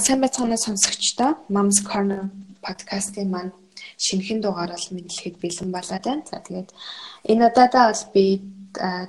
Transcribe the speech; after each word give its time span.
сайн 0.00 0.20
байцгаана 0.22 0.56
сонсогчдоо 0.56 1.30
Moms 1.54 1.78
Corner 1.82 2.30
подкастын 2.62 3.28
маань 3.30 3.52
шинэхэн 3.98 4.40
дугаар 4.42 4.70
бол 4.74 4.86
мэдлэхэд 4.94 5.36
бэлэн 5.42 5.70
болоод 5.74 6.04
байна. 6.06 6.22
За 6.30 6.38
тэгээд 6.46 6.70
энэ 7.30 7.46
удаадаа 7.50 7.84
бол 7.90 8.04
би 8.14 8.24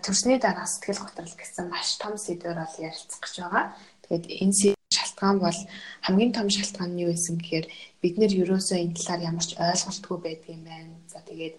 төрсний 0.06 0.40
дараа 0.42 0.66
сэтгэл 0.66 1.04
готрол 1.06 1.36
гэсэн 1.38 1.66
маш 1.70 1.98
том 2.02 2.18
сэдвээр 2.18 2.58
бол 2.62 2.76
ярилцах 2.88 3.22
гэж 3.22 3.36
байгаа. 3.38 3.66
Тэгээд 4.04 4.26
энэ 4.42 4.54
шалтгаан 4.98 5.38
бол 5.46 5.60
хамгийн 6.06 6.34
том 6.34 6.48
шалтгаан 6.50 6.92
нь 6.98 7.02
юу 7.06 7.14
байсан 7.14 7.38
гэхээр 7.38 7.66
бид 8.02 8.16
нэр 8.18 8.32
ерөөсөө 8.42 8.78
энэ 8.82 8.98
талаар 8.98 9.22
ямар 9.30 9.46
ч 9.46 9.52
ойлголтгүй 9.62 10.18
байдгийн 10.26 10.64
байна. 10.66 10.94
За 11.14 11.20
тэгээд 11.22 11.56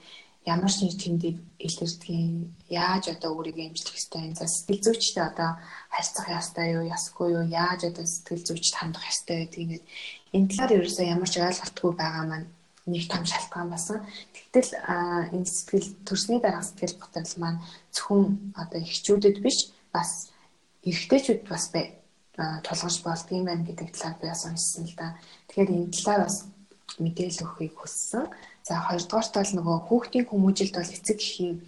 ямар 0.54 0.72
нэг 0.82 0.94
тэмдэг 0.98 1.36
илэрдгийг 1.66 2.50
яаж 2.68 3.04
одоо 3.14 3.30
өөрийгөө 3.38 3.66
эмчлэх 3.70 3.94
ёстой 4.00 4.20
юм. 4.26 4.34
За 4.34 4.46
сэтгэл 4.50 4.84
зүйчтэй 4.84 5.24
одоо 5.30 5.50
харьцах 5.94 6.26
ёстой 6.26 6.66
юу, 6.74 6.84
ясгүй 6.90 7.28
юу, 7.38 7.44
яаж 7.46 7.80
одоо 7.86 8.06
сэтгэл 8.06 8.46
зүйчд 8.46 8.74
хандах 8.74 9.04
ёстой 9.06 9.36
гэдэг 9.46 9.60
ингээд 9.62 9.84
энэ 10.34 10.48
талаар 10.50 10.76
ерөөсөө 10.78 11.06
ямар 11.06 11.30
ч 11.30 11.34
ойлголтгүй 11.38 11.92
байгаа 11.94 12.24
маань 12.26 12.48
нэг 12.90 13.04
том 13.06 13.24
шалтгаан 13.28 13.68
басан. 13.70 13.98
Тэгтэл 14.34 14.70
энэ 15.36 15.46
сэтгэл 15.46 15.88
төрсний 16.06 16.40
дараа 16.42 16.64
сэтгэл 16.66 16.98
готрол 16.98 17.34
маань 17.38 17.62
зөвхөн 17.94 18.24
одоо 18.56 18.78
эхчүүдэд 18.82 19.36
биш 19.44 19.70
бас 19.94 20.32
эрэгтэйчүүд 20.82 21.40
бас 21.46 21.64
бай 21.70 22.00
тулгарч 22.64 22.96
болдгийм 23.04 23.44
байна 23.46 23.66
гэдэг 23.68 23.88
талаар 23.92 24.16
би 24.18 24.26
бас 24.32 24.42
уншсан 24.48 24.84
л 24.88 24.96
да. 24.96 25.14
Тэгэхээр 25.48 25.70
энэ 25.76 25.92
талаар 25.92 26.22
бас 26.26 26.36
мэдээлэл 26.98 27.44
өгөхийг 27.44 27.74
хүссэн. 27.76 28.24
За 28.70 28.78
хоёрдугаарт 28.86 29.34
бол 29.34 29.52
нөгөө 29.58 29.78
хүүхдийн 29.90 30.26
хүмүүжилд 30.30 30.74
бол 30.78 30.94
эцэг 30.94 31.18
эхийн 31.18 31.58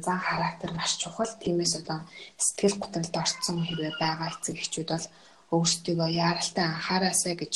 зан 0.00 0.16
характер 0.16 0.72
маш 0.72 0.96
чухал. 0.96 1.28
Тиймээс 1.28 1.84
одоо 1.84 2.08
сэтгэл 2.40 2.80
готролд 2.80 3.12
орцсон 3.12 3.60
хэрэг 3.60 4.00
байгаа 4.00 4.32
эцэг 4.32 4.56
эхчүүд 4.56 4.88
бол 4.96 5.06
өөрсдийгөө 5.52 6.08
яаралтай 6.16 6.64
анхаараасай 6.72 7.34
гэж 7.36 7.54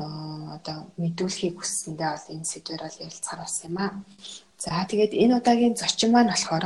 одоо 0.00 0.76
мэдүүлэхийг 0.96 1.60
хүссэндээ 1.60 2.10
бол 2.16 2.32
энэ 2.32 2.48
сэдвэр 2.48 2.80
бол 2.80 3.02
ярилцахаар 3.04 3.40
бас 3.44 3.56
юм 3.68 3.76
аа. 3.76 3.92
За 4.56 4.80
тэгээд 4.88 5.12
энэ 5.12 5.36
удаагийн 5.36 5.76
зочин 5.76 6.10
маань 6.16 6.32
болохоор 6.32 6.64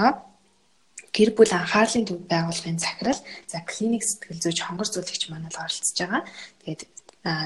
гэр 1.11 1.31
бүл 1.35 1.53
анхаарлын 1.59 2.07
төв 2.07 2.23
байгууллагын 2.31 2.79
захирал 2.79 3.21
за 3.51 3.59
клиник 3.67 4.07
сэтгэл 4.07 4.43
зүйч 4.47 4.59
хонгор 4.63 4.87
зөвлөгч 4.87 5.23
маань 5.27 5.51
бол 5.51 5.59
оролцож 5.59 5.99
байгаа. 5.99 6.23
Тэгээд 6.63 6.83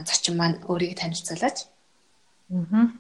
зочин 0.04 0.34
маань 0.36 0.60
өөрийгөө 0.68 1.00
танилцуулаач. 1.00 1.58
Аа. 2.52 2.92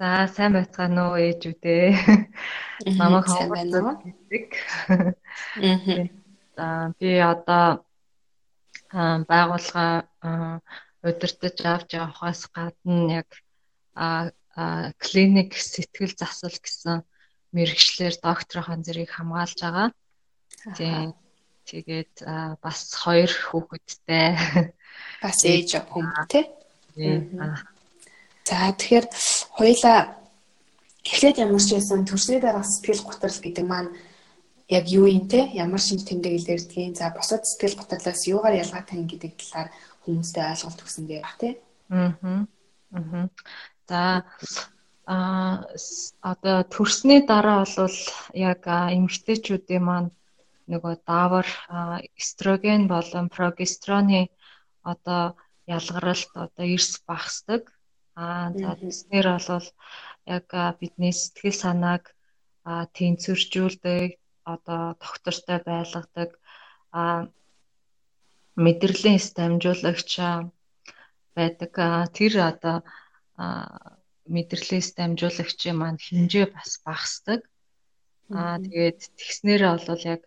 За 0.00 0.24
сайн 0.32 0.56
байцгаана 0.56 1.12
уу 1.12 1.20
ээжүүдээ. 1.20 1.88
Намайг 2.96 3.28
хонгор 3.28 4.00
гэдэг. 4.00 4.46
Аа. 5.60 6.08
За 6.56 6.66
би 6.96 7.20
одоо 7.20 7.84
байгууллага 9.28 10.64
удирдах 11.04 11.60
авч 11.68 11.90
явахаас 12.00 12.48
гадна 12.48 13.20
яг 13.20 13.28
клиник 15.04 15.52
сэтгэл 15.52 16.16
засал 16.16 16.56
гэсэн 16.56 17.04
мэрэгчлэр 17.52 18.16
докторийн 18.24 18.80
зэргийг 18.80 19.12
хамгаалж 19.12 19.60
байгаа. 19.60 19.88
Тийм. 20.80 21.12
Тэгээд 21.68 22.24
бас 22.64 22.96
хоёр 22.96 23.28
хүүхэдтэй. 23.28 24.32
Бас 25.20 25.44
ээж 25.44 25.76
хүн 25.92 26.08
тий. 26.32 26.48
За 28.44 28.72
тэгэхээр 28.74 29.06
хоёлаа 29.58 29.98
эхлээд 31.04 31.36
ямар 31.44 31.62
ч 31.62 31.76
байсан 31.76 32.04
төрсний 32.04 32.40
дараа 32.40 32.64
сэтгэл 32.64 33.02
готрол 33.06 33.38
гэдэг 33.40 33.64
маань 33.66 33.90
яг 34.70 34.84
юу 34.86 35.06
юм 35.06 35.26
те 35.28 35.50
ямар 35.54 35.80
шинж 35.80 36.06
тэмдэг 36.06 36.32
илэрдгийг 36.38 36.96
за 36.96 37.10
босод 37.10 37.42
сэтгэл 37.44 37.78
готрлоос 37.78 38.22
юугаар 38.30 38.60
ялгаатай 38.62 38.96
юм 39.00 39.06
гэдэг 39.10 39.32
талаар 39.38 39.68
хүмүүстэй 40.04 40.44
ойлголт 40.52 40.82
өгсөн 40.84 41.04
дээр 41.06 41.24
баг 41.26 41.36
тий. 41.42 41.52
Аа. 41.90 42.14
Аа. 42.94 43.28
За 43.88 44.24
а 45.10 45.66
одоо 46.22 46.62
төрсний 46.70 47.20
дараа 47.26 47.66
бол 47.66 47.98
яг 48.34 48.62
эмэгтэйчүүдийн 48.66 49.82
маань 49.82 50.10
нөгөө 50.70 50.94
давар 51.02 51.48
эстроген 52.14 52.86
болон 52.86 53.26
прогестероны 53.28 54.30
одоо 54.82 55.34
ялгаралт 55.66 56.30
одоо 56.34 56.66
эрс 56.74 57.02
багасдаг. 57.08 57.62
Аа 58.24 58.46
за 58.60 58.70
тэснэр 58.80 59.26
бол 59.48 59.66
яг 60.36 60.46
бидний 60.80 61.14
сэтгэл 61.16 61.56
санааг 61.62 62.04
тэнцвэржүүлдэг, 62.96 64.10
одоо 64.54 64.82
тогтвортой 65.02 65.58
байлгадаг. 65.68 66.30
Мэдрэлийн 68.64 69.20
дамжуулагч 69.36 70.12
байдаг. 71.36 71.72
Тэр 72.16 72.32
одоо 72.50 72.76
мэдрэлийн 74.34 74.84
дамжуулагчийн 74.98 75.76
маань 75.78 76.00
хэмжээ 76.06 76.46
бас 76.54 76.70
багасдаг. 76.84 77.40
Аа 78.38 78.56
тэгээд 78.64 79.00
тэгснээр 79.18 79.62
бол 79.86 80.02
яг 80.14 80.22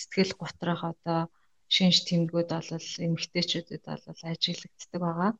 сэтгэл 0.00 0.32
готрох 0.40 0.80
одоо 0.92 1.20
шинж 1.74 1.96
тэмдгүүд 2.08 2.50
бол 2.52 2.88
эмэгтэйчүүдэд 3.06 3.84
бол 3.86 4.20
ажиглагддаг 4.30 5.00
байгаа. 5.06 5.32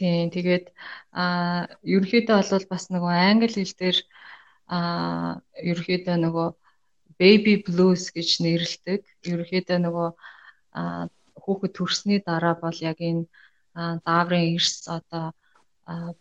Тийм 0.00 0.32
тэгээд 0.32 0.66
а 1.22 1.24
ерөнхийдөө 1.84 2.40
бол 2.52 2.66
бас 2.72 2.84
нөгөө 2.94 3.12
англи 3.28 3.52
хэл 3.52 3.74
дээр 3.80 3.98
а 4.76 4.78
ерөнхийдөө 5.70 6.16
нөгөө 6.24 6.48
baby 7.20 7.54
blues 7.66 8.04
гэж 8.16 8.28
нэрлэдэг. 8.44 9.00
Ерөнхийдөө 9.32 9.78
нөгөө 9.84 10.08
хүүхэд 11.42 11.72
төрсний 11.76 12.20
дараа 12.28 12.54
бол 12.64 12.78
яг 12.90 12.98
энэ 13.10 13.28
дааврын 14.06 14.46
эрс 14.56 14.88
одоо 14.96 15.26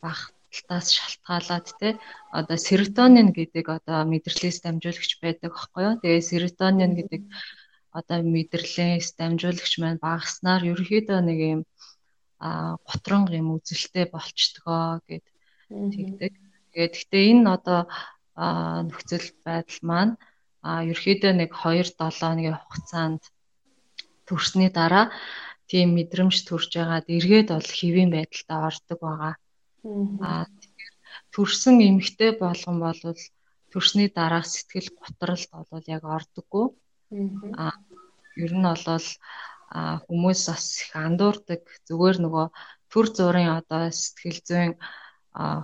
багталтаас 0.03 0.88
шалтгаалаад 0.97 1.68
те 1.79 1.89
одоо 2.39 2.57
серотонин 2.68 3.29
гэдэг 3.39 3.66
одоо 3.78 4.00
мэдрэлийн 4.12 4.59
дамжуулагч 4.63 5.12
байдаг 5.23 5.51
байхгүй 5.56 5.81
юу. 5.88 5.95
Тэгээ 6.01 6.29
серотонин 6.31 6.91
гэдэг 7.00 7.22
одоо 8.00 8.19
мэдрэлийн 8.35 9.00
дамжуулагч 9.19 9.73
маань 9.79 10.03
багаснаар 10.03 10.62
ерөөхдөө 10.72 11.19
нэг 11.29 11.39
юм 11.53 11.62
готронг 12.39 13.29
юм 13.35 13.47
үзэлтэй 13.59 14.05
болчдгоо 14.11 15.03
гэд 15.07 15.25
тэгдэг. 15.69 16.33
Тэгээд 16.72 16.94
гэхдээ 16.95 17.23
энэ 17.31 17.50
одоо 17.55 17.81
нөхцөл 18.88 19.27
байдал 19.44 19.81
маань 19.89 20.13
ерөөхдөө 20.63 21.33
нэг 21.35 21.51
2 21.51 21.95
7 21.95 22.00
өдрийн 22.00 22.57
хугацаанд 22.59 23.23
төрсний 24.27 24.69
дараа 24.69 25.05
тийм 25.69 25.88
мэдрэмж 25.97 26.35
төрж 26.50 26.72
байгаад 26.77 27.07
эргээд 27.16 27.47
бол 27.53 27.69
хэвийн 27.79 28.09
байдалтай 28.13 28.59
ордог 28.69 29.00
байгаа. 29.01 29.35
Аа 30.29 30.45
төрсэн 31.33 31.75
эмэгтэй 31.88 32.31
болгон 32.44 32.77
бол 32.85 33.01
төрсний 33.71 34.09
дараах 34.17 34.47
сэтгэл 34.50 34.89
готролд 35.00 35.50
бол 35.71 35.85
яг 35.95 36.03
ордоггүй. 36.17 36.66
Аа 37.63 37.73
ер 38.44 38.51
нь 38.57 38.66
бол 38.69 39.07
хүмүүс 40.06 40.41
бас 40.50 40.66
их 40.84 40.91
андуурдаг 41.06 41.62
зүгээр 41.88 42.18
нөгөө 42.25 42.46
төр 42.91 43.06
зургийн 43.18 43.52
одоо 43.59 43.84
сэтгэл 43.94 44.40
зүйн 44.47 44.74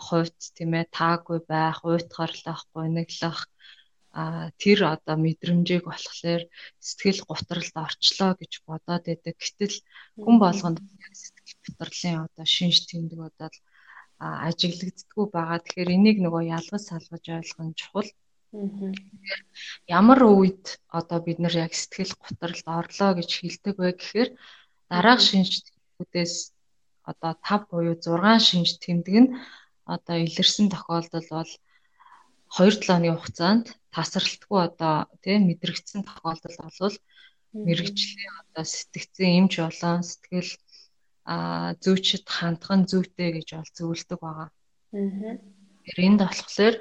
хувьд 0.07 0.37
тийм 0.55 0.71
ээ 0.79 0.85
таагүй 0.97 1.39
байх, 1.51 1.77
уйтгарлах, 1.89 2.61
гуниглах 2.73 3.39
а 4.15 4.47
тэр 4.61 4.79
одоо 4.95 5.15
мэдрэмжийг 5.19 5.83
болохоор 5.85 6.43
сэтгэл 6.87 7.19
гутралд 7.27 7.75
орчлоо 7.85 8.31
гэж 8.39 8.51
бодоод 8.67 9.03
байдаг. 9.09 9.35
Гэтэл 9.43 9.75
хүн 10.23 10.35
болгонд 10.39 10.79
сэтгэл 11.21 11.59
гутралын 11.65 12.23
одоо 12.25 12.45
шинж 12.55 12.77
тэмдэг 12.87 13.19
бодоод 13.19 13.55
ажиглагддггүй 14.47 15.25
байгаа. 15.35 15.59
Тэгэхээр 15.59 15.95
энийг 15.97 16.17
нөгөө 16.23 16.43
ялгаж 16.57 16.83
салгаж 16.87 17.25
ойлгох 17.37 17.63
нь 17.67 17.77
чухал. 17.79 18.09
Ямар 19.99 20.19
үед 20.23 20.79
одоо 20.99 21.19
бид 21.25 21.39
нар 21.39 21.55
яг 21.65 21.73
сэтгэл 21.75 22.13
гутралд 22.23 22.65
орлоо 22.79 23.11
гэж 23.19 23.29
хэлдэг 23.35 23.75
вэ 23.79 23.89
гэхээр 23.99 24.29
дараах 24.89 25.21
шинж 25.27 25.51
тэмдгүүдээс 25.65 26.35
одоо 27.11 27.31
5 27.41 27.69
буюу 27.69 27.95
6 27.95 28.47
шинж 28.49 28.69
тэмдэг 28.83 29.15
нь 29.23 29.33
одоо 29.95 30.17
илэрсэн 30.25 30.67
тохиолдол 30.73 31.27
бол 31.37 31.51
2-7 32.55 32.95
оны 32.95 33.09
хугацаанд 33.13 33.65
тасралтгүй 33.95 34.59
одоо 34.69 34.95
тийм 35.23 35.41
мэдрэгдсэн 35.47 36.01
тохиолдол 36.09 36.57
болвол 36.63 36.97
мэрэгжлийн 37.65 38.33
одоо 38.41 38.63
сэтгцэн 38.73 39.31
эмч 39.39 39.53
болон 39.63 39.99
сэтгэл 40.03 40.51
а 41.25 41.35
зүүчд 41.83 42.25
хандхан 42.37 42.81
зүйтэй 42.89 43.29
гэж 43.35 43.47
бол 43.57 43.71
зөвлөдөг 43.77 44.19
байгаа. 44.21 44.49
Аа. 44.93 45.37
Тэр 45.85 45.97
энд 46.05 46.21
болохоор 46.21 46.75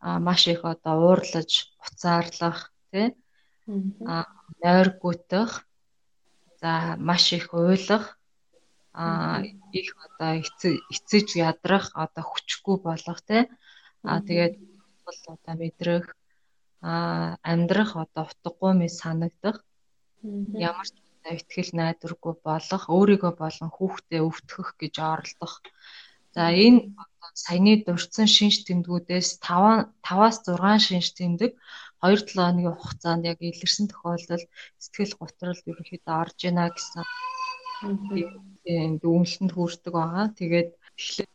маш 0.00 0.46
их 0.46 0.64
одоо 0.64 0.94
уурлаж, 1.00 1.72
уцаарлах 1.84 2.72
тий? 2.90 3.14
А 4.06 4.24
нойр 4.62 4.88
гүтэх 5.00 5.66
за 6.60 6.96
маш 6.98 7.32
их 7.32 7.52
уйлах 7.52 8.18
а 8.92 9.42
их 9.72 9.96
одоо 10.06 10.40
эцэж 10.94 11.26
ядрах 11.36 11.92
одоо 11.94 12.24
хүчгүй 12.24 12.76
болох 12.80 13.20
тий? 13.28 13.42
А 14.02 14.20
тэгээд 14.20 14.54
бол 15.04 15.20
одоо 15.34 15.54
мэдрэх 15.60 16.06
а 16.80 17.36
амьдрах 17.42 17.96
одоо 17.96 18.24
утгагүй 18.30 18.72
мэд 18.78 18.92
санагдах. 18.92 19.64
Ямар 20.22 20.86
ч 20.86 20.96
ихтгэл 21.34 21.72
найдваргүй 21.74 22.34
болох, 22.46 22.82
өөрийгөө 22.96 23.32
болон 23.42 23.70
хүүхдээ 23.74 24.20
өвтгөх 24.22 24.68
гэж 24.80 24.94
оролдох. 25.02 25.54
За 26.34 26.54
энэ 26.54 26.94
саяны 27.42 27.72
дурдсан 27.84 28.28
шинж 28.36 28.56
тэмдгүүдээс 28.66 29.28
5 29.44 29.92
5-аас 30.06 30.36
6 30.48 30.86
шинж 30.88 31.06
тэмдэг 31.18 31.52
2-7 32.00 32.36
хоногийн 32.36 32.76
хугацаанд 32.80 33.28
яг 33.32 33.38
илэрсэн 33.40 33.86
тохиолдолд 33.92 34.46
сэтгэл 34.82 35.14
готрол 35.20 35.60
ерөнхийдөө 35.70 36.14
орж 36.22 36.38
ийна 36.48 36.64
гэсэн 36.72 37.04
дүгнэлтэнд 39.02 39.52
хүрдэг 39.54 39.92
байгаа. 39.94 40.26
Тэгээд 40.38 40.70
тэгэхээр 40.96 41.28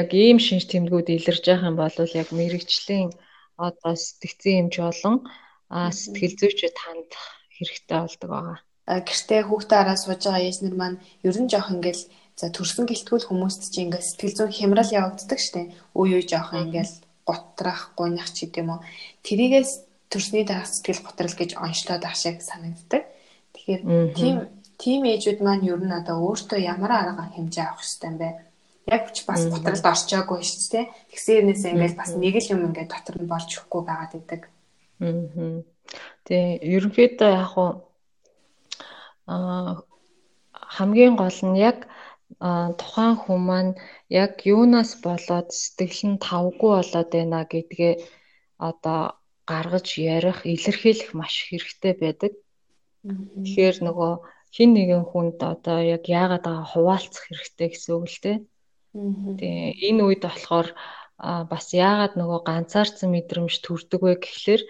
яг 0.00 0.08
ийм 0.14 0.38
шинж 0.46 0.64
тэмдгүүд 0.68 1.08
илэрж 1.16 1.44
байгаа 1.46 1.70
юм 1.70 1.76
бол 1.78 1.94
яг 2.22 2.28
мэрэгчлийн 2.38 3.10
одоо 3.66 3.94
сэтгцэн 3.94 4.58
юмч 4.62 4.74
болон 4.82 5.16
сэтгэл 6.00 6.34
зүйчэд 6.40 6.76
хандах 6.84 7.24
хэрэгтэй 7.56 7.98
болдог 8.02 8.30
байгаа. 8.30 8.58
Гэртээ 9.08 9.42
хүүхдээ 9.46 9.78
араа 9.80 9.98
сууж 10.00 10.22
байгаа 10.24 10.46
ээжнэр 10.48 10.74
маань 10.78 10.98
ер 11.26 11.36
нь 11.38 11.50
жоох 11.52 11.68
ингээл 11.74 12.02
за 12.38 12.54
төрсөн 12.54 12.86
гэлтгүүл 12.86 13.26
хүмүүст 13.26 13.74
чи 13.74 13.82
ингээл 13.82 14.08
сэтгэл 14.14 14.36
зүйн 14.38 14.54
хямрал 14.54 14.90
явагддаг 14.94 15.40
штеп. 15.42 15.74
Үе 15.98 16.22
үе 16.22 16.22
жоох 16.22 16.54
ингээл 16.54 16.94
готрах, 17.26 17.90
гунях 17.98 18.30
ч 18.30 18.46
гэдэм 18.46 18.70
үү. 18.70 18.80
Тэрийгээс 19.26 19.72
төрсний 20.06 20.46
дараах 20.46 20.70
сэтгэл 20.70 21.02
готрол 21.02 21.34
гэж 21.34 21.58
онцлоод 21.58 22.06
ах 22.06 22.14
шиг 22.14 22.38
санагддаг. 22.38 23.10
Тэгэхээр 23.58 23.82
тийм 24.14 24.36
тийм 24.78 25.02
ээжүүд 25.02 25.42
маань 25.42 25.66
ер 25.66 25.82
нь 25.82 25.90
одоо 25.90 26.22
өөртөө 26.22 26.62
ямар 26.62 26.92
арга 26.94 27.26
хэмжээ 27.34 27.66
авах 27.66 27.82
хэрэгтэй 27.82 28.06
юм 28.06 28.16
бэ? 28.22 28.28
Яг 28.86 29.04
ч 29.10 29.26
бас 29.26 29.42
готролд 29.50 29.82
орчоогүй 29.82 30.40
шүү 30.46 30.70
дээ. 30.72 30.86
Тэгсээрнээс 31.10 31.62
ингээл 31.66 31.98
бас 31.98 32.14
нэг 32.14 32.34
л 32.38 32.52
юм 32.54 32.60
ингээд 32.70 32.88
дотор 32.94 33.16
нь 33.18 33.26
болж 33.26 33.50
өгөхгүй 33.50 33.82
байгаад 33.82 34.12
байдаг. 34.14 34.42
Аа. 35.02 35.66
Тэгээ 36.22 36.62
ерөнхийдөө 36.62 37.30
яг 37.34 37.52
уу 37.58 37.70
аа 39.26 39.82
хамгийн 40.54 41.16
гол 41.18 41.38
нь 41.52 41.58
яг 41.58 41.90
тухайн 42.80 43.16
хүн 43.22 43.40
маань 43.48 43.72
яг 44.22 44.32
юунаас 44.54 44.90
болоод 45.06 45.48
сэтгэл 45.50 46.02
нь 46.10 46.22
тавгүй 46.28 46.70
болоод 46.76 47.08
байна 47.16 47.40
гэдгээ 47.52 47.94
одоо 48.68 49.00
гаргаж 49.50 49.88
ярих, 50.16 50.38
илэрхийлэх 50.54 51.10
маш 51.20 51.34
хэрэгтэй 51.48 51.94
байдаг. 52.02 52.32
Тэгэхээр 53.42 53.76
нөгөө 53.86 54.12
хин 54.54 54.70
нэгэн 54.76 55.04
хүнд 55.10 55.38
одоо 55.54 55.78
яг 55.96 56.04
яагаад 56.20 56.44
байгаа 56.44 56.66
хуваалцах 56.72 57.24
хэрэгтэй 57.26 57.68
гэсэн 57.72 57.92
үг 57.96 58.06
л 58.12 58.18
дээ. 58.24 58.38
Тэгээ 59.38 59.68
энэ 59.88 60.02
үед 60.06 60.22
болохоор 60.24 60.68
бас 61.52 61.66
яагаад 61.74 62.14
нөгөө 62.20 62.40
ганцаарцсан 62.48 63.08
мэдрэмж 63.12 63.54
төрдөг 63.64 64.00
вэ 64.04 64.14
гэхлээр 64.22 64.62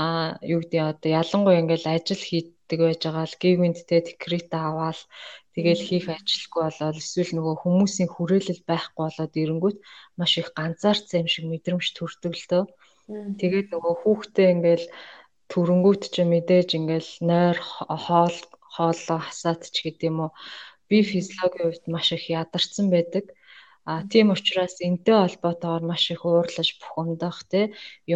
а 0.00 0.02
юу 0.42 0.60
гэдэг 0.60 0.82
одоо 0.92 1.10
ялангуяа 1.20 1.60
ингээл 1.62 1.86
ажил 1.94 2.22
хийдэг 2.28 2.78
байж 2.82 3.00
байгаа 3.04 3.26
л 3.30 3.40
гівэнттэй 3.42 4.00
декрет 4.04 4.50
аваад 4.50 4.98
тэгэл 5.56 5.82
хийх 5.88 6.06
ажилгүй 6.12 6.62
болоод 6.68 6.96
эсвэл 7.00 7.32
нөгөө 7.34 7.54
хүмүүсийн 7.64 8.10
хүрээлэл 8.12 8.62
байхгүй 8.68 9.02
болоод 9.08 9.32
ирэнгүүт 9.42 9.78
маш 10.20 10.32
их 10.40 10.48
ганцаарцсан 10.58 11.24
юм 11.24 11.28
шиг 11.32 11.44
мэдрэмж 11.48 11.86
төрдөг 11.96 12.34
л 12.36 12.46
дөө. 12.50 12.64
Тэгээд 13.40 13.68
нөгөө 13.72 13.94
хүүхдээ 14.02 14.48
ингээл 14.54 14.86
төрөнгүүт 15.52 16.02
ч 16.12 16.16
мэдээж 16.32 16.68
ингээл 16.78 17.10
нойр 17.30 17.56
хоол 18.04 18.36
хооллоо 18.74 19.18
хасаад 19.24 19.62
ч 19.74 19.76
гэдэм 19.86 20.16
үү 20.24 20.30
би 20.88 20.98
физиологийн 21.10 21.66
хувьд 21.70 21.84
маш 21.94 22.08
их 22.16 22.24
ядарсан 22.40 22.86
байдаг. 22.94 23.24
А 23.90 23.92
тийм 24.12 24.26
учраас 24.34 24.74
энтэй 24.88 25.16
холбоотойгоор 25.18 25.84
маш 25.90 26.04
их 26.14 26.22
уурлаж 26.26 26.68
бухимдах 26.80 27.38
те 27.50 27.60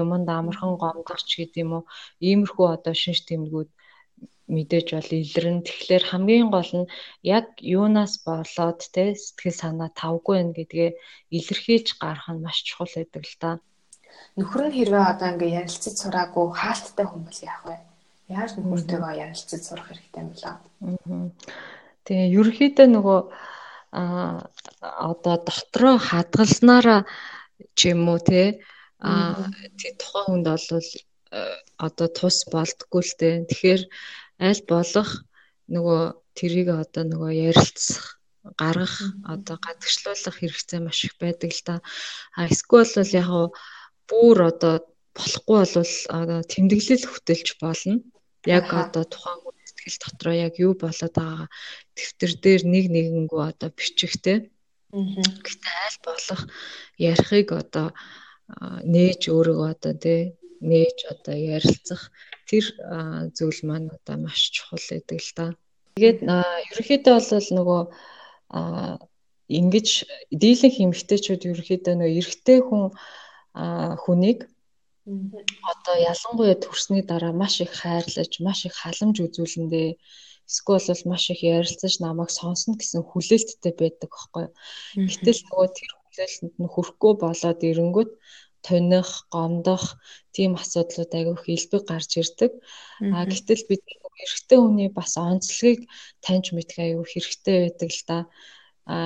юмд 0.00 0.28
амархан 0.38 0.75
гомдох 0.82 1.22
ч 1.28 1.31
гэдэм 1.40 1.70
үү 1.76 1.82
иймэрхүү 2.28 2.66
одоо 2.76 2.94
шинж 3.02 3.20
тэмдгүүд 3.28 3.70
мэдээж 4.55 4.88
бол 4.99 5.11
илэрнэ. 5.23 5.64
Тэгэхээр 5.67 6.05
хамгийн 6.11 6.49
гол 6.50 6.73
нь 6.82 6.91
яг 7.23 7.47
юунаас 7.62 8.14
болоод 8.26 8.81
те 8.94 9.14
сэтгэл 9.14 9.61
санаа 9.62 9.91
тавгүй 9.94 10.37
байх 10.43 10.55
гэдгээ 10.58 10.91
илэрхийлж 11.38 11.88
гарах 12.02 12.29
нь 12.35 12.43
маш 12.44 12.58
чухал 12.67 12.93
байдаг 12.97 13.23
л 13.31 13.37
та. 13.43 13.50
Нөхөр 14.37 14.62
нь 14.69 14.76
хэрвээ 14.76 15.05
одоо 15.12 15.29
ингээ 15.32 15.56
ярилцаж 15.61 15.94
сураагүй 15.99 16.47
хаалттай 16.50 17.06
хүмүүс 17.08 17.38
яах 17.47 17.62
вэ? 17.67 17.76
Яаж 18.31 18.50
нөхөртөөгөө 18.55 19.12
ярилцаж 19.25 19.61
сурах 19.64 19.87
хэрэгтэй 19.91 20.20
юм 20.23 20.29
бэ? 20.31 20.38
Тэгээ 22.05 22.29
ерөөхдөө 22.38 22.88
нөгөө 22.91 23.20
а 23.91 24.02
одоо 25.11 25.37
дотроо 25.47 25.99
хадгалснараа 25.99 27.00
ч 27.75 27.91
юм 27.91 28.06
уу 28.06 28.20
те 28.23 28.62
а 29.02 29.50
тий 29.79 29.93
тухайн 29.99 30.26
хүнд 30.26 30.47
бол 30.47 30.67
одоо 31.87 32.08
тус 32.19 32.38
болдггүй 32.52 33.02
л 33.02 33.14
дээ. 33.20 33.35
Тэгэхээр 33.50 33.82
аль 34.40 34.62
болох 34.72 35.10
нөгөө 35.69 36.02
тэрийг 36.38 36.69
одоо 36.82 37.04
нөгөө 37.04 37.32
ярилцах 37.52 38.20
гаргах 38.56 38.94
одоо 39.34 39.56
гадагшлуулах 39.60 40.37
хэрэгцээ 40.40 40.81
маш 40.81 41.04
их 41.04 41.14
байдаг 41.20 41.50
л 41.52 41.62
да. 41.69 41.76
А 42.34 42.48
эсвэл 42.48 42.88
бол 42.96 43.12
яг 43.20 43.28
бүр 44.08 44.38
одоо 44.50 44.75
болохгүй 45.16 45.58
бол 45.76 45.94
одоо 46.19 46.40
тэмдэглэл 46.52 47.04
хөтөлж 47.06 47.48
болно. 47.60 47.94
Яг 48.48 48.72
одоо 48.72 49.04
тухайн 49.04 49.40
сэтгэл 49.81 49.98
дотроо 50.04 50.34
яг 50.34 50.54
юу 50.58 50.75
болоод 50.75 51.14
байгаа 51.14 51.48
дэвтэр 51.96 52.32
дээр 52.44 52.62
нэг 52.64 52.84
нэгэнгүү 52.94 53.40
одоо 53.50 53.70
бичигтэй. 53.70 54.38
Гэтэ 55.46 55.70
аль 55.87 56.00
болох 56.04 56.42
ярихыг 56.96 57.48
одоо 57.52 57.88
нээж 58.94 59.31
өөрийгөө 59.31 59.69
одоо 59.75 59.94
тий 59.94 60.20
нээж 60.60 60.98
одоо 61.12 61.37
ярилцах 61.37 62.10
тэр 62.50 62.64
зүйл 63.37 63.61
маань 63.69 63.88
одоо 63.94 64.17
маш 64.19 64.50
чухал 64.50 64.82
гэдэг 64.91 65.19
л 65.23 65.32
да. 65.38 65.47
Тэгээд 65.94 66.20
ерөнхийдөө 66.26 67.14
бол 67.14 67.50
нөгөө 67.58 67.82
ингэж 69.58 69.88
дийлэнх 70.43 70.76
эмэгтэйчүүд 70.85 71.43
ерөнхийдөө 71.50 71.94
нөгөө 71.94 72.19
эрэгтэй 72.19 72.58
хүн 72.67 72.85
хүнийг 74.02 74.38
одоо 75.73 75.97
ялангуяа 76.12 76.56
төрсний 76.58 77.02
дараа 77.02 77.32
маш 77.32 77.55
их 77.64 77.73
хайрлаж, 77.81 78.32
маш 78.47 78.61
их 78.69 78.75
халамж 78.79 79.17
үзүүлэндээ 79.26 79.88
эсвэл 80.50 80.87
бол 80.91 81.02
маш 81.11 81.25
их 81.31 81.41
ярилцаж 81.43 81.94
намайг 82.02 82.31
сонсно 82.31 82.75
гэсэн 82.79 83.02
хүлээлттэй 83.06 83.73
байдаг 83.75 84.11
байхгүй. 84.11 84.47
Гэтэл 85.09 85.40
нөгөө 85.47 85.69
тэр 85.78 85.90
хүлээлтэнд 85.95 86.54
нь 86.59 86.73
хүрэхгүй 86.75 87.12
болоод 87.23 87.61
ирэнгүүт 87.71 88.11
тоних, 88.67 89.26
гомдох 89.33 89.85
тийм 90.35 90.55
асуудлууд 90.61 91.12
айгүйх 91.14 91.45
илбэг 91.49 91.83
гарч 91.88 92.11
ирдэг. 92.21 92.52
А 93.14 93.25
гэтэл 93.26 93.64
бид 93.69 93.83
эрэгтэй 94.25 94.59
хүний 94.61 94.90
бас 94.93 95.17
онцлогийг 95.17 95.88
таньж 96.25 96.52
мэдэх 96.52 96.79
аюу 96.79 97.05
хэрэгтэй 97.09 97.57
байдаг 97.64 97.90
л 97.90 98.02
да. 98.09 98.19
А 98.87 98.97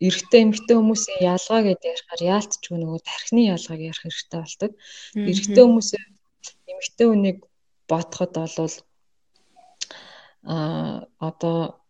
эрэгтэй 0.00 0.40
эмэгтэй 0.44 0.76
хүмүүсийн 0.76 1.20
ялгаа 1.20 1.60
гэдээ 1.64 1.92
ярихаар 1.92 2.22
яалтчгүй 2.34 2.78
нөгөө 2.80 3.00
тархины 3.04 3.42
ялгааг 3.52 3.80
ярих 3.84 4.02
хэрэгтэй 4.02 4.40
болдог. 4.40 4.72
Эрэгтэй 5.12 5.64
хүмүүсээ 5.64 6.02
эмэгтэй 6.72 7.06
хүнийг 7.08 7.38
бодоход 7.90 8.32
болвол 8.32 8.76
а 10.42 11.04
одоо 11.20 11.84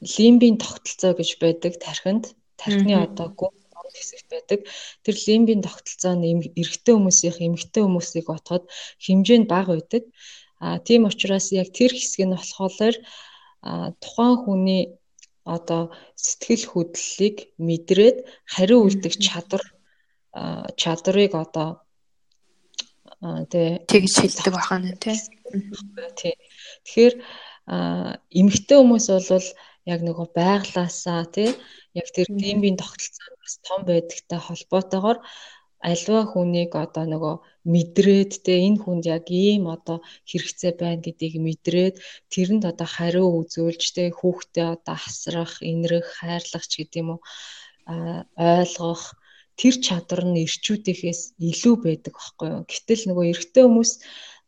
лимбийн 0.00 0.56
тогтолцоо 0.62 1.12
гэж 1.18 1.30
байдаг 1.42 1.72
тархинд 1.82 2.24
тархины 2.54 2.94
одоо 2.94 3.28
гүн 3.34 3.57
хэсэгт 3.94 4.28
байдаг. 4.30 4.60
Тэр 5.04 5.16
лимбийн 5.26 5.62
тогтолцоо 5.64 6.14
нь 6.16 6.52
эрэгтэй 6.60 6.94
хүмүүсийн 6.94 7.46
эмэгтэй 7.46 7.82
хүмүүсийг 7.84 8.26
отоход 8.28 8.64
хэмжээ 9.04 9.38
нь 9.40 9.50
бага 9.50 9.72
байдаг. 9.76 10.04
А 10.60 10.78
тийм 10.82 11.06
учраас 11.06 11.52
яг 11.54 11.68
тэр 11.72 11.92
хэсэг 11.94 12.26
нь 12.26 12.34
болохоор 12.34 12.96
тухайн 14.02 14.36
хүний 14.42 14.82
одоо 15.44 15.82
сэтгэл 16.14 16.64
хөдлөлийг 16.68 17.36
мэдрээд 17.56 18.16
хариу 18.52 18.84
үлдэх 18.84 19.14
чадвар 19.16 19.64
чадрыг 20.76 21.32
одоо 21.34 21.68
тий 23.50 23.82
тэгж 23.90 24.14
хэлдэг 24.20 24.52
бахана 24.54 24.92
тий. 25.02 25.16
Тий. 26.20 26.34
Тэгэхээр 26.84 27.14
эмэгтэй 28.40 28.76
хүмүүс 28.78 29.06
бол 29.08 29.48
яг 29.92 30.00
нөгөө 30.06 30.26
байглаасаа 30.40 31.22
тий 31.34 31.50
яг 32.00 32.06
тэр 32.16 32.28
геймбийн 32.42 32.76
тогтолцоо 32.80 33.32
бас 33.42 33.54
том 33.66 33.80
байдагтай 33.90 34.40
холбоотойгоор 34.44 35.18
альва 35.90 36.20
хүнийг 36.32 36.72
одоо 36.84 37.04
нөгөө 37.12 37.34
мэдрээд 37.72 38.32
те 38.44 38.54
энэ 38.66 38.82
хүнд 38.82 39.04
яг 39.16 39.26
ийм 39.30 39.64
одоо 39.76 39.98
хэрэгцээ 40.30 40.72
байна 40.82 41.02
гэдгийг 41.06 41.34
мэдрээд 41.46 41.94
тэрэнд 42.32 42.64
одоо 42.70 42.88
хариу 42.96 43.28
үзүүлж 43.40 43.82
те 43.96 44.04
хүүхдээ 44.18 44.66
одоо 44.74 44.96
асрах, 45.06 45.54
инрэх, 45.72 46.06
хайрлах 46.18 46.64
ч 46.70 46.72
гэдэм 46.82 47.08
үү 47.14 47.20
ойлгох 47.88 49.02
тэр 49.58 49.74
чадвар 49.86 50.22
нь 50.26 50.42
ирчүүдийнхээс 50.46 51.22
илүү 51.50 51.74
байдаг 51.86 52.14
байхгүй 52.14 52.48
юу. 52.54 52.62
Гэтэл 52.70 53.02
нөгөө 53.06 53.24
эрэгтэй 53.30 53.64
хүмүүс 53.66 53.92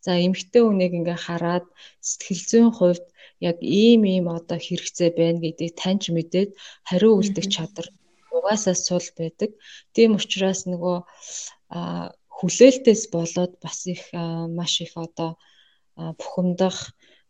за 0.04 0.10
эмэгтэй 0.26 0.62
хүнийг 0.64 0.92
ингээ 0.98 1.18
хараад 1.26 1.66
сэтгэл 2.08 2.42
зүйн 2.50 2.70
хувьд 2.74 3.06
яг 3.40 3.58
ийм 3.62 4.02
ийм 4.04 4.26
одоо 4.28 4.58
хэрэгцээ 4.60 5.10
байна 5.18 5.38
гэдгийг 5.44 5.74
таньж 5.82 6.04
мэдээд 6.16 6.50
хариу 6.88 7.12
үлдэх 7.20 7.46
чадвар 7.54 7.88
угаасаа 8.36 8.74
сул 8.74 9.06
байдаг. 9.18 9.50
Тийм 9.94 10.10
учраас 10.18 10.60
нөгөө 10.70 10.96
хүлээлтээс 12.36 13.02
болоод 13.14 13.52
бас 13.64 13.78
их 13.94 14.02
маш 14.58 14.80
их 14.84 14.92
одоо 14.96 15.30
бухимдах 16.20 16.78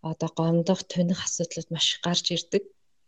одоо 0.03 0.31
гомдох, 0.39 0.81
туних 0.85 1.21
асуудлууд 1.25 1.69
маш 1.71 1.87
их 1.95 2.01
гарч 2.07 2.27
ирдэг. 2.37 2.65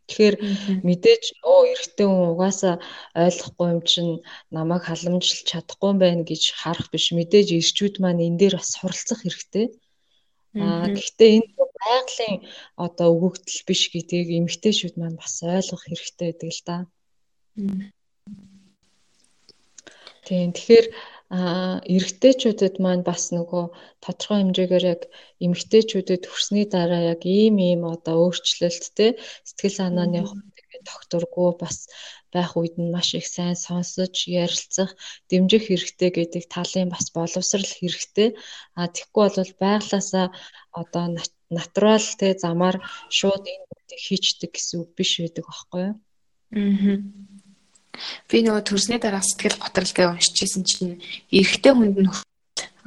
Тэгэхээр 0.09 0.37
мэдээж 0.83 1.25
оо 1.47 1.63
эрэгтэй 1.73 2.07
хүн 2.07 2.35
угаасаа 2.35 2.75
ойлгохгүй 3.17 3.69
юм 3.75 3.81
чинь 3.91 4.13
намайг 4.51 4.83
халамжилж 4.85 5.47
чадахгүй 5.47 5.89
юм 5.95 5.99
байна 6.03 6.23
гэж 6.27 6.43
харах 6.61 6.91
биш. 6.93 7.07
Мэдээж 7.17 7.49
ирчүүд 7.55 7.95
маань 8.03 8.25
энэ 8.27 8.39
дээр 8.41 8.55
бас 8.59 8.75
суралцах 8.75 9.23
хэрэгтэй. 9.23 9.67
Аа 10.61 10.87
гэхдээ 10.93 11.31
энэ 11.37 11.49
байгалийн 11.81 12.37
одоо 12.87 13.09
өгөгдөл 13.15 13.61
биш 13.69 13.83
гэдгийг 13.93 14.29
эмэгтэйчүүд 14.39 14.95
маань 14.99 15.21
бас 15.23 15.35
ойлгох 15.43 15.83
хэрэгтэй 15.85 16.29
байдаг 16.29 16.51
л 16.57 16.63
да. 16.69 16.77
Тийм 20.27 20.51
тэгэхээр 20.53 20.87
эрэгтэйчүүдэд 21.95 22.77
маань 22.85 23.05
бас 23.09 23.33
нөгөө 23.33 23.65
тодорхой 24.05 24.39
хэмжээгээр 24.41 24.85
яг 24.95 25.03
эмэгтэйчүүдэд 25.45 26.23
хүрсний 26.29 26.67
дараа 26.69 27.03
яг 27.13 27.23
ийм 27.25 27.57
ийм 27.69 27.83
одоо 27.89 28.29
өөрчлөлттэй 28.29 29.11
сэтгэл 29.49 29.79
санааны 29.81 30.21
тэгээд 30.57 30.85
докторгүй 30.89 31.51
бас 31.63 31.77
байх 32.35 32.51
үед 32.59 32.75
нь 32.81 32.93
маш 32.95 33.09
их 33.19 33.27
сайн 33.29 33.57
сонсож 33.67 34.15
ярилцах 34.45 34.91
дэмжих 35.31 35.69
хэрэгтэй 35.69 36.11
гэдэг 36.17 36.45
талын 36.55 36.89
бас 36.95 37.07
боловсрал 37.17 37.69
хэрэгтэй 37.79 38.29
а 38.79 38.89
тэгэхгүй 38.95 39.29
бол 39.37 39.53
байглаасаа 39.63 40.27
одоо 40.81 41.05
натурал 41.57 42.07
те 42.21 42.29
замаар 42.45 42.77
шууд 43.19 43.45
энэ 43.53 43.67
зүйлийг 43.69 44.01
хийчдэг 44.07 44.51
гэсэн 44.53 44.77
үг 44.83 44.91
биш 44.97 45.11
байдаг 45.21 45.45
байхгүй 45.47 45.81
юу 45.87 45.93
аа 45.93 46.01
Би 48.29 48.41
нөгөө 48.41 48.65
төрсний 48.65 49.01
дараа 49.01 49.21
сэтгэл 49.21 49.61
готролтой 49.61 50.07
уншижсэн 50.09 50.65
чинь 50.65 51.05
эрэгтэй 51.29 51.73
хүнд 51.77 51.97
нь 52.01 52.11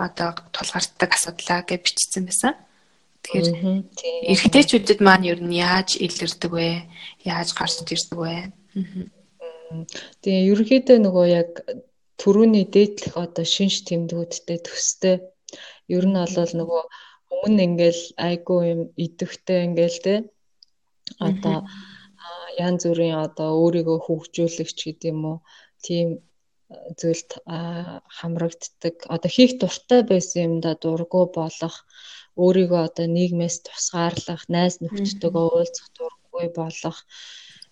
одоо 0.02 0.34
тулгартдаг 0.50 1.12
асуудлаа 1.14 1.62
гэж 1.62 1.82
бичсэн 1.86 2.26
байсан. 2.26 2.54
Тэгэхээр 3.22 3.48
эрэгтэйчүүдэд 4.34 5.00
маань 5.06 5.30
ер 5.30 5.40
нь 5.46 5.56
яаж 5.62 6.02
илэрдэг 6.02 6.52
вэ? 6.52 6.90
Яаж 7.22 7.50
гарч 7.54 7.86
ирдэг 7.86 8.18
вэ? 8.18 8.36
Тэгээ 10.22 10.48
ерөнхийдөө 10.52 10.98
нөгөө 11.02 11.26
яг 11.42 11.52
төрөүний 12.22 12.66
дээдлэх 12.76 13.14
одоо 13.26 13.46
шинж 13.56 13.76
тэмдгүүдтэй 13.88 14.60
төстэй. 14.68 15.16
Ер 15.96 16.06
нь 16.10 16.18
бол 16.18 16.54
нөгөө 16.60 16.82
өмнө 17.36 17.62
ингээл 17.68 18.04
айгуу 18.28 18.62
юм 18.74 18.82
идэвхтэй 19.06 19.60
ингээл 19.68 20.00
те. 20.06 20.16
Одоо 21.28 21.58
янз 22.68 22.82
бүрийн 22.88 23.18
одоо 23.26 23.50
өөрийгөө 23.62 24.00
хөгжүүлэх 24.06 24.70
ч 24.78 24.80
гэдэм 24.88 25.12
юм 25.12 25.22
уу? 25.30 25.38
Тийм 25.86 26.08
зүйлд 27.00 27.32
хамрагддаг. 28.18 28.96
Одоо 29.16 29.30
хийх 29.36 29.52
дуртай 29.62 30.02
байсан 30.12 30.42
юмда 30.48 30.72
дургу 30.82 31.22
болох 31.40 31.76
өөрийгөө 32.44 32.82
одоо 32.90 33.08
нийгмээс 33.18 33.58
тусгаарлах 33.66 34.44
найз 34.56 34.74
нөхдөдөө 34.82 35.46
уулзах 35.48 35.88
дурггүй 35.98 36.48
болох 36.60 36.98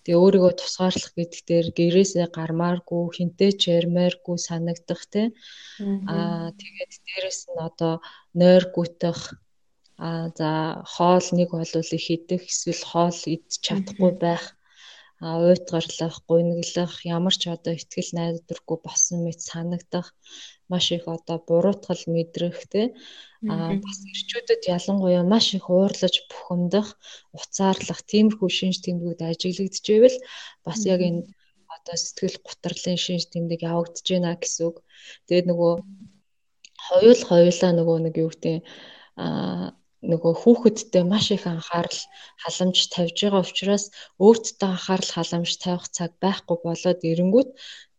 тэгээ 0.03 0.21
өөрийгөө 0.23 0.53
тусгаарлах 0.59 1.13
гэдэг 1.15 1.41
дээр 1.49 1.67
гэрээсээ 1.77 2.27
гармааргүй 2.37 3.03
хинтээ 3.17 3.51
ч 3.59 3.61
ярмааргүй 3.79 4.37
санагдах 4.47 5.01
тий 5.13 5.27
аа 6.11 6.51
тэгээд 6.59 6.91
дээрэс 7.05 7.39
нь 7.51 7.63
одоо 7.67 7.93
нойр 8.39 8.63
гүтэх 8.75 9.19
а 10.07 10.09
за 10.37 10.49
хоол 10.93 11.27
нэг 11.37 11.49
болвол 11.55 11.91
их 11.97 12.07
идэх 12.15 12.43
эсвэл 12.51 12.83
хоол 12.91 13.19
идчих 13.35 13.61
чадахгүй 13.65 14.11
байх 14.25 14.43
уйтгарлах, 15.23 16.15
гуйнаглах, 16.27 16.93
ямар 17.07 17.35
ч 17.41 17.47
одоо 17.55 17.73
ихтгэл 17.75 18.11
найдваргүй 18.17 18.77
болсон 18.83 19.23
мэт 19.23 19.39
санагдах, 19.39 20.11
маш 20.71 20.91
их 20.91 21.07
одоо 21.07 21.37
буруутгал 21.47 22.01
мэдрэх 22.13 22.59
тий 22.71 22.87
а 23.51 23.75
бас 23.83 23.99
ирчүүдэд 24.07 24.67
ялангуяа 24.75 25.23
маш 25.33 25.51
их 25.57 25.67
уурлаж 25.69 26.15
бухимдах, 26.31 26.87
уцаарлах 27.35 27.99
тиймэрхүү 28.11 28.49
шинж 28.59 28.77
тэмдгүүд 28.83 29.19
ажиглагдчихвэл 29.19 30.17
бас 30.65 30.79
яг 30.87 31.01
энэ 31.07 31.27
одоо 31.75 31.95
сэтгэл 31.99 32.37
гутралын 32.47 32.99
шинж 33.05 33.23
тэмдэг 33.31 33.59
явагдаж 33.67 34.07
байна 34.07 34.39
гэсэн 34.39 34.63
үг. 34.69 34.77
Тэгээд 35.27 35.49
нөгөө 35.51 35.73
хоёул 36.87 37.21
хоёулаа 37.29 37.71
нөгөө 37.75 37.97
нэг 38.07 38.15
юу 38.23 38.31
гэдэг 38.31 38.55
а 39.19 39.75
нөгөө 40.11 40.33
хүүхэдтэй 40.41 41.03
маш 41.07 41.25
их 41.35 41.45
анхаарал 41.53 42.01
халамж 42.43 42.77
тавьж 42.93 43.17
байгаа 43.23 43.43
учраас 43.47 43.85
өөртөө 44.25 44.69
анхаарал 44.71 45.11
халамж 45.15 45.51
тавих 45.63 45.85
цаг 45.95 46.11
байхгүй 46.23 46.57
болоод 46.67 46.99
эренгүүт 47.11 47.49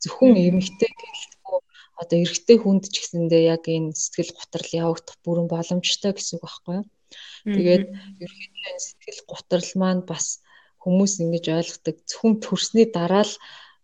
зөвхөн 0.03 0.35
эмэгтэй 0.49 0.93
гэлтгүй 1.01 1.59
одоо 2.01 2.19
эрэгтэй 2.25 2.59
хүнд 2.61 2.85
ч 2.93 2.95
гэсэндээ 3.01 3.43
яг 3.55 3.65
энэ 3.77 3.97
сэтгэл 4.03 4.37
готрол 4.39 4.71
явагдах 4.85 5.17
бүрэн 5.25 5.49
боломжтой 5.51 6.13
гэсэн 6.15 6.37
үг 6.37 6.45
байхгүй 6.45 6.75
юу. 6.79 6.87
Тэгээд 7.55 7.85
ерөнхийдөө 8.23 8.65
энэ 8.73 8.85
сэтгэл 8.87 9.21
готрол 9.33 9.71
маань 9.81 10.03
бас 10.11 10.27
хүмүүс 10.83 11.13
ингэж 11.25 11.45
ойлгодог 11.59 11.97
зөвхөн 12.09 12.35
төрсний 12.45 12.87
дараа 12.97 13.25
л 13.29 13.35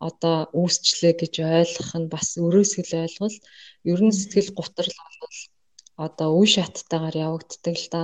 одоо 0.09 0.37
үүсчлээ 0.61 1.15
гэж 1.23 1.35
ойлгох 1.41 1.93
нь 2.01 2.11
бас 2.15 2.29
өрөөсгөл 2.45 2.93
ойлголт. 3.05 3.43
Ер 3.91 4.01
нь 4.05 4.17
сэтгэл 4.19 4.51
готрол 4.59 4.97
бол 5.21 5.39
одоо 6.07 6.29
үе 6.39 6.49
шаттайгаар 6.55 7.17
явагддаг 7.27 7.77
л 7.83 7.89
да. 7.95 8.03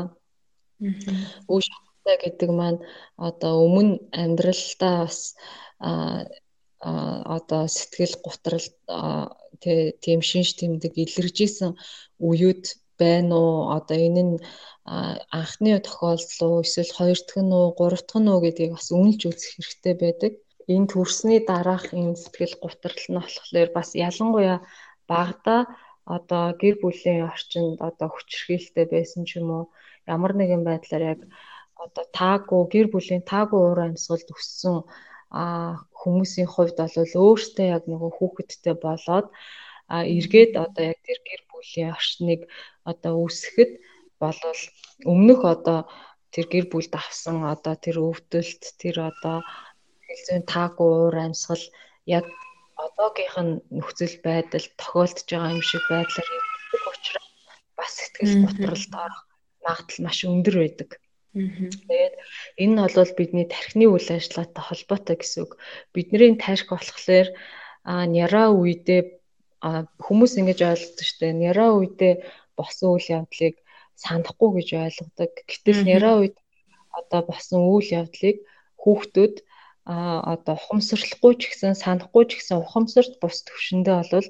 Үе 1.53 1.63
шаттай 1.69 2.17
гэдэг 2.25 2.51
маань 2.59 2.81
одоо 3.29 3.53
өмнө 3.67 3.95
амьдралдаа 4.23 4.95
бас 5.05 5.19
одоо 7.37 7.63
сэтгэл 7.77 8.15
гутрал 8.25 8.67
тийм 10.05 10.21
шинж 10.31 10.49
тэмдэг 10.61 10.93
илэрж 11.05 11.37
исэн 11.47 11.73
үеуд 12.29 12.65
байна 13.01 13.35
уу 13.37 13.57
одоо 13.77 13.99
энэ 14.09 14.23
нь 14.29 14.37
анхны 15.41 15.73
тохиолдол 15.87 16.41
уу 16.47 16.65
эсвэл 16.65 16.93
хоёр 16.99 17.19
дахь 17.27 17.43
нь 17.45 17.57
уу 17.59 17.69
гурав 17.79 18.03
дахь 18.05 18.21
нь 18.23 18.31
уу 18.31 18.41
гэдгийг 18.45 18.73
бас 18.77 18.89
үнэлж 18.93 19.23
үзэх 19.29 19.53
хэрэгтэй 19.53 19.95
байдаг. 20.03 20.33
Энэ 20.75 20.91
төрсний 20.93 21.41
дараах 21.51 21.87
энэ 22.01 22.21
сэтгэл 22.23 22.55
гутрал 22.63 23.03
нь 23.11 23.19
болохоор 23.21 23.69
бас 23.77 23.89
ялангуяа 24.09 24.59
багада 25.11 25.57
одоо 26.07 26.45
гэр 26.61 26.77
бүлийн 26.83 27.21
орчинд 27.33 27.77
одоо 27.89 28.09
хүчрхийлэлтэй 28.13 28.87
байсан 28.95 29.23
ч 29.29 29.31
юм 29.41 29.49
уу 29.57 29.65
ямар 30.15 30.33
нэгэн 30.39 30.63
байдлаар 30.69 31.05
яг 31.15 31.21
одоо 31.85 32.05
таагүй 32.19 32.63
гэр 32.75 32.87
бүлийн 32.95 33.23
таагүй 33.33 33.61
уур 33.63 33.81
амьсгалд 33.87 34.29
өссөн 34.37 34.77
хүмүүсийн 36.01 36.49
хувьд 36.55 36.79
бол 36.79 37.13
өөртөө 37.27 37.67
яг 37.77 37.83
нөгөө 37.91 38.11
хүүхэдтэй 38.15 38.75
болоод 38.87 39.27
эргээд 40.17 40.53
одоо 40.65 40.85
яг 40.93 40.99
тэр 41.07 41.19
гэр 41.29 41.43
бүлийн 41.51 41.91
орчныг 41.97 42.41
одоо 42.91 43.13
үүсгэхэд 43.23 43.73
болвол 44.23 44.63
өмнөх 45.13 45.41
одоо 45.55 45.79
тэр 46.33 46.47
гэр 46.53 46.67
бүлд 46.71 46.93
авсан 47.03 47.37
одоо 47.55 47.75
тэр 47.85 47.97
өвдөлт 48.09 48.63
тэр 48.81 48.97
одоо 49.11 49.37
хэлзэн 50.07 50.43
таагүй 50.53 50.91
уур 50.91 51.17
амьсгал 51.27 51.65
яг 52.19 52.27
одоогийнх 52.85 53.37
нь 53.47 53.55
нөхцөл 53.77 54.17
байдал 54.27 54.67
тохиолдож 54.81 55.29
байгаа 55.29 55.55
юм 55.57 55.63
шиг 55.65 55.83
байдлаар 55.91 56.29
явагддаг 56.37 56.85
учраас 56.93 57.29
бас 57.79 57.93
сэтгэл 57.97 58.35
готролд 58.45 58.93
орох 59.05 59.21
магадлал 59.65 60.05
маш 60.05 60.19
өндөр 60.29 60.57
байдаг. 60.61 60.91
Тэгээд 61.37 62.15
энэ 62.63 62.73
нь 62.73 62.81
бол 62.97 63.13
бидний 63.19 63.47
тархины 63.49 63.87
үйл 63.93 64.09
ажиллагаатай 64.17 64.65
холбоотой 64.65 65.17
гэсэн 65.21 65.41
үг. 65.45 65.53
Бидний 65.93 66.33
тархи 66.41 66.73
болохоор 66.73 67.29
няраа 68.17 68.49
үедээ 68.57 69.03
хүмүүс 70.05 70.33
ингэж 70.41 70.61
ойлгодог 70.65 71.05
шүү 71.07 71.19
дээ. 71.21 71.41
Няраа 71.45 71.71
үедээ 71.77 72.15
босон 72.57 72.89
үйл 72.97 73.09
явдлыг 73.21 73.55
санахгүй 74.01 74.51
гэж 74.57 74.69
ойлгодог. 74.85 75.33
Гэтэл 75.49 75.81
няраа 75.85 76.15
үед 76.21 76.37
одоо 76.99 77.21
босон 77.29 77.61
үйл 77.69 77.89
явдлыг 78.01 78.37
хүүхдүүд 78.81 79.35
а 79.87 80.19
одоо 80.35 80.55
ухамсарлахгүй 80.59 81.33
ч 81.39 81.43
гэсэн 81.51 81.79
санахгүй 81.79 82.25
ч 82.27 82.31
гэсэн 82.43 82.59
ухамсарт 82.59 83.15
бус 83.23 83.47
төвшөндөө 83.47 83.97
бол 84.13 84.29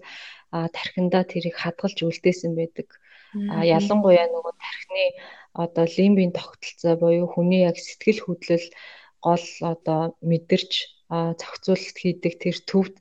тархиндаа 0.76 1.24
тэрийг 1.32 1.56
хадгалж 1.58 1.98
үлдээсэн 2.04 2.52
байдаг. 2.60 2.88
А 3.52 3.64
ялангуяа 3.64 4.28
нөгөө 4.32 4.54
тархины 4.60 5.04
одоо 5.64 5.84
лимбийн 5.96 6.32
тогтолцоо 6.36 6.94
буюу 7.00 7.26
хүний 7.32 7.62
яг 7.64 7.76
сэтгэл 7.80 8.20
хөдлөл 8.24 8.66
гол 9.26 9.46
одоо 9.72 10.00
мэдэрч 10.30 10.72
зохицуулалт 11.40 11.96
хийдэг 12.02 12.34
тэр 12.42 12.56
төвд 12.70 12.94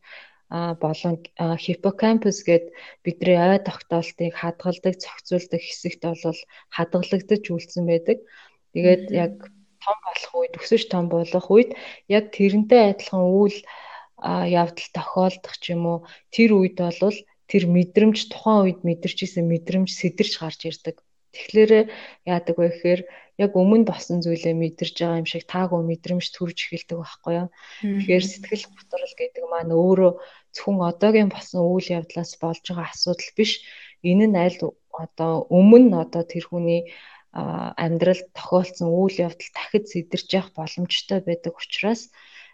болон 0.84 1.16
хиппокампус 1.64 2.40
гээд 2.48 2.66
бидний 3.04 3.38
ой 3.38 3.60
тогтоолтыг 3.60 4.34
хадгалдаг, 4.42 4.94
зохицуулдаг 5.04 5.62
хэсэгт 5.64 6.02
бол 6.06 6.40
хадгалагдаж 6.76 7.44
үлдсэн 7.50 7.86
байдаг. 7.90 8.18
Тэгээд 8.74 9.04
яг 9.26 9.34
том 9.86 9.98
болох 10.02 10.34
үед, 10.34 10.54
өсөж 10.58 10.84
том 10.90 11.06
болох 11.14 11.48
үед 11.54 11.72
яг 12.10 12.34
тэрнтэй 12.34 12.82
адилхан 12.92 13.22
үйл 13.22 13.58
явдал 14.22 14.90
тохиолдох 14.98 15.56
ч 15.62 15.78
юм 15.78 15.84
уу 15.86 16.00
тэр 16.34 16.58
үед 16.58 16.78
бол 16.82 17.18
тэр 17.52 17.64
мэдрэмж 17.70 18.18
тухайн 18.34 18.60
үед 18.66 18.80
мэдэрч 18.88 19.18
исэн 19.30 19.46
мэдрэмж 19.46 19.90
сэтэрч 19.94 20.34
гарч 20.42 20.60
ирдэг. 20.66 20.98
Тэгэхээр 21.36 21.72
яадаг 22.24 22.56
вэ 22.58 22.68
гэхээр 22.72 23.02
яг 23.44 23.52
өмнө 23.60 23.86
болсон 23.92 24.24
зүйлээ 24.24 24.56
мэдэрж 24.56 24.96
байгаа 24.96 25.20
юм 25.20 25.28
шиг 25.28 25.44
таагүй 25.52 25.82
мэдрэмж 25.84 26.26
төрж 26.32 26.58
эхэлдэг 26.64 26.98
байхгүй 27.04 27.34
юу. 27.36 27.48
Тэгэхээр 27.84 28.26
сэтгэл 28.26 28.66
готрол 28.72 29.14
гэдэг 29.20 29.44
маань 29.52 29.76
өөрөө 29.76 30.12
зөвхөн 30.56 30.80
одоогийн 30.90 31.30
болсон 31.30 31.62
үйл 31.68 31.88
явдлаас 32.00 32.40
болж 32.40 32.64
байгаа 32.64 32.88
асуудал 32.88 33.32
биш. 33.36 33.52
Энэ 34.08 34.26
нь 34.32 34.40
аль 34.40 34.60
одоо 34.96 35.44
өмнө 35.52 36.08
одоо 36.08 36.24
тэр 36.24 36.48
хүний 36.48 36.88
амьдралд 37.36 38.28
тохиолдсон 38.38 38.88
үйл 38.88 39.16
явдал 39.28 39.52
дахид 39.54 39.86
сэтэрч 39.92 40.30
явах 40.40 40.52
боломжтой 40.56 41.20
байдаг 41.20 41.54
учраас 41.60 42.02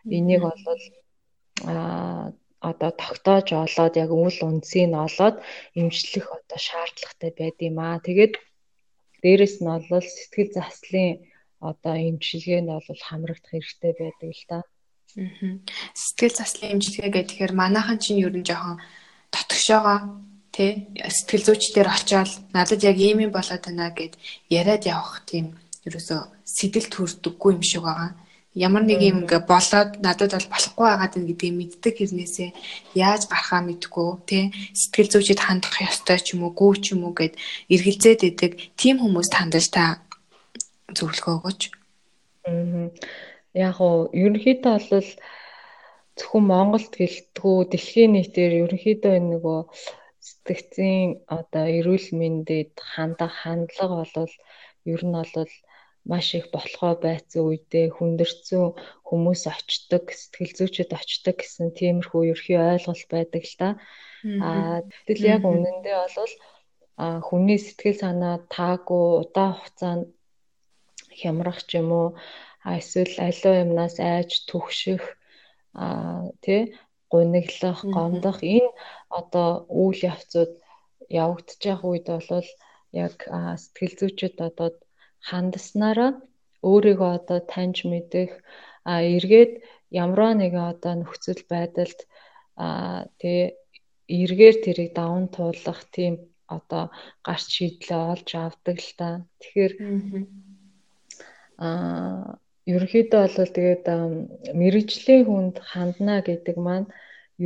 энийг 0.10 0.42
бол 0.42 0.62
а 1.70 2.34
одоо 2.62 2.92
тогтоож 2.94 3.48
олоод 3.54 3.94
яг 3.98 4.10
үл 4.10 4.38
үндсийг 4.50 4.90
нь 4.90 5.02
олоод 5.08 5.38
эмчлэх 5.78 6.26
одоо 6.30 6.60
шаардлагатай 6.68 7.32
байд 7.38 7.58
юм 7.70 7.78
аа. 7.82 7.98
Тэгээд 8.06 8.34
дээрэс 9.22 9.56
нь 9.62 9.70
бол 9.90 10.06
сэтгэл 10.06 10.52
заслын 10.58 11.26
одоо 11.62 11.96
эмчилгээнд 12.10 12.70
бол 12.88 13.02
хамрагдах 13.06 13.52
хэрэгтэй 13.54 13.94
байдаг 13.98 14.30
л 14.34 14.46
та. 14.50 14.58
Сэтгэл 15.94 16.38
заслын 16.38 16.74
эмчилгээ 16.78 17.12
гэхээр 17.14 17.54
манайхан 17.58 17.98
чинь 18.02 18.22
ер 18.26 18.34
нь 18.34 18.46
жоохон 18.46 18.78
дотгошоогоо 19.34 19.98
тий 20.55 20.72
сэтгэл 20.98 21.48
зүйчдэр 21.48 21.88
очиод 21.88 22.31
надад 22.55 22.81
яг 22.84 22.98
ийм 23.00 23.20
юм 23.25 23.31
болоод 23.36 23.63
байна 23.65 23.88
гэд 23.98 24.13
яриад 24.60 24.84
явах 24.86 25.24
тийм 25.29 25.46
ерөөсө 25.88 26.15
сэтэл 26.55 26.88
төрдөггүй 26.93 27.51
юм 27.58 27.63
шиг 27.63 27.84
байгаа 27.88 28.12
ямар 28.55 28.84
нэг 28.84 29.00
юм 29.00 29.24
ингээ 29.24 29.48
болоод 29.48 30.03
надад 30.03 30.36
бол 30.36 30.51
болохгүй 30.51 30.86
байгаад 30.88 31.13
байна 31.15 31.29
гэдгийг 31.31 31.55
мэддэг 31.55 31.96
хэрнээсээ 31.98 32.50
яаж 33.00 33.22
гарахаа 33.31 33.62
мэдгүй 33.63 34.10
тий 34.27 34.43
сэтгэл 34.75 35.12
зүйчэд 35.12 35.39
хандах 35.39 35.75
ёстой 35.79 36.20
ч 36.20 36.36
юм 36.36 36.43
уу 36.43 36.51
гүү 36.60 36.74
ч 36.84 36.86
юм 36.91 37.08
уу 37.08 37.15
гэд 37.15 37.39
эргэлзээд 37.72 38.22
идэг 38.27 38.51
тийм 38.75 39.00
хүмүүст 39.00 39.34
хандаж 39.39 39.65
та 39.72 40.03
зөвлөгөө 40.91 41.34
өгөөч. 41.39 41.62
Аа. 42.51 42.91
Яг 43.55 43.77
уу 43.79 44.12
ерөнхийдөө 44.12 44.75
бол 44.91 45.10
зөвхөн 46.20 46.43
Монголд 46.51 46.91
гэлтгүү 47.00 47.58
дэлхийн 47.72 48.12
нийтээр 48.20 48.67
ерөнхийдөө 48.67 49.15
нөгөө 49.31 49.60
сэтгцийн 50.28 51.25
одоо 51.38 51.66
эрүүл 51.78 52.08
мэндэд 52.20 52.74
хандах 52.94 53.34
хандлага 53.42 54.06
бол 54.16 54.34
ер 54.94 55.01
нь 55.10 55.18
бол 55.18 55.54
маш 56.10 56.28
их 56.40 56.46
болохоо 56.56 56.94
байцсан 57.06 57.42
үедээ 57.46 57.88
хүндэрсэн 57.94 58.63
хүмүүс 59.08 59.44
очдог, 59.54 60.04
сэтгэл 60.10 60.54
зүйчэд 60.58 60.92
очдог 61.00 61.36
гэсэн 61.38 61.68
тиймэрхүү 61.78 62.22
ерхий 62.34 62.58
ойлголт 62.58 63.10
байдаг 63.13 63.44
л 63.46 63.56
да. 63.62 63.70
Аа 64.46 64.82
тэгэл 65.06 65.30
яг 65.36 65.44
үнэндээ 65.46 65.98
бол 66.18 66.34
хүний 67.28 67.60
сэтгэл 67.62 68.01
санаа 68.01 68.36
таагүй 68.56 69.06
удаан 69.22 69.54
хугацаанд 69.58 70.06
хямрах 71.20 71.60
ч 71.68 71.70
юм 71.82 71.90
уу 72.00 72.08
эсвэл 72.78 73.16
аливаа 73.28 73.56
юмнаас 73.63 73.96
айж 74.13 74.32
түгших 74.50 75.04
аа 75.74 76.30
тий 76.46 76.62
гуниглах, 77.12 77.80
гомдох. 77.96 78.39
Энэ 78.56 78.72
одоо 79.20 79.50
үйл 79.82 80.00
явцууд 80.12 80.51
явагдаж 81.24 81.60
байгаа 81.63 81.89
үед 81.91 82.08
бол 82.30 82.50
яг 83.06 83.15
сэтгэл 83.63 83.94
зүйчэд 84.00 84.38
одоо 84.50 84.70
хандаснараа 85.30 86.12
өөрийгөө 86.70 87.12
одоо 87.20 87.39
таньж 87.53 87.77
мэдэх 87.91 88.32
а 88.91 88.94
эргээд 89.15 89.51
ямраа 90.03 90.34
нэгэн 90.38 90.65
одоо 90.74 90.94
нөхцөл 90.98 91.41
байдалд 91.53 92.00
а 92.65 92.68
тэгээ 93.20 93.48
эргээр 94.22 94.58
тэрийг 94.63 94.91
даван 95.00 95.25
туулах 95.36 95.80
тийм 95.96 96.13
одоо 96.58 96.84
гарч 97.27 97.48
шийдлээ 97.56 98.01
олж 98.13 98.30
авдаг 98.36 98.77
л 98.88 98.91
та. 99.00 99.10
Тэгэхээр 99.39 99.74
а 101.65 101.68
ерөнхийдөө 102.74 103.22
бол 103.38 103.51
тэгээд 103.58 103.86
мэрэгжлийн 104.60 105.24
хүнд 105.28 105.56
хандна 105.72 106.16
гэдэг 106.28 106.58
маань 106.66 106.88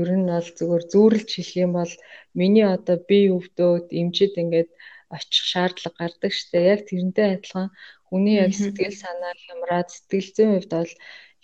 ер 0.01 0.10
нь 0.20 0.27
бол 0.34 0.50
зүгээр 0.58 0.84
зүүрлж 0.91 1.29
хэлэх 1.34 1.58
юм 1.65 1.72
бол 1.79 1.94
миний 2.39 2.67
одоо 2.76 2.97
бие 3.10 3.30
өвдөөд 3.38 3.88
эмчэд 3.99 4.34
ингээд 4.43 4.69
очих 5.15 5.45
шаардлага 5.52 5.97
гардаг 5.99 6.32
штэ. 6.39 6.60
Яг 6.73 6.82
тэрнтэй 6.89 7.28
адилхан 7.36 7.67
хүний 8.08 8.36
яг 8.45 8.52
сэтгэл 8.56 8.95
санаа 9.04 9.34
хямраад 9.45 9.88
сэтгэл 9.91 10.30
зүйн 10.36 10.52
хувьд 10.54 10.71
бол 10.76 10.93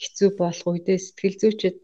хэцүү 0.02 0.30
болох 0.42 0.68
үедээ 0.72 1.00
сэтгэл 1.06 1.38
зүйчэд 1.42 1.78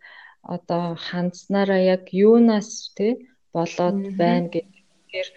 одоо 0.55 0.83
хандснараа 1.07 1.81
яг 1.95 2.03
юунаас 2.25 2.69
те 2.97 3.07
болоод 3.55 3.97
байна 4.21 4.47
гэдгээр 4.53 5.29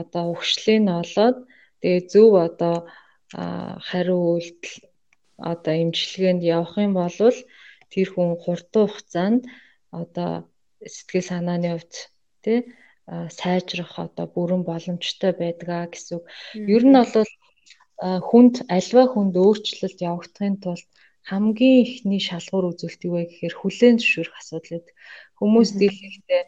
одоо 0.00 0.24
өгшлийг 0.34 0.80
нь 0.82 0.96
олоод 1.02 1.36
тэгээ 1.80 2.02
зөв 2.12 2.32
одоо 2.46 2.76
хариу 3.88 4.20
үйлдэл 4.34 4.76
одоо 5.38 5.74
имчилгээнд 5.82 6.42
явах 6.42 6.74
юм 6.78 6.92
бол 6.98 7.14
тэр 7.92 8.08
хүн 8.12 8.30
хурдан 8.42 8.86
хугацаанд 8.90 9.42
одоо 9.90 10.30
сэтгэл 10.94 11.30
санааны 11.30 11.68
хувьд 11.72 11.94
тий 12.44 12.58
сайжрах 13.08 13.92
одоо 13.98 14.26
бүрэн 14.34 14.62
боломжтой 14.68 15.32
байдгаа 15.32 15.88
гэсэн. 15.88 16.20
Ер 16.74 16.84
нь 16.84 16.96
бол 16.98 17.32
хүнд 18.28 18.54
альва 18.76 19.02
хүнд 19.08 19.34
өөрчлөлт 19.44 19.98
явагдахын 20.10 20.56
тулд 20.62 20.86
хамгийн 21.28 21.78
ихний 21.84 22.22
шалгуур 22.28 22.70
үзүүлэлт 22.70 23.02
юу 23.08 23.14
вэ 23.16 23.22
гэхээр 23.28 23.54
хүлээн 23.58 23.96
зөвшөөрөх 23.98 24.36
асуудал 24.38 24.72
гэдэг. 24.76 24.94
Хүмүүс 25.38 25.70
дийлхийдээ 25.80 26.42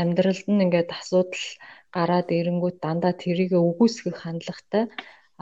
амьдралд 0.00 0.46
нь 0.50 0.62
ингээд 0.64 0.90
асуудал 0.98 1.46
гараад 1.96 2.28
ирэнгүүт 2.38 2.76
дандаа 2.84 3.14
тэрийг 3.22 3.52
үгүйсгэх 3.54 4.18
хандлагатай 4.22 4.84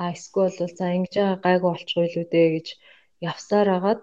а 0.01 0.03
эсвэл 0.15 0.57
бол 0.59 0.73
за 0.79 0.87
ингэж 0.97 1.15
байгаа 1.17 1.39
гайгүй 1.45 1.71
болчихгүй 1.71 2.07
л 2.09 2.19
үү 2.21 2.27
дээ 2.35 2.49
гэж 2.57 2.67
явсаар 3.31 3.69
агаад 3.77 4.01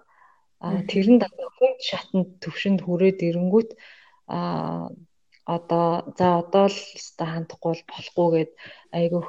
тэр 0.90 1.06
нь 1.12 1.20
дандаа 1.22 1.50
хүн 1.56 1.72
шатанд 1.88 2.28
төвшөнд 2.42 2.80
хүрээд 2.84 3.18
ирэнгүүт 3.28 3.70
а 4.36 4.38
одоо 5.56 5.88
за 6.18 6.26
одоо 6.42 6.66
л 6.72 6.78
өста 6.98 7.24
хандахгүй 7.32 7.74
болохгүйгээд 7.90 8.52
айгүйх 8.98 9.28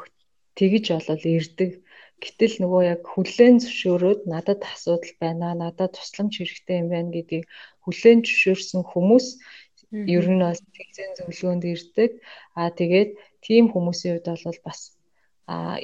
тэгж 0.58 0.86
болол 0.94 1.24
ирдэг. 1.38 1.72
Гэтэл 2.22 2.56
нөгөө 2.62 2.82
яг 2.94 3.02
хүлээн 3.14 3.58
зөвшөөрөөд 3.64 4.22
надад 4.34 4.62
асуудал 4.72 5.14
байна, 5.24 5.48
надад 5.64 5.92
тусламж 5.98 6.34
хэрэгтэй 6.38 6.78
юм 6.82 6.88
байна 6.94 7.10
гэдгийг 7.16 7.46
хүлээн 7.84 8.20
зөвшөөрсөн 8.28 8.82
хүмүүс 8.92 9.26
ер 10.16 10.26
нь 10.30 10.44
бас 10.46 10.60
тэгзэн 10.78 11.12
зөвлөгөөнд 11.18 11.64
ирдэг. 11.74 12.12
Аа 12.60 12.70
тэгээд 12.80 13.10
тийм 13.46 13.66
хүмүүсийн 13.74 14.22
хувьд 14.22 14.28
бол 14.46 14.60
бас 14.68 14.80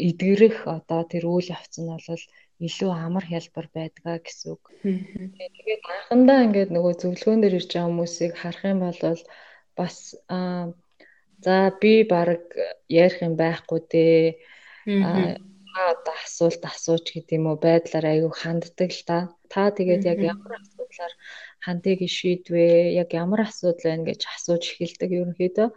эдгэрэх 0.08 0.58
одоо 0.78 1.02
тэр 1.12 1.24
үйл 1.28 1.48
явц 1.58 1.74
нь 1.80 1.90
бол 1.92 2.24
илүү 2.68 2.92
амар 2.92 3.26
хялбар 3.32 3.68
байдгаа 3.78 4.18
гэсэн 4.26 4.48
үг. 4.54 4.64
Тэгээд 4.82 5.84
анхандаа 5.94 6.40
ингээд 6.46 6.72
нөгөө 6.74 6.94
зөвлөгөөн 7.02 7.42
дээр 7.42 7.58
ирж 7.60 7.70
байгаа 7.74 7.90
хүмүүсийг 7.90 8.34
харах 8.38 8.64
юм 8.66 8.80
бол 8.86 9.02
бас 9.78 9.98
за 11.46 11.56
би 11.82 11.94
баг 12.04 12.42
ярих 12.90 13.22
юм 13.22 13.34
байхгүй 13.38 13.80
дээ. 13.94 14.26
Аа 15.06 15.38
одоо 15.78 16.16
асуулт 16.26 16.64
асууж 16.66 17.06
гэдэг 17.14 17.38
юм 17.38 17.46
уу 17.54 17.58
байдлаар 17.62 18.06
аягүй 18.10 18.34
ханддаг 18.34 18.90
л 18.90 19.04
та. 19.06 19.18
Та 19.54 19.70
тэгээд 19.78 20.04
яг 20.10 20.20
ямар 20.34 20.58
асуудлаар 20.58 21.14
хандыг 21.66 22.00
шийдвэ? 22.18 22.98
Яг 23.02 23.10
ямар 23.14 23.46
асуудал 23.46 23.86
байна 23.86 24.10
гэж 24.10 24.22
асууж 24.26 24.64
эхэлдэг 24.74 25.10
ерөнхийдөө. 25.14 25.70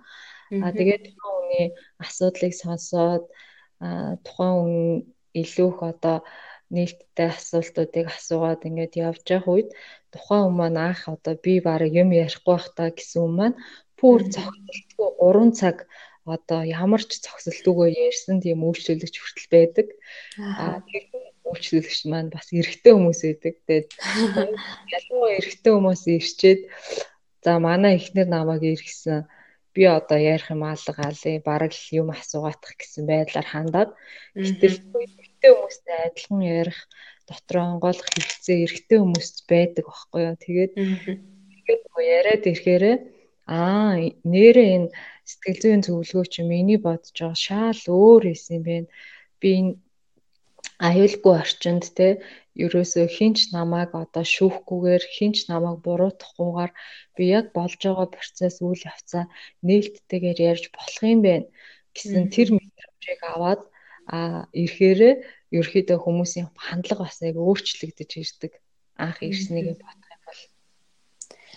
Аа 0.64 0.72
тэгээд 0.72 1.04
хүний 1.20 1.66
асуудлыг 2.00 2.52
сонсоод 2.56 3.28
тухайн 4.24 4.56
хүн 4.60 4.76
илүү 5.42 5.68
их 5.72 5.80
одоо 5.92 6.16
нээлттэй 6.74 7.28
асуултуудыг 7.34 8.06
асуугаад 8.16 8.66
ингээд 8.68 8.94
явж 9.08 9.24
явах 9.36 9.48
үед 9.54 9.68
тухайн 10.14 10.42
хүн 10.44 10.56
маань 10.58 10.78
анх 10.88 11.02
одоо 11.14 11.34
би 11.44 11.54
баг 11.66 11.82
юм 12.02 12.10
ярихгүй 12.24 12.54
байх 12.54 12.66
та 12.76 12.84
гэсэн 12.94 13.20
хүн 13.22 13.34
маань 13.38 13.56
бүр 13.98 14.20
цогцолтгүй 14.34 15.08
3 15.18 15.58
цаг 15.60 15.76
одоо 16.34 16.60
ямар 16.80 17.02
ч 17.08 17.10
цогцолтгүй 17.24 17.88
ярьсан 18.08 18.36
тийм 18.44 18.60
үйлчлүүлэгч 18.68 19.16
хүртэл 19.18 19.48
байдаг. 19.54 19.88
Аа 20.38 20.78
үйлчлүүлэгч 21.50 22.00
маань 22.06 22.30
бас 22.34 22.46
эрэгтэй 22.54 22.92
хүмүүс 22.94 23.20
байдаг. 23.26 23.54
Тэгээд 23.66 23.88
ялангуяа 24.96 25.38
эрэгтэй 25.40 25.72
хүмүүс 25.74 26.02
ирчээд 26.16 26.60
за 27.44 27.52
манай 27.58 27.96
ихнэр 27.98 28.28
намайг 28.30 28.62
иргсэн 28.62 29.26
би 29.74 29.82
одоо 29.86 30.18
ярих 30.18 30.50
юм 30.50 30.62
алга 30.66 31.02
алый 31.10 31.36
бараг 31.48 31.72
л 31.72 31.86
юм 32.00 32.08
асуугаатах 32.10 32.74
гэсэн 32.78 33.04
байдлаар 33.06 33.46
хандаад 33.50 33.90
гэтэл 34.34 34.76
эрэгтэй 34.98 35.50
хүмүүстэй 35.54 35.98
адилхан 36.06 36.40
ярих 36.42 36.78
дотроо 37.28 37.64
онгойлох 37.72 38.08
хэрэгцээ 38.10 38.56
эрэгтэй 38.66 38.98
хүмүүст 38.98 39.36
байдаг 39.46 39.84
байхгүй 39.86 40.20
юу? 40.26 40.36
Тэгээд 40.42 40.72
тэгээд 40.74 41.82
яриад 42.18 42.44
ирэхээрээ 42.50 42.96
аа 43.46 43.94
нэрээ 44.26 44.68
энэ 44.76 44.92
сэтгэл 45.30 45.62
зүйн 45.62 45.80
зөвлөгөө 45.86 46.26
чи 46.32 46.40
миний 46.42 46.78
бодож 46.82 47.14
байгаа. 47.14 47.38
Шал 47.46 47.82
өөр 47.86 48.22
юм 48.34 48.62
байна 48.66 48.88
би 49.40 49.48
энэ 49.58 49.72
аюулгүй 50.88 51.34
орчинд 51.42 51.84
те 51.98 52.08
ерөөсөө 52.64 53.06
хинч 53.16 53.38
намайг 53.56 53.90
одоо 54.02 54.24
шүүхгүйгээр 54.34 55.04
хинч 55.16 55.36
намайг 55.52 55.78
буруутгахгүйгээр 55.86 56.72
би 57.16 57.24
яг 57.38 57.46
болж 57.56 57.80
байгаа 57.84 58.08
процесс 58.16 58.56
үйл 58.64 58.82
явцаа 58.92 59.24
нээлттэйгээр 59.66 60.38
ярьж 60.50 60.64
болох 60.76 61.02
юм 61.14 61.20
байна 61.26 61.46
гэсэн 61.94 62.24
тэр 62.34 62.48
мэдрэмжийг 62.56 63.20
аваад 63.34 63.62
а 64.16 64.18
ирэхээрээ 64.62 65.14
ерөөхдөө 65.58 65.98
хүмүүсийн 66.02 66.48
хандлага 66.66 67.06
бас 67.06 67.18
яг 67.28 67.36
өөрчлөгдөж 67.38 68.10
ирдэг. 68.22 68.52
Анх 69.04 69.18
ирснийг 69.22 69.66
бодох 69.82 70.10
юм 70.14 70.22
бол. 70.26 70.42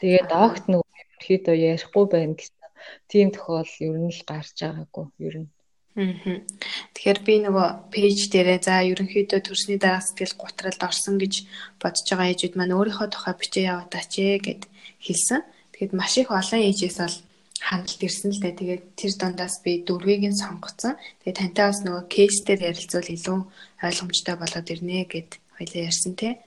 Тэгээд 0.02 0.32
огт 0.46 0.64
нөгөө 0.72 0.98
ерөөхдөө 1.02 1.56
ярихгүй 1.72 2.06
байна 2.14 2.34
гэсэн. 2.38 2.70
Тийм 3.10 3.28
тохиол 3.36 3.74
ер 3.88 3.98
нь 4.04 4.14
л 4.18 4.22
гарч 4.30 4.58
байгаагүй 4.62 5.06
ер 5.28 5.36
нь 5.42 5.50
Тэгэхээр 5.94 7.20
би 7.22 7.34
нөгөө 7.46 7.68
пэйж 7.94 8.34
дээрээ 8.34 8.60
за 8.66 8.82
ерөнхийдөө 8.82 9.40
төрсний 9.46 9.78
дараа 9.78 10.02
сэтгэл 10.02 10.42
гутралд 10.42 10.82
орсон 10.82 11.22
гэж 11.22 11.46
бодож 11.78 12.08
байгаа 12.10 12.34
ээжүүд 12.34 12.58
маань 12.58 12.74
өөрийнхөө 12.74 13.08
тухай 13.14 13.36
бичээ 13.38 13.70
яваатаач 13.70 14.12
ээ 14.18 14.40
гэд 14.42 14.62
хэлсэн. 15.06 15.42
Тэгэхэд 15.70 15.94
маш 15.94 16.14
их 16.18 16.34
олон 16.34 16.62
ээжээс 16.66 16.98
бол 16.98 17.18
хандлт 17.62 18.02
ирсэн 18.02 18.32
л 18.34 18.42
дээ. 18.42 18.58
Тэгээд 18.58 18.84
тэр 18.98 19.12
дундаас 19.22 19.56
би 19.62 19.72
дөрвийг 19.86 20.26
нь 20.26 20.42
сонгоцсон. 20.42 20.98
Тэгээд 21.22 21.38
тантай 21.38 21.66
бас 21.70 21.80
нөгөө 21.86 22.04
кейс 22.10 22.42
дээр 22.42 22.74
ярилцвал 22.74 23.14
илүү 23.14 23.40
ойлгомжтой 23.86 24.36
болоод 24.42 24.68
ирнэ 24.74 25.06
гэд 25.06 25.30
хоёлаа 25.62 25.82
ярьсан 25.94 26.14
те. 26.18 26.42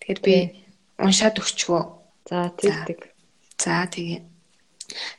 Тэгэхээр 0.00 0.20
би 0.24 0.36
уншаад 0.96 1.36
өгчвөө. 1.36 1.82
За 2.32 2.48
тэгдэг. 2.56 3.00
За 3.60 3.84
тэгээ. 3.84 4.37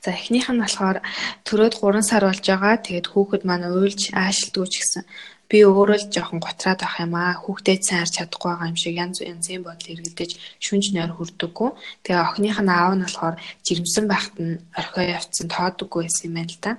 За 0.03 0.09
эхнийх 0.17 0.49
нь 0.49 0.61
болохоор 0.61 0.97
төрөөд 1.45 1.73
3 1.77 2.01
сар 2.09 2.23
болж 2.25 2.41
байгаа. 2.41 2.75
Тэгээд 2.81 3.07
хүүхэд 3.13 3.43
маань 3.45 3.69
уйлж 3.69 4.01
аашилдгүй 4.17 4.65
ч 4.65 4.73
гэсэн 4.81 5.03
би 5.49 5.61
өөрөө 5.65 5.97
л 6.01 6.09
жоохон 6.13 6.41
готраад 6.41 6.79
байх 6.81 6.95
юм 7.05 7.13
аа. 7.13 7.37
Хүүхдээ 7.37 7.77
сайн 7.81 8.01
харж 8.01 8.13
чадахгүй 8.17 8.49
байгаа 8.49 8.69
юм 8.69 8.77
шиг 8.81 8.95
янз 8.97 9.17
янзын 9.21 9.65
бодол 9.65 9.93
эргэлдэж 9.93 10.31
шүнж 10.65 10.85
нойр 10.93 11.13
хүрдэггүй. 11.13 11.69
Тэгээ 12.05 12.21
охиных 12.25 12.59
нь 12.65 12.73
аав 12.73 12.93
нь 12.97 13.05
болохоор 13.05 13.35
жирэмсэн 13.65 14.05
байхад 14.09 14.37
нь 14.41 14.61
орхио 14.79 15.03
явцсан 15.17 15.47
тоодоггүй 15.53 16.01
байсан 16.05 16.25
юм 16.29 16.35
байна 16.37 16.53
л 16.53 16.61
да. 16.65 16.71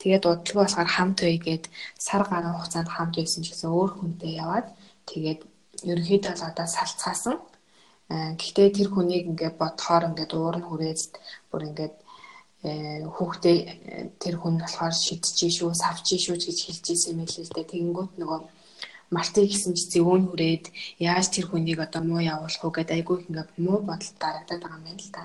Тэгээд 0.00 0.24
удалгүй 0.28 0.62
болохоор 0.64 0.90
хамт 0.96 1.18
байгээд 1.24 1.64
сар 2.06 2.22
гаруй 2.28 2.52
хугацаанд 2.56 2.90
хамт 2.92 3.14
байсан 3.16 3.40
ч 3.44 3.46
гэсэн 3.52 3.68
өөр 3.72 3.90
хүнтэй 3.96 4.32
яваад 4.44 4.66
тэгээд 5.08 5.40
ерөнхийдөө 5.88 6.32
л 6.36 6.48
одоо 6.48 6.66
салцгаасан. 6.68 7.36
Гэхдээ 8.40 8.68
тэр 8.76 8.88
хүнийг 8.92 9.24
ингээд 9.32 9.56
бодохоор 9.60 10.08
ингээд 10.08 10.32
уур 10.32 10.56
нь 10.60 10.68
хүрээд 10.68 11.00
бүр 11.52 11.62
ингээд 11.68 11.94
Э, 11.94 12.03
хүүхдээ 12.64 13.58
э, 13.60 14.08
тэр 14.16 14.40
хүн 14.40 14.56
болохоор 14.56 14.94
шидчихээ 14.96 15.52
шүү, 15.52 15.70
савчээ 15.76 16.20
шүү 16.24 16.36
гэж 16.40 16.58
хэлж 16.64 16.84
ирсэн 16.96 17.12
юм 17.12 17.28
л 17.28 17.36
дээ. 17.52 17.70
Тэгэнгүүт 17.72 18.12
нөгөө 18.16 18.40
мартыг 19.12 19.52
гэсэн 19.52 19.76
чи 19.76 19.84
зөөн 19.92 20.32
хүрээд 20.32 20.64
яаж 20.96 21.28
тэр 21.28 21.46
хүнийг 21.52 21.84
одоо 21.84 22.00
муу 22.00 22.24
явуулах 22.24 22.64
уу 22.64 22.72
гэдэг 22.72 22.96
айгүй 22.96 23.16
ингээд 23.28 23.50
муу 23.60 23.78
бодол 23.84 24.12
дарагдаад 24.16 24.62
байгаа 24.64 24.80
юм 24.80 24.86
байна 24.88 25.04
л 25.04 25.12
та. 25.12 25.22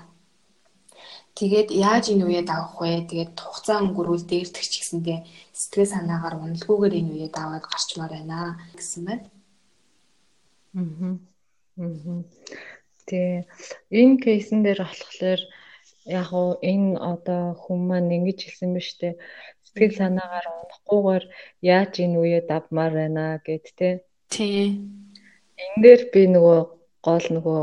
Тэгээд 1.38 1.68
яаж 1.72 2.04
энэ 2.12 2.24
үеэд 2.28 2.48
авах 2.52 2.76
вэ? 2.76 3.08
Тэгээд 3.08 3.32
хугацаа 3.40 3.78
өнгөрүүл 3.88 4.24
дээрдэх 4.28 4.66
ч 4.68 4.74
гэсэндээ 4.84 5.18
сэтгэл 5.56 5.92
санаагаар 5.96 6.36
уналгүйгээр 6.44 6.98
энэ 7.00 7.12
үеэд 7.16 7.34
аваад 7.40 7.64
гарчмаар 7.64 8.12
байна 8.12 8.60
гэсэн 8.76 9.02
байна. 9.08 9.26
Аа. 10.76 11.16
Аа. 11.80 12.22
Тэгээ 13.08 13.48
энэ 13.96 14.16
кейсэн 14.20 14.60
дээр 14.60 14.84
болохоор 14.84 15.40
яг 16.06 16.28
уу 16.32 16.50
энэ 16.72 16.96
одоо 17.12 17.44
хүн 17.62 17.80
маань 17.88 18.14
ингэж 18.16 18.38
хэлсэн 18.44 18.70
ба 18.74 18.80
штэ 18.80 19.08
сэтгэл 19.64 19.94
санаагаар 20.00 20.46
унахгүйгээр 20.48 21.24
яаж 21.76 21.92
энэ 22.04 22.16
үеэд 22.22 22.48
авмаар 22.58 22.92
байна 23.00 23.24
гэд 23.46 23.66
тэ 23.78 23.88
тий. 24.32 24.80
Энэ 25.64 25.80
дээр 25.84 26.02
би 26.12 26.22
нөгөө 26.34 26.60
гол 27.06 27.26
нөгөө 27.36 27.62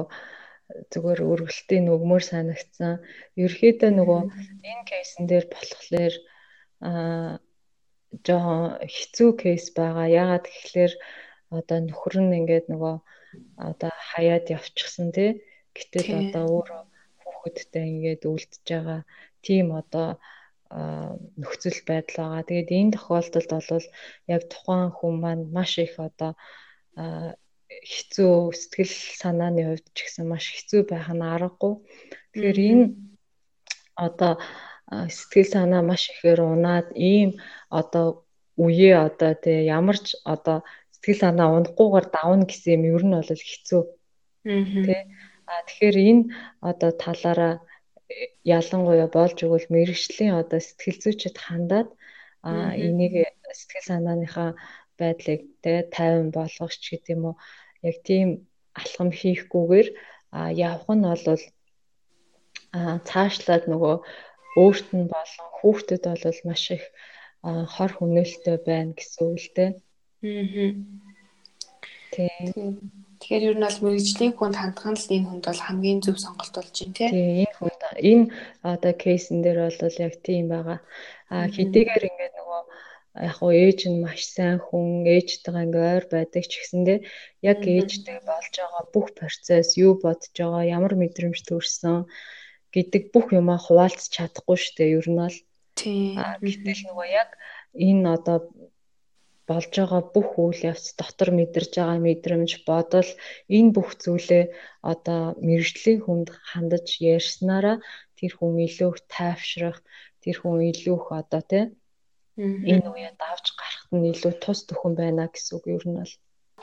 зүгээр 0.91 1.19
өргөлтийн 1.31 1.85
нөгмөр 1.87 2.23
санагдсан. 2.31 2.93
Ерөөхдөө 3.43 3.91
нөгөө 3.97 4.21
энэ 4.69 4.83
кейсэн 4.89 5.23
дээр 5.29 5.45
болохоор 5.53 6.13
аа 6.87 7.31
жоохон 8.25 8.63
хэцүү 8.95 9.29
кейс 9.41 9.65
байгаа. 9.77 10.07
Яагаад 10.21 10.45
гэхэлэр 10.47 10.93
одоо 11.57 11.77
нөхөр 11.81 12.15
нь 12.23 12.37
ингээд 12.39 12.65
нөгөө 12.71 12.95
одоо 13.69 13.91
хаяад 14.11 14.45
явчихсан 14.57 15.07
тий 15.15 15.29
гэтэл 15.75 16.09
одоо 16.21 16.43
өөрөө 16.55 16.81
хүүхэдтэй 17.47 17.85
ингээд 17.91 18.23
үлдэж 18.27 18.63
байгаа 18.67 19.01
тийм 19.45 19.67
одоо 19.81 20.09
нөхцөл 21.39 21.79
байдал 21.87 22.17
байгаа. 22.19 22.47
Тэгээд 22.47 22.69
энэ 22.79 22.93
тохиолдолд 22.95 23.51
бол 23.71 23.87
яг 24.35 24.41
тухайн 24.51 24.91
хүн 24.91 25.15
маань 25.23 25.43
маш 25.55 25.71
их 25.79 25.95
одоо 26.07 26.31
хэцүү 27.87 28.33
сэтгэл 28.59 28.93
санааны 29.21 29.61
хувьд 29.67 29.87
ч 29.95 29.97
гэсэн 30.03 30.25
маш 30.27 30.45
хэцүү 30.51 30.81
байх 30.91 31.07
нь 31.15 31.23
аргагүй. 31.23 31.73
Тэгэхээр 32.31 32.59
энэ 32.71 32.85
одоо 34.07 34.33
сэтгэл 35.17 35.49
санаа 35.55 35.81
маш 35.89 36.03
ихээр 36.11 36.39
унаад 36.51 36.87
ийм 36.95 37.29
одоо 37.79 38.07
үеэ 38.63 38.95
одоо 39.07 39.31
тий 39.43 39.59
ямар 39.77 39.97
ч 40.05 40.07
одоо 40.33 40.57
сэтгэл 40.93 41.23
санаа 41.23 41.47
унахгүйгээр 41.55 42.07
давна 42.15 42.45
гэсэн 42.47 42.73
юм 42.75 42.83
ер 42.95 43.03
нь 43.07 43.15
бол 43.15 43.31
хэцүү. 43.51 43.83
А 43.87 45.36
тэгэхээр 45.67 45.97
энэ 46.09 46.23
одоо 46.69 46.91
талаараа 47.03 47.55
э, 48.11 48.35
ялангуяа 48.57 49.09
болж 49.17 49.37
өгвөл 49.45 49.67
мэрэгжлийн 49.73 50.33
одоо 50.41 50.59
сэтгэл 50.63 51.01
зүйчэд 51.03 51.37
хандаад 51.45 51.89
а 52.47 52.51
энийг 52.87 53.13
сэтгэл 53.59 53.87
санааныхаа 53.89 54.51
байдлыг 54.99 55.41
тэ 55.63 55.73
тайван 55.95 56.29
болгох 56.37 56.73
ч 56.81 56.83
гэдэг 56.91 57.13
юм 57.15 57.23
уу 57.29 57.35
яг 57.87 57.97
тийм 58.07 58.27
алхам 58.79 59.09
хийхгүйгээр 59.19 59.87
а 60.37 60.39
явах 60.67 60.89
нь 60.95 61.05
бол 61.07 61.43
цаашлаад 63.09 63.63
нөгөө 63.71 63.95
өөрт 64.61 64.87
нь 64.97 65.07
болон 65.13 65.47
хүүхдэд 65.57 66.03
бол 66.09 66.39
маш 66.47 66.63
их 66.77 66.85
хор 67.73 67.91
хүнээлттэй 67.95 68.57
байна 68.67 68.91
гэсэн 68.97 69.23
үг 69.27 69.39
л 69.43 69.49
дээ. 69.55 69.71
Аа. 70.25 70.71
Тийм. 72.13 73.06
Тэгэхээр 73.19 73.47
ер 73.49 73.55
нь 73.57 73.65
бол 73.65 73.79
мэрэгжлийн 73.83 74.33
хүнд 74.37 74.55
хандах 74.61 74.87
нь 74.93 74.99
л 75.01 75.13
энэ 75.15 75.27
хүнд 75.29 75.45
бол 75.49 75.61
хамгийн 75.65 75.99
зөв 76.05 76.17
сонголт 76.21 76.53
болж 76.53 76.75
байна 76.77 76.95
тийм. 76.97 77.09
Тийм 77.11 77.29
энэ 77.43 77.57
хүнд 77.57 77.81
энэ 78.11 78.25
одоо 78.61 78.93
кейсэн 79.03 79.37
дээр 79.41 79.59
бол 79.65 80.01
яг 80.07 80.13
тийм 80.21 80.45
байгаа. 80.53 80.79
А 81.33 81.49
хэдийгээр 81.55 82.03
ингээд 82.09 82.33
нөгөө 82.37 82.61
яг 83.27 83.33
хоо 83.37 83.51
ээж 83.65 83.79
нь 83.89 84.01
маш 84.05 84.21
сайн 84.35 84.61
хүн 84.61 85.09
ээжтэйгээ 85.15 85.65
ингээ 85.65 85.85
ойр 85.97 86.05
байдаг 86.13 86.43
ч 86.45 86.53
гэсэндээ 86.61 86.99
яг 87.51 87.59
ээжтэй 87.65 88.19
болж 88.29 88.53
байгаа 88.61 88.83
бүх 88.93 89.07
процесс 89.17 89.69
юу 89.81 89.93
бодож 90.03 90.33
байгаа 90.37 90.63
ямар 90.77 90.93
мэдрэмж 91.01 91.39
төрсөн 91.49 92.05
гэдэг 92.75 93.03
бүх 93.13 93.33
юмаа 93.39 93.57
хуваалцах 93.57 94.13
чадахгүй 94.13 94.57
шүү 94.61 94.75
дээ 94.77 94.95
ер 95.01 95.07
нь 95.09 95.19
бол. 95.21 95.37
Тийм. 95.79 96.21
Гэтэл 96.45 96.81
нөгөө 96.89 97.07
яг 97.21 97.29
энэ 97.73 98.05
одоо 98.15 98.37
болж 99.49 99.71
байгаа 99.79 100.01
бүх 100.13 100.29
үйл 100.43 100.59
явц 100.71 100.85
дотор 100.99 101.29
мэдэрж 101.39 101.71
байгаа 101.77 101.99
мэдрэмж 102.07 102.51
бодол 102.69 103.09
энэ 103.57 103.73
бүх 103.75 103.89
зүйлээ 104.03 104.45
одоо 104.91 105.21
мэрэгжлийн 105.47 105.99
хүнд 106.03 106.27
хандаж 106.49 106.87
ярьснараа 107.15 107.77
тэр 108.17 108.31
хүн 108.35 108.53
илүү 108.67 108.89
их 108.93 108.99
тайвшрах 109.13 109.79
тэр 110.23 110.37
хүн 110.41 110.57
илүү 110.71 110.97
их 110.99 111.07
одоо 111.21 111.41
тий 111.51 111.65
энэ 112.71 112.87
үеэ 112.93 113.11
давж 113.21 113.45
гарахт 113.59 113.89
нь 113.95 114.09
илүү 114.11 114.33
тус 114.43 114.59
төхөн 114.69 114.93
байна 115.01 115.23
гэсэн 115.33 115.53
үг 115.57 115.65
ер 115.75 115.83
нь 115.87 115.97
бол 115.99 116.13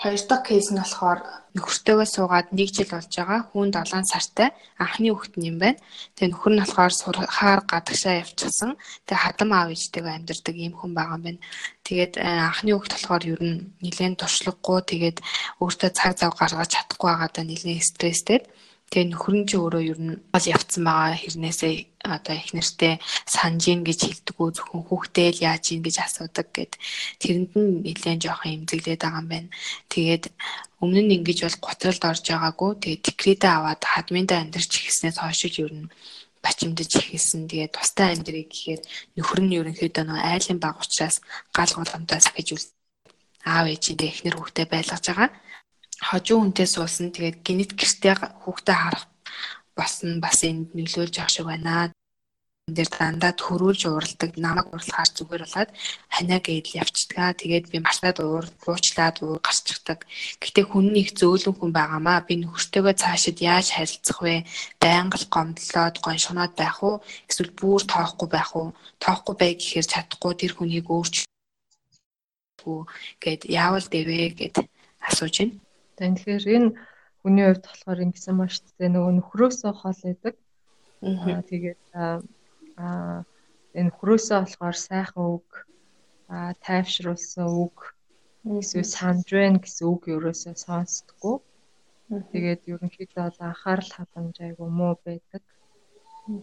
Хоёр 0.02 0.20
дахь 0.28 0.44
кейс 0.48 0.68
нь 0.74 0.80
болохоор 0.82 1.20
нөхөртөөгөө 1.54 2.08
суугаад 2.10 2.48
1 2.50 2.74
жил 2.74 2.90
болж 2.90 3.14
байгаа. 3.14 3.40
Хүн 3.54 3.70
7 3.70 4.02
сартай 4.10 4.50
анхны 4.82 5.14
хүүхэд 5.14 5.34
юм 5.38 5.56
байна. 5.62 5.78
Тэгээ 6.18 6.30
нөхөр 6.34 6.52
нь 6.54 6.62
болохоор 6.62 6.92
сурахаар 6.98 7.60
гадагшаа 7.70 8.14
явчихсан. 8.26 8.74
Тэгээ 9.06 9.22
хадам 9.22 9.50
аав 9.54 9.70
ээжтэйгээ 9.70 10.16
амьдардаг 10.18 10.56
ийм 10.58 10.74
хүн 10.74 10.92
байгаа 10.98 11.16
юм 11.18 11.24
байна. 11.26 11.40
Тэгээд 11.86 12.12
э, 12.18 12.26
анхны 12.26 12.70
хүүхэд 12.74 12.94
болохоор 12.94 13.24
ер 13.32 13.42
нь 13.46 13.58
нэлээд 13.86 14.18
туршлагагүй 14.18 14.80
тэгээд 14.90 15.18
өөртөө 15.62 15.90
цаг 15.94 16.12
зав 16.18 16.32
гаргаж 16.34 16.70
чадахгүй 16.74 17.08
байгаадаа 17.14 17.44
нэлээд 17.46 17.86
стресстэй. 17.86 18.40
Тэгээ 18.90 19.10
нөхөр 19.10 19.34
нь 19.38 19.46
ч 19.48 19.52
өөрөө 19.58 19.82
ер 19.90 20.00
нь 20.00 20.14
бол 20.32 20.46
явцсан 20.54 20.82
байгаа 20.86 21.16
хэрнээсээ 21.18 21.74
одоо 22.14 22.34
их 22.36 22.50
нэртэй 22.54 22.94
санаж 23.26 23.64
ийн 23.66 23.82
гэж 23.88 24.00
хэлдэггүй 24.04 24.48
зөвхөн 24.54 24.82
хүүхдээ 24.86 25.28
л 25.34 25.44
яаж 25.50 25.64
ийн 25.72 25.82
гэж 25.82 25.96
асуудаг 26.04 26.48
гэд 26.52 26.72
тэрэнд 27.20 27.52
нь 27.56 27.82
нэлээд 27.84 28.22
жоохон 28.22 28.54
эмзэглээд 28.54 29.02
байгаа 29.02 29.22
юм 29.24 29.28
байна. 29.32 29.50
Тэгээд 29.92 30.24
өмнө 30.82 31.00
нь 31.02 31.14
ингэж 31.16 31.38
бол 31.42 31.58
готролд 31.66 32.02
орж 32.04 32.24
байгаагүй. 32.28 32.70
Тэгээд 32.82 33.02
декретээ 33.08 33.52
аваад 33.56 33.82
хадминдаа 33.82 34.38
амьдарч 34.44 34.72
ихснээс 34.84 35.18
хойш 35.18 35.40
ер 35.64 35.72
нь 35.72 35.90
бачимдаж 36.44 36.90
ихсэн. 37.16 37.48
Тэгээд 37.48 37.72
тустай 37.74 38.12
амьдрыг 38.12 38.52
гэхээр 38.52 38.80
нөхөр 39.16 39.40
нь 39.42 39.56
ерөнхийдөө 39.58 40.04
нөө 40.06 40.20
айлын 40.32 40.60
баг 40.60 40.76
учраас 40.84 41.24
гал 41.56 41.72
голомтоо 41.72 42.20
сахиж 42.20 42.48
аав 43.44 43.66
ээжиндээ 43.72 44.10
эхнэр 44.12 44.36
хүүхдээ 44.36 44.66
байлгаж 44.72 45.04
байгаа 45.08 45.30
хожуу 46.00 46.38
хүнтэй 46.40 46.66
суусан. 46.66 47.12
Тэгээд 47.14 47.36
гинет 47.46 47.72
гэртээ 47.78 48.14
хүүхдээ 48.42 48.78
харах 48.78 49.04
босно 49.76 50.20
бас 50.22 50.38
энд 50.46 50.74
нөлөөлж 50.74 51.14
явах 51.18 51.34
шиг 51.34 51.46
байна. 51.46 51.92
Энд 52.64 52.76
дээр 52.76 52.88
дандаа 52.88 53.32
төрүүлж 53.36 53.82
уурладаг, 53.92 54.30
намайг 54.40 54.72
уурлахаар 54.72 55.10
зүгээр 55.12 55.42
болоод 55.44 55.70
ханаа 56.14 56.40
гээд 56.40 56.66
явцдаг. 56.80 57.36
Тэгээд 57.36 57.66
би 57.68 57.78
мартаад 57.84 58.18
уур, 58.24 58.46
уучлаад 58.64 59.16
уур 59.20 59.38
гарчихдаг. 59.44 60.00
Гэтэ 60.40 60.62
хүн 60.64 60.86
нэг 60.96 61.12
зөөлөн 61.18 61.54
хүн 61.60 61.72
байгаамаа. 61.76 62.24
Би 62.24 62.34
нөхөртөөгөө 62.40 62.94
цаашид 62.96 63.38
яаж 63.44 63.68
харилцах 63.76 64.18
вэ? 64.24 64.48
Байнга 64.80 65.20
л 65.20 65.28
гомдлоод, 65.28 66.00
гоншгоноод 66.00 66.52
байх 66.56 66.78
уу? 66.80 67.04
Эсвэл 67.28 67.52
бүр 67.52 67.84
тоохгүй 67.84 68.28
байх 68.32 68.50
уу? 68.56 68.72
Тоохгүй 68.96 69.34
бай 69.36 69.52
гэхээр 69.60 69.86
чадахгүй 69.92 70.32
тэр 70.40 70.52
хүнийг 70.56 70.88
өөрчлөхгүй 70.88 72.80
гэд 73.20 73.42
яавал 73.52 73.84
дэвэ 73.92 74.40
гэд 74.40 74.56
асууж 75.04 75.36
байна. 75.36 75.63
Тэгэхээр 75.98 76.44
энэ 76.56 76.70
хүний 77.22 77.46
хувьд 77.46 77.64
болохоор 77.66 78.04
ингэсэн 78.04 78.34
маш 78.36 78.54
тэ 78.76 78.92
нөгөө 78.92 79.12
нөхрөөсөө 79.16 79.72
хол 79.80 80.00
идэг. 80.12 80.34
Аа 81.04 81.40
тэгээд 81.50 81.82
аа 81.94 83.24
энэ 83.78 83.88
нөхрөөсөө 83.88 84.38
болохоор 84.42 84.76
сайхан 84.88 85.24
үг 85.36 85.48
а 86.28 86.52
тайвшруулсан 86.64 87.48
үг 87.64 87.76
эсвэл 88.60 88.94
санаж 88.96 89.28
байна 89.32 89.58
гэсэн 89.64 89.86
үг 89.92 90.02
ерөөсөө 90.14 90.54
сонсдгоо. 90.64 91.36
Тэгээд 92.32 92.62
ерөнхийдөө 92.72 93.22
бол 93.24 93.40
анхаарал 93.48 93.90
хадамж 93.96 94.36
айгу 94.46 94.66
муу 94.78 94.94
байдаг. 95.06 95.42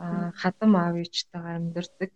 А 0.05 0.31
хадам 0.41 0.71
аав 0.81 0.95
ээжтэйгээ 1.01 1.55
амьдардаг. 1.57 2.13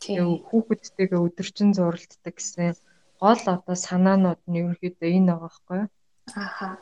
Тэгээ 0.00 0.28
хүүхэдтэйгээ 0.48 1.20
өдөржин 1.26 1.70
зуралддаг 1.76 2.34
гэсэн 2.36 2.76
гол 3.20 3.42
одоо 3.54 3.76
санаанууд 3.86 4.40
нь 4.46 4.58
ерөнхийдөө 4.60 5.10
энэ 5.18 5.32
байгаа 5.40 5.76
юу? 5.82 5.88
Аха. 6.34 6.78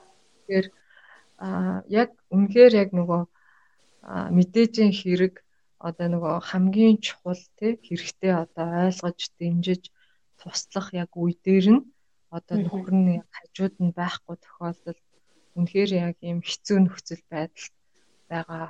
Тэгэхээр 0.46 0.66
а 1.38 1.82
яг 1.88 2.10
үнэхээр 2.32 2.72
яг 2.82 2.90
нөгөө 2.96 3.22
мэдээжийн 4.36 4.92
хэрэг 4.94 5.34
одоо 5.78 6.06
нөгөө 6.08 6.34
хамгийн 6.48 6.96
чухал 7.04 7.42
тий 7.58 7.72
хэрэгтэй 7.86 8.32
одоо 8.32 8.66
ойлгож 8.86 9.20
дэмжиж 9.38 9.82
туслах 10.40 10.88
яг 11.02 11.10
үе 11.20 11.34
дээр 11.44 11.66
нь 11.76 11.82
одоо 12.36 12.56
нөхөр 12.58 12.94
нь 12.96 13.22
хажууд 13.36 13.74
нь 13.84 13.96
байхгүй 14.00 14.36
тохиолдолд 14.40 15.02
үнэхээр 15.56 15.90
яг 16.08 16.16
ийм 16.24 16.40
хэцүү 16.48 16.78
нөхцөл 16.80 17.24
байдалд 17.32 17.74
байгаа 18.30 18.66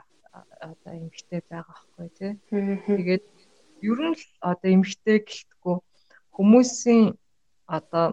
одоо 0.71 0.93
эмгтэй 1.01 1.41
байгаа 1.51 1.77
байхгүй 1.79 2.09
тий. 2.19 2.33
Тэгээд 2.87 3.25
ер 3.91 4.01
нь 4.11 4.19
одоо 4.51 4.71
эмгтэй 4.77 5.19
гэлтгүү 5.29 5.77
хүмүүсийн 6.37 7.05
одоо 7.67 8.07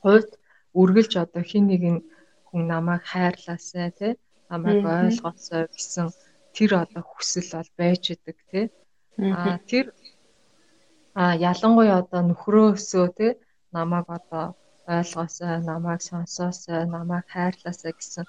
хувьд 0.00 0.30
үргэлж 0.80 1.12
одоо 1.24 1.42
хин 1.50 1.64
нэг 1.70 1.82
хүн 2.48 2.62
намайг 2.72 3.02
хайрлаасай 3.12 3.88
тий 3.98 4.12
намайг 4.50 4.84
ойлгоосой 4.84 5.62
гэсэн 5.74 6.06
тэр 6.56 6.70
одоо 6.82 7.02
хүсэл 7.12 7.48
бол 7.56 7.70
байж 7.80 8.02
идэг 8.14 8.38
тий 8.50 8.66
а 9.36 9.58
тэр 9.70 9.86
а 11.20 11.22
ялангуяа 11.50 11.98
одоо 12.02 12.20
нөхрөөсөө 12.28 13.06
тий 13.18 13.32
намайг 13.76 14.06
одоо 14.18 14.46
ойлгоосой 14.96 15.52
намайг 15.70 16.00
сонсоосой 16.10 16.80
намайг 16.96 17.24
хайрлаасай 17.34 17.92
гэсэн 17.96 18.24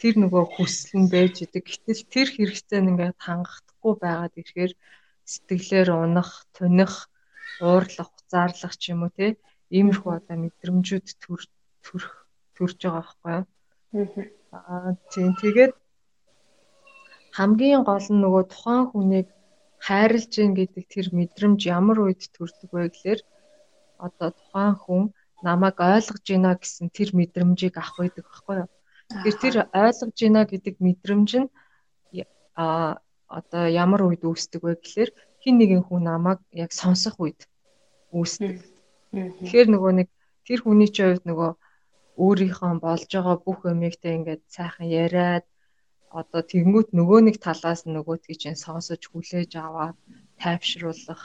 тэр 0.00 0.14
нөгөө 0.22 0.44
хүсэл 0.54 0.94
нь 1.00 1.10
байж 1.14 1.34
идэг. 1.44 1.64
Гэтэл 1.68 2.02
тэр 2.14 2.28
хэрэгцээ 2.34 2.80
нь 2.80 2.90
ингээд 2.92 3.18
хангахдаггүй 3.26 3.94
байгаад 4.02 4.34
ирэхээр 4.40 4.72
сэтгэлээр 5.32 5.88
унах 6.04 6.30
туних 6.56 6.92
уурлах 7.60 8.10
уцаарлах 8.16 8.74
ч 8.80 8.82
юм 8.92 9.00
уу 9.04 9.12
тий 9.18 9.30
иймэрхүү 9.76 10.12
одоо 10.18 10.36
мэдрэмжүүд 10.40 11.06
төр 11.22 11.40
төрөх 11.88 12.12
төрж 12.56 12.78
байгаа 12.84 13.04
байхгүй 13.08 13.32
юу? 13.96 14.28
Аа 14.52 14.92
тийм. 15.12 15.32
Тэгээд 15.40 15.72
хамгийн 17.38 17.82
гол 17.88 18.06
нь 18.12 18.22
нөгөө 18.24 18.44
тухайн 18.52 18.84
хүнийг 18.92 19.28
хайрлж 19.86 20.32
гин 20.36 20.52
гэдэг 20.58 20.84
тэр 20.92 21.06
мэдрэмж 21.18 21.60
ямар 21.78 21.98
үед 22.04 22.22
төрдөг 22.36 22.70
вэ 22.72 22.92
гэхээр 22.92 23.20
одоо 24.06 24.28
тухайн 24.36 24.74
хүн 24.84 25.02
намайг 25.46 25.76
ойлгож 25.78 26.24
байна 26.28 26.52
гэсэн 26.58 26.86
тэр 26.96 27.08
мэдрэмжийг 27.18 27.74
авах 27.78 27.96
байдаг 27.98 28.24
байхгүй 28.26 28.56
юу. 28.62 28.68
Тэгэхээр 29.22 29.38
тэр 29.42 29.56
ойлгож 29.82 30.18
байна 30.20 30.42
гэдэг 30.50 30.74
мэдрэмж 30.86 31.30
нь 31.40 31.48
а 32.58 32.98
одоо 33.30 33.64
ямар 33.70 34.02
үед 34.02 34.22
үүсдэг 34.26 34.60
вэ 34.66 34.74
гэхээр 34.82 35.10
хин 35.42 35.54
нэгэн 35.62 35.82
хүн 35.86 36.02
намайг 36.10 36.42
яг 36.50 36.74
сонсох 36.74 37.14
үед 37.22 37.46
үүсдэг. 38.10 38.66
Тэгэхээр 39.14 39.68
нөгөө 39.70 39.92
нэг 40.02 40.08
тэр 40.42 40.58
хүний 40.66 40.90
чинь 40.90 41.14
хувьд 41.14 41.26
нөгөө 41.30 41.50
өөрийнхөө 42.24 42.72
болж 42.84 43.08
байгаа 43.14 43.36
бүх 43.46 43.60
юмэгтэй 43.72 44.12
ингээд 44.18 44.42
сайхан 44.56 44.88
яриад 45.04 45.46
одоо 46.20 46.42
тэгэнгүүт 46.52 46.88
нөгөө 46.98 47.20
нэг 47.28 47.36
талаас 47.46 47.80
нөгөөдгийг 47.84 48.38
чинь 48.42 48.62
сонсож 48.64 49.02
хүлээж 49.08 49.52
аваад 49.66 49.96
тайвшруулах 50.42 51.22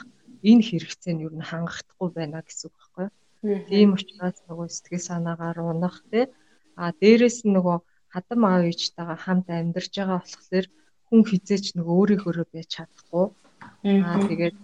энэ 0.50 0.66
хэрэгцээ 0.68 1.12
нь 1.14 1.24
юу 1.24 1.32
н 1.32 1.48
хангахдахгүй 1.50 2.08
байна 2.14 2.44
гэсэн 2.44 2.68
үг 2.68 2.74
байхгүй 2.76 3.06
юу. 3.08 3.60
Тийм 3.68 3.88
учраас 3.96 4.38
нөгөө 4.48 4.66
сэтгэл 4.68 5.08
санаагаар 5.08 5.58
унах 5.72 5.96
те 6.10 6.20
а 6.76 6.92
дээрэс 7.00 7.38
нь 7.44 7.54
нөгөө 7.56 7.76
хадам 8.14 8.40
аав 8.44 8.62
ээжтэйгээ 8.70 9.18
хамт 9.24 9.46
амьдарч 9.48 9.92
байгаа 9.96 10.20
болохоор 10.22 10.66
хүн 11.08 11.22
хизээч 11.30 11.66
нөгөө 11.76 11.94
өөрийнхөө 12.00 12.46
байж 12.52 12.68
чадахгүй. 12.76 13.26
Аа 14.04 14.18
тэгээд 14.28 14.56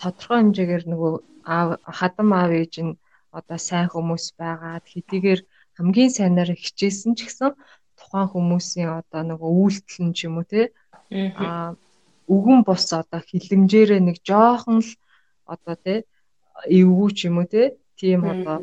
тодорхой 0.00 0.38
хэмжээгээр 0.40 0.84
нөгөө 0.92 1.12
аав 1.56 1.68
хадам 1.98 2.30
аав 2.40 2.50
ээж 2.60 2.74
нь 2.84 2.92
одоо 3.38 3.58
сайн 3.68 3.88
хүмүүс 3.90 4.24
байгаад 4.40 4.84
хэдийгээр 4.92 5.40
хамгийн 5.76 6.10
сайнаар 6.16 6.50
хичээсэн 6.64 7.12
ч 7.18 7.20
гэсэн 7.26 7.50
тухайн 7.98 8.28
хүмүүсийн 8.30 8.90
одоо 9.00 9.22
нөгөө 9.26 9.50
үйлдэл 9.62 10.00
нь 10.06 10.14
ч 10.16 10.18
юм 10.26 10.36
уу 10.38 10.46
те 10.52 10.60
аа 11.42 11.74
өвгөн 12.32 12.60
бус 12.68 12.86
одоо 13.00 13.20
хилэмжээрээ 13.30 14.00
нэг 14.04 14.16
жоохон 14.28 14.78
л 14.86 14.90
одоо 15.54 15.76
те 15.84 15.94
эвгүй 16.78 17.10
ч 17.16 17.18
юм 17.28 17.36
уу 17.40 17.48
те 17.54 17.62
тийм 17.98 18.20
одоо 18.32 18.58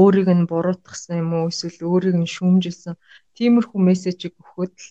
өөрийг 0.00 0.28
нь 0.38 0.48
буруутгасан 0.50 1.20
юм 1.22 1.30
уу 1.36 1.50
эсвэл 1.50 1.82
өөрийг 1.90 2.16
нь 2.18 2.32
шүүмжилсэн 2.34 2.94
тиймэрхүү 3.36 3.80
мессежийг 3.88 4.34
өгөхөд 4.40 4.74
л 4.84 4.88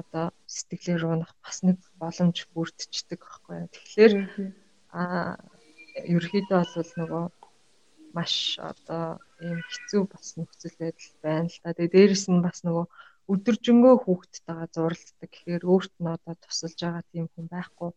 одоо 0.00 0.26
сэтгэлээр 0.46 1.02
унах 1.12 1.32
бас 1.42 1.56
нэг 1.66 1.78
боломж 2.00 2.36
бүрдчихдэг 2.54 3.20
байхгүй 3.22 3.54
юу. 3.62 3.68
Тэгэхээр 3.74 4.12
аа 5.00 5.38
ерөөхдөө 6.14 6.62
бол 6.74 6.92
нөгөө 7.00 7.24
маш 8.16 8.34
одоо 8.70 9.18
ийм 9.46 9.58
хэцүү 9.70 10.02
бас 10.12 10.26
нөхцөл 10.36 10.76
байдал 10.80 11.14
байна 11.24 11.48
л 11.48 11.58
да. 11.64 11.76
Тэгээ 11.76 11.94
дээрэс 11.94 12.24
нь 12.32 12.44
бас 12.44 12.58
нөгөө 12.66 12.86
өдөржингөө 13.32 13.94
хүүхдтэйгээ 14.04 14.74
зуралддаг 14.74 15.30
гэхээр 15.30 15.62
өөрт 15.72 15.94
нь 16.02 16.12
одоо 16.14 16.34
тусалж 16.42 16.78
байгаа 16.82 17.04
тийм 17.12 17.26
хүн 17.30 17.46
байхгүй 17.54 17.90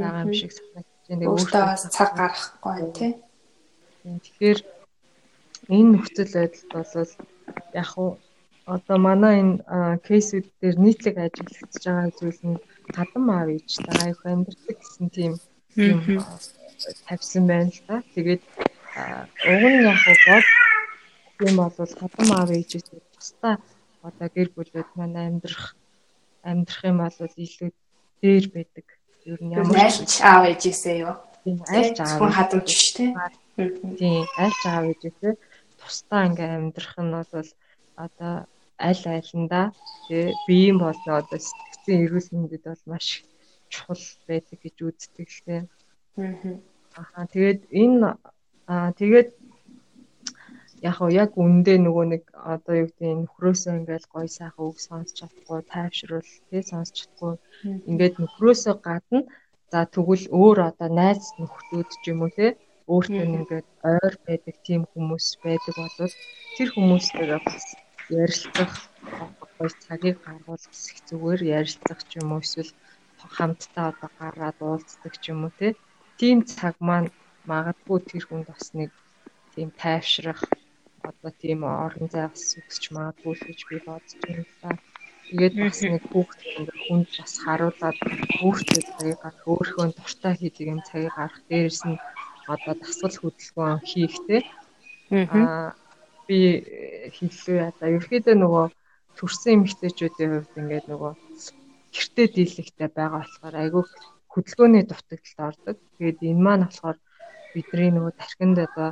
байгаа 0.00 0.24
юм 0.24 0.32
шиг 0.32 0.52
санагдаж 0.56 1.06
байна. 1.08 1.30
Өөртөө 1.32 1.64
бас 1.68 1.82
цаг 1.96 2.10
гаргахгүй 2.18 2.78
тий. 2.96 3.12
Тэгэхээр 4.24 4.58
энэ 5.76 5.90
нөхцөл 5.92 6.32
байдалд 6.34 6.70
бол 6.72 7.12
яг 7.82 7.90
уу 8.00 8.10
одоо 8.66 8.98
манай 8.98 9.34
энэ 9.42 9.54
кейсүүд 10.06 10.46
дээр 10.60 10.76
нийтлэг 10.84 11.16
ажиглагдж 11.18 11.82
байгаа 11.84 12.08
зүйл 12.18 12.40
нь 12.50 12.62
гадам 12.96 13.26
аав 13.30 13.48
ээж 13.54 13.70
та 13.84 13.92
аяг 14.04 14.20
амьдрэх 14.24 14.78
гэсэн 14.80 15.06
тийм 15.16 15.32
тавьсан 17.06 17.44
байна 17.50 17.70
л 17.76 17.80
да. 17.88 17.96
Тэгээд 18.14 18.42
уг 19.52 19.62
нь 19.72 19.84
яг 19.92 20.00
бол 20.26 20.46
тийм 21.42 21.56
бол 21.58 21.74
хадам 21.74 22.30
аав 22.38 22.50
ээжээ 22.54 22.82
тусдаа 23.14 23.58
одоо 24.06 24.28
гэр 24.30 24.48
бүлүүд 24.54 24.90
манай 24.94 25.26
амьдрах 25.26 25.74
амьдрах 26.46 26.82
юм 26.86 26.98
бол 27.02 27.18
илүү 27.44 27.70
дээр 28.22 28.46
байдаг. 28.54 28.86
Ер 29.26 29.40
нь 29.42 29.54
ямар 29.54 29.74
айлч 29.82 30.12
аав 30.22 30.44
ээжээсээ 30.50 30.96
юу? 31.02 31.16
Айлч 31.66 31.98
аав. 31.98 32.18
Хадамж 32.30 32.68
шүү 32.70 33.10
дээ. 33.58 33.70
Тийм 33.98 34.22
айлч 34.38 34.62
аав 34.70 34.84
ээжээсээ 34.90 35.34
тусдаа 35.82 36.22
ингээ 36.30 36.50
амьдрах 36.58 36.96
нь 37.02 37.14
бол 37.14 37.50
одоо 37.98 38.34
аль 38.78 39.04
айланда 39.14 39.62
тэгээ 40.06 40.30
биеийн 40.46 40.78
болно 40.78 41.10
одоо 41.18 41.38
сэтгцэн 41.42 42.02
эрүүл 42.06 42.28
мэндэд 42.30 42.64
бол 42.70 42.84
маш 42.86 43.06
чухал 43.72 44.06
байдаг 44.30 44.58
гэж 44.62 44.76
үздэг 44.86 45.26
л 45.26 45.40
тийм. 45.46 45.64
Аа. 46.94 47.26
Тэгээд 47.34 47.60
энэ 47.70 48.14
аа 48.70 48.90
тэгээд 48.94 49.28
яг 50.88 50.96
уу 51.02 51.10
яг 51.22 51.30
үндэ 51.44 51.74
нөгөө 51.78 52.06
нэг 52.12 52.22
одоо 52.54 52.74
юу 52.82 52.88
гэдэг 52.90 53.18
нөхрөөсөө 53.22 53.72
ингээл 53.78 54.12
гой 54.14 54.26
сайхан 54.36 54.64
үг 54.66 54.78
сонсч 54.86 55.10
чадахгүй 55.18 55.60
тайвшруул 55.72 56.30
тий 56.50 56.62
сонсч 56.72 56.92
чадахгүй. 56.98 57.34
Ингээд 57.90 58.14
нөхрөөсөө 58.22 58.74
гадна 58.86 59.20
за 59.72 59.80
тэгвэл 59.94 60.26
өөр 60.40 60.58
одоо 60.70 60.90
найз 61.00 61.24
нөхдүүд 61.40 61.88
ч 62.02 62.04
юм 62.12 62.20
уу 62.24 62.32
тий 62.36 62.50
өөртөө 62.92 63.24
ингээд 63.38 63.68
ойр 63.92 64.14
байдаг 64.26 64.56
тийм 64.66 64.82
хүмүүс 64.90 65.26
байдаг 65.44 65.74
бол 65.78 66.14
тэр 66.56 66.68
хүмүүстэйгээ 66.74 67.40
бас 67.46 67.64
ярилцах 68.20 68.72
гой 69.56 69.70
цагийг 69.84 70.16
гаргуулах 70.26 70.70
хэсэг 70.72 70.96
зүгээр 71.08 71.40
ярилцах 71.58 72.00
ч 72.08 72.10
юм 72.20 72.28
уу 72.34 72.42
эсвэл 72.44 72.72
хамтдаа 73.36 73.86
одоо 73.92 74.10
гараад 74.18 74.58
уулздаг 74.66 75.14
ч 75.22 75.24
юм 75.32 75.40
уу 75.46 75.52
тий. 75.58 75.72
Тийм 76.18 76.38
цаг 76.52 76.74
маань 76.88 77.08
магадгүй 77.50 77.98
тэр 78.10 78.24
хүнд 78.26 78.46
бас 78.50 78.66
нэг 78.78 78.90
тийм 79.54 79.68
тайвшрах 79.80 80.40
одоо 81.10 81.30
тийм 81.42 81.60
орон 81.64 82.06
зай 82.12 82.26
бас 82.32 82.44
үсч 82.58 82.84
магадгүй 82.94 83.34
гэж 83.46 83.58
би 83.68 83.76
бодож 83.86 84.12
байна 84.22 84.42
л 84.46 84.54
да. 84.62 84.70
Тэгээд 85.28 85.54
бас 85.64 85.78
нэг 85.82 86.02
хүүхд 86.12 86.40
хүнд 86.84 87.08
бас 87.18 87.34
харуулад 87.44 87.98
өөртөө 88.44 88.80
цагийг 88.90 89.18
гаргах, 89.22 89.48
өөрийнхөө 89.50 89.86
дуртай 89.96 90.34
хийдэг 90.36 90.66
юм 90.74 90.80
цагийг 90.88 91.14
гаргах, 91.16 91.40
дээрэс 91.48 91.82
нь 91.88 92.02
одоо 92.54 92.74
дасгал 92.76 93.16
хөдөлгөөн 93.20 93.80
хийхтэй. 93.90 94.42
Аа 95.12 95.72
би 96.28 96.38
хэллээ 97.16 97.70
одоо 97.70 97.88
ерөөдөө 97.96 98.36
нөгөө 98.38 98.66
төрсэн 99.18 99.52
эмэгтэйчүүдийн 99.56 100.30
хувьд 100.32 100.60
ингээд 100.60 100.86
нөгөө 100.90 101.12
гэртээ 101.94 102.26
дийлэгтэй 102.34 102.88
байгаа 102.96 103.20
болохоор 103.22 103.54
айгүй 103.62 103.84
хөдөлгөөний 104.32 104.84
дутагдлалд 104.86 105.48
ордог. 105.48 105.76
Тэгээд 105.96 106.18
энэ 106.30 106.44
маань 106.46 106.64
болохоор 106.66 106.98
бидний 107.54 107.90
нөгөө 107.92 108.12
тархинд 108.20 108.58
одоо 108.66 108.90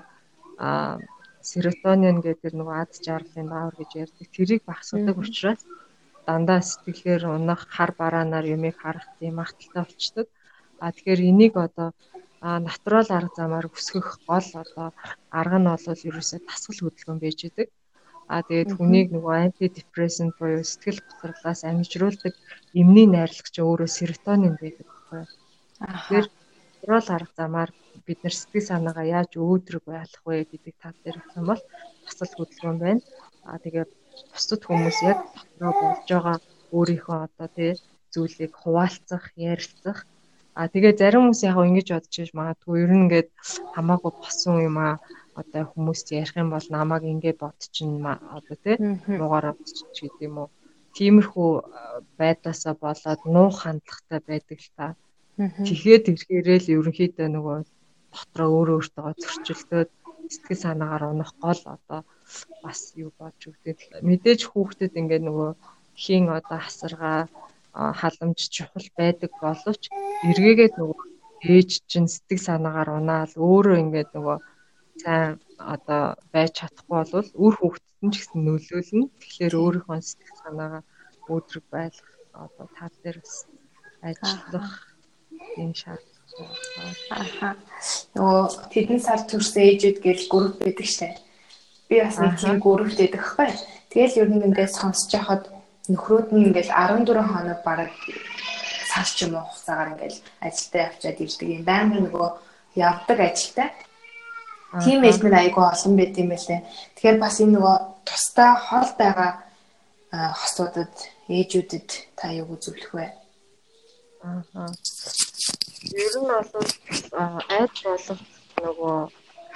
аа 0.61 1.01
серотонин 1.42 2.20
гэдэг 2.26 2.53
нөгөө 2.55 2.76
ад 2.83 2.92
жаргалын 3.07 3.48
даавар 3.53 3.74
гэж 3.81 3.90
ярьдаг. 4.03 4.26
Тэрийг 4.37 4.62
багасгадаг 4.68 5.16
учраас 5.18 5.61
дандаа 6.26 6.61
сэтгэлээр 6.61 7.22
унах, 7.37 7.62
хар 7.74 7.90
бараанаар 8.00 8.46
юмыг 8.57 8.76
харах 8.79 9.07
тийм 9.18 9.40
магадaltaй 9.40 9.83
болчдөг. 9.85 10.26
А 10.81 10.92
тэгэхээр 10.92 11.20
энийг 11.31 11.55
одоо 11.57 11.88
натурал 12.40 13.09
арга 13.18 13.37
замаар 13.37 13.66
өсгөх 13.68 14.09
гол 14.29 14.48
одоо 14.62 14.88
арга 15.40 15.59
нь 15.61 15.68
бол 15.68 16.07
ерөөсөө 16.09 16.40
дасгал 16.48 16.81
хөдөлгөөн 16.81 17.20
байж 17.20 17.38
идэг. 17.48 17.68
А 18.33 18.46
тэгээд 18.46 18.70
хүнийг 18.79 19.09
нөгөө 19.12 19.35
антидепрессант 19.44 20.38
буюу 20.38 20.62
сэтгэл 20.64 21.00
готролоос 21.09 21.61
амжруулдаг 21.66 22.35
эмний 22.81 23.09
найрлагч 23.11 23.55
өөрөө 23.59 23.90
серотонин 23.90 24.55
байдаг 24.62 24.87
байхгүй. 24.88 25.22
Тэгэхээр 25.81 26.26
натурал 26.81 27.07
арга 27.16 27.33
замаар 27.40 27.71
бид 28.07 28.19
нар 28.23 28.35
сэтгэл 28.37 28.69
санаагаа 28.71 29.07
яаж 29.19 29.31
өөдрөг 29.37 29.85
байлгах 29.87 30.25
вэ 30.27 30.45
гэдэг 30.51 30.75
тал 30.83 30.97
дээр 31.05 31.19
юм 31.38 31.45
бол 31.51 31.62
дасгал 32.05 32.33
хөдөлгөөн 32.37 32.79
байна. 32.85 33.03
А 33.51 33.53
тэгээд 33.64 33.90
бусдад 34.33 34.62
хүмүүс 34.64 34.99
яг 35.12 35.19
дотроо 35.61 35.73
болж 35.81 36.09
байгаа 36.11 36.38
өөрийнхөө 36.77 37.19
одоо 37.27 37.49
тий 37.57 37.73
зүйлийг 38.12 38.53
хуваалцах, 38.62 39.25
ярилцах 39.53 39.99
А 40.61 40.66
тэгээ 40.73 40.99
зарим 40.99 41.23
хүмүүс 41.23 41.43
яг 41.47 41.57
ингэж 41.62 41.88
бодож 41.95 42.16
иж 42.23 42.31
магадгүй 42.38 42.83
ер 42.83 42.90
нь 42.93 43.03
ингээд 43.07 43.29
хамаагүй 43.75 44.12
босон 44.19 44.57
юм 44.69 44.77
аа 44.83 44.95
одоо 45.40 45.62
хүмүүст 45.71 46.07
ярих 46.21 46.35
юм 46.43 46.49
бол 46.55 46.66
намайг 46.77 47.03
ингэ 47.07 47.33
бодчихно 47.43 48.12
одоо 48.37 48.57
тий 48.64 48.77
муугаар 49.21 49.47
бодчих 49.57 49.88
гэдэг 49.95 50.27
юм 50.29 50.37
уу. 50.43 50.49
Тиймэрхүү 50.97 51.51
байдлаасаа 52.19 52.75
болоод 52.85 53.21
нуух 53.35 53.57
хандлагатай 53.62 54.21
байдаг 54.29 54.59
л 54.66 54.71
та. 54.77 54.87
Тэгэхэд 55.40 56.05
ирэхээрээ 56.12 56.59
л 56.61 56.72
ерөнхийдөө 56.76 57.29
нөгөө 57.33 57.59
дотроо 58.12 58.48
өөрөө 58.57 58.76
өөртөө 58.76 59.09
зөрчилдөөд 59.22 59.90
сэтгэл 60.33 60.64
санаагаар 60.64 61.05
унах 61.12 61.33
гол 61.40 61.62
одоо 61.76 62.00
бас 62.62 62.81
юу 63.05 63.11
болж 63.16 63.40
өгдөг. 63.48 63.79
Мэдээж 64.05 64.40
хүүхдэд 64.53 64.92
ингээд 65.00 65.24
нөгөө 65.24 65.50
хийн 66.03 66.29
одоо 66.29 66.59
асаргаа 66.61 67.20
халамж 67.72 68.40
чухал 68.55 68.88
байдаг 69.00 69.33
боловч 69.40 69.83
эргээгээд 70.29 70.74
нөгөө 70.76 71.00
ээж 71.55 71.70
чинь 71.90 72.12
сэтгэл 72.12 72.46
санаагаар 72.48 72.90
унаал 73.00 73.33
өөрөө 73.48 73.76
ингээд 73.85 74.11
нөгөө 74.12 74.38
сайн 75.03 75.40
одоо 75.74 76.03
байж 76.33 76.53
чадахгүй 76.61 77.00
бол 77.12 77.29
үр 77.44 77.55
хүүхдэд 77.57 77.98
нь 78.05 78.12
ч 78.12 78.14
гэсэн 78.20 78.40
нөлөөлнө. 78.44 79.07
Тэгэхээр 79.20 79.55
өөрийнхөө 79.62 79.98
сэтгэл 80.05 80.42
санаагаа 80.44 80.83
өөдрөг 81.33 81.64
байлгах 81.72 82.12
одоо 82.44 82.66
тал 82.76 82.94
дээр 83.03 83.18
бас 83.24 83.37
ажиллах 84.05 84.89
юм 85.57 85.72
шаардлагатай. 85.74 86.90
Аха. 87.11 87.48
Нөгөө 88.14 88.70
тэдэн 88.72 89.00
сар 89.00 89.20
төрсэн 89.26 89.62
ээжүүд 89.68 89.98
гэж 90.05 90.18
групп 90.31 90.57
байдаг 90.61 90.87
штэ. 90.87 91.18
Би 91.88 92.00
бас 92.00 92.16
нэг 92.18 92.38
тийм 92.38 92.61
групп 92.61 92.94
байдаг 92.96 93.22
хгүй. 93.22 93.50
Тэгэл 93.90 94.18
ер 94.22 94.29
нь 94.31 94.46
ингээд 94.46 94.72
сонсож 94.76 95.11
яхад 95.11 95.50
нөхрөөд 95.90 96.29
нь 96.31 96.46
ингээл 96.48 96.70
14 96.70 97.11
хоног 97.26 97.61
бараг 97.66 97.90
сар 98.90 99.07
ч 99.07 99.26
юм 99.26 99.35
уу 99.35 99.46
хугацаагаар 99.50 99.92
ингээл 99.94 100.18
ажилдаа 100.46 100.83
явчаад 100.88 101.18
ирдэг 101.18 101.48
юм 101.50 101.64
байна 101.66 101.94
нөгөө 101.98 102.29
явдаг 102.79 103.18
ажилдаа. 103.20 103.68
Тийм 104.85 105.03
ээж 105.03 105.18
минь 105.22 105.40
айгүй 105.40 105.64
олон 105.66 105.94
байт 105.98 106.14
юм 106.22 106.29
байлээ. 106.31 106.61
Тэгэхээр 106.94 107.18
бас 107.18 107.37
энэ 107.42 107.55
нөгөө 107.59 107.76
тусдаа 108.07 108.53
хол 108.55 108.90
байгаа 108.98 109.31
хосуудад 110.11 110.94
ээжүүдэд 111.26 111.88
та 112.18 112.31
юу 112.35 112.55
үзүүлэх 112.55 112.90
вэ? 112.94 113.07
Аа. 114.22 114.70
Ер 115.81 116.14
нь 116.21 116.29
бол 116.29 116.51
айд 117.57 117.75
болох 117.85 118.21
нөгөө 118.61 118.97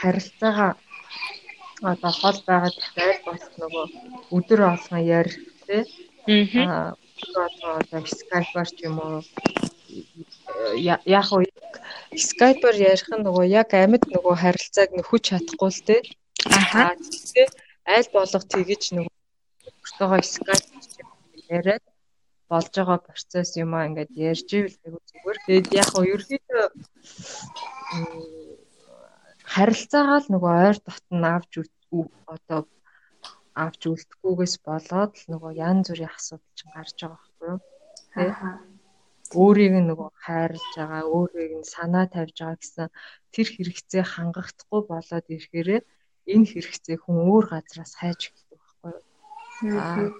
харилцаагаа 0.01 0.73
одоо 1.93 2.13
хол 2.21 2.39
байгаа 2.49 2.73
дахиад 2.73 3.19
бас 3.29 3.45
нөгөө 3.61 3.85
өдөр 4.37 4.61
болгон 4.69 5.03
ярих 5.19 5.37
тий? 5.67 5.83
Аа 6.65 6.97
одоо 7.47 8.01
Skype-аар 8.17 8.69
ч 8.77 8.79
юм 8.89 8.97
уу? 9.05 9.21
Яг 11.13 11.27
уу 11.33 11.45
Skype-аар 12.29 12.77
ярих 12.91 13.09
нь 13.13 13.25
нөгөө 13.27 13.45
яг 13.61 13.71
амьд 13.77 14.05
нөгөө 14.15 14.35
харилцааг 14.43 14.91
нөхөж 14.97 15.23
чадахгүй 15.29 15.73
л. 15.77 16.09
Аа 16.57 16.97
тэгээ 16.97 17.49
аль 17.97 18.11
болох 18.17 18.45
тэгэж 18.55 18.83
нөгөө 18.97 19.15
өөртөөгөө 19.77 20.23
Skype 20.35 20.69
яриад 21.57 21.85
болж 22.51 22.73
байгаа 22.77 22.99
процесс 23.09 23.51
юм 23.63 23.73
аа 23.75 23.87
ингээд 23.89 24.13
ярьж 24.31 24.49
ивэл 24.59 24.77
зүгээр. 24.83 25.39
Тэгээд 25.47 25.67
яг 25.83 25.91
уу 25.97 26.05
ерөөдөө 26.15 26.65
харилцаагаа 29.55 30.19
л 30.23 30.29
нөгөө 30.33 30.53
ойр 30.67 30.79
дотн 30.87 31.25
авч 31.37 31.53
одоо 32.35 32.61
авч 33.55 33.81
үлдэхгүйгээс 33.87 34.55
болоод 34.67 35.13
л 35.21 35.27
нөгөө 35.33 35.53
янз 35.69 35.87
бүрийн 35.91 36.11
асуудал 36.11 36.53
чинь 36.59 36.75
гарч 36.75 36.97
байгаа 37.01 37.21
байхгүй 37.23 37.49
юу? 37.53 37.61
Тэ? 38.15 38.25
Өөрийг 39.41 39.75
нь 39.79 39.89
нөгөө 39.91 40.11
хайрлаж 40.25 40.73
байгаа, 40.77 41.03
өөрийг 41.15 41.53
нь 41.63 41.71
санаа 41.75 42.07
тавьж 42.11 42.37
байгаа 42.41 42.59
гэсэн 42.61 42.89
тэр 43.35 43.47
хэрэгцээ 43.55 44.05
хангахдахгүй 44.15 44.81
болоод 44.91 45.27
ирэхээрээ 45.35 45.81
энэ 46.35 46.49
хэрэгцээ 46.51 46.97
хүн 47.01 47.17
өөр 47.31 47.45
газраас 47.53 47.93
хайж 48.01 48.21
эхэлдэг 48.27 48.59
байхгүй 48.59 48.91
юу? 48.91 49.03
Аа 49.79 50.11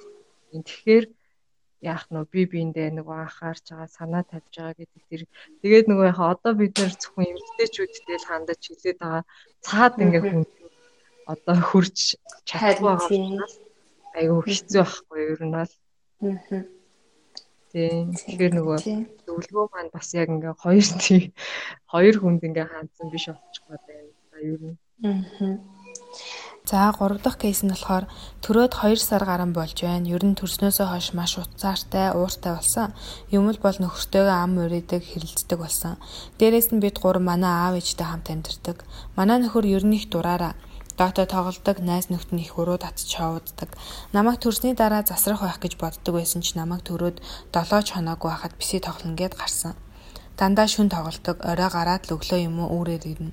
тэгэхээр 0.55 1.07
яах 1.85 2.05
нь 2.09 2.25
би 2.33 2.41
биэндээ 2.53 2.89
нөгөө 2.97 3.17
анхаарч 3.25 3.65
байгаа 3.71 3.89
санаа 3.99 4.25
тавьж 4.31 4.53
байгаа 4.57 4.79
гэдэг 4.81 5.03
тэр 5.11 5.23
тэгээд 5.63 5.87
нөгөө 5.89 6.07
яхаа 6.13 6.29
одоо 6.35 6.53
бид 6.61 6.73
нэр 6.81 6.93
зөвхөн 7.01 7.31
эмгтээчүүдтэй 7.33 8.17
л 8.19 8.29
хандаж 8.29 8.61
хилээд 8.65 8.99
байгаа 9.01 9.23
цаад 9.67 9.95
ингээ 10.05 10.23
хүн 10.25 10.45
одоо 11.33 11.57
хурж 11.69 11.97
чадахгүй 12.49 12.89
байгаа. 12.89 13.49
Айгу 14.19 14.37
хэцүү 14.47 14.83
байхгүй 14.85 15.21
ер 15.33 15.41
нь 15.45 15.55
бол. 15.57 15.73
Тийм. 17.75 18.15
Тэгэхээр 18.15 18.53
нөгөө 18.55 18.79
зөвлөгөө 19.27 19.67
маань 19.73 19.91
бас 19.95 20.09
яг 20.15 20.29
ингээ 20.31 20.55
хоёр 20.63 20.87
тийм 21.03 21.25
хоёр 21.93 22.17
хүнд 22.23 22.47
ингээ 22.49 22.71
хаандсан 22.71 23.09
биш 23.11 23.27
болчих 23.35 23.65
гээд 23.67 23.83
байна. 23.89 24.13
За 24.31 24.37
ер 24.39 24.61
нь. 24.63 24.79
Аа. 25.03 25.74
За 26.65 26.91
3 26.97 27.21
дахь 27.21 27.37
кейс 27.37 27.61
нь 27.61 27.69
болохоор 27.69 28.09
төрөөд 28.41 28.73
2 28.81 28.97
сар 28.97 29.21
гарan 29.29 29.53
болж 29.53 29.77
байна. 29.85 30.09
Ер 30.09 30.25
нь 30.25 30.33
төрснөөсөө 30.33 30.87
хойш 30.89 31.13
маш 31.13 31.37
уцаартай, 31.37 32.17
ууртай 32.17 32.57
болсон. 32.57 32.97
Юм 33.29 33.53
л 33.53 33.61
бол 33.61 33.77
нөхөртөөгөө 33.77 34.33
ам 34.33 34.57
өрөөдөг 34.65 35.03
хэрэлддэг 35.05 35.59
болсон. 35.61 36.01
Дээрээс 36.41 36.73
нь 36.73 36.81
бид 36.81 36.97
гурван 37.05 37.29
манай 37.29 37.53
аав 37.53 37.77
ээжтэй 37.77 38.09
хамт 38.09 38.33
амьдардаг. 38.33 38.81
Манай 39.13 39.45
нөхөр 39.45 39.69
ер 39.77 39.85
нь 39.85 39.93
их 39.93 40.09
дураараа 40.09 40.57
Доото 40.97 41.27
тоглодог 41.29 41.85
найз 41.85 42.09
нөхд 42.09 42.33
нь 42.33 42.41
их 42.41 42.57
өрөө 42.57 42.81
татж 42.81 43.13
шоуддаг. 43.13 43.69
Намайг 44.17 44.41
төрсний 44.41 44.73
дараа 44.73 45.05
засрах 45.05 45.45
байх 45.45 45.61
гэж 45.61 45.77
боддог 45.77 46.17
байсан 46.17 46.41
ч 46.41 46.57
намайг 46.57 46.81
төрөөд 46.89 47.21
7 47.53 47.93
хоноогүй 47.93 48.31
байхад 48.33 48.57
биси 48.57 48.81
тоглоно 48.81 49.19
гэд 49.21 49.37
гарсан. 49.37 49.77
Дандаа 50.39 50.67
шүн 50.67 50.89
тоглолдог, 50.91 51.39
орой 51.47 51.71
гараад 51.71 52.09
л 52.09 52.15
өглөө 52.19 52.41
юм 52.49 52.59
уу 52.59 52.83
үүрээр 52.83 53.05
ирнэ. 53.13 53.33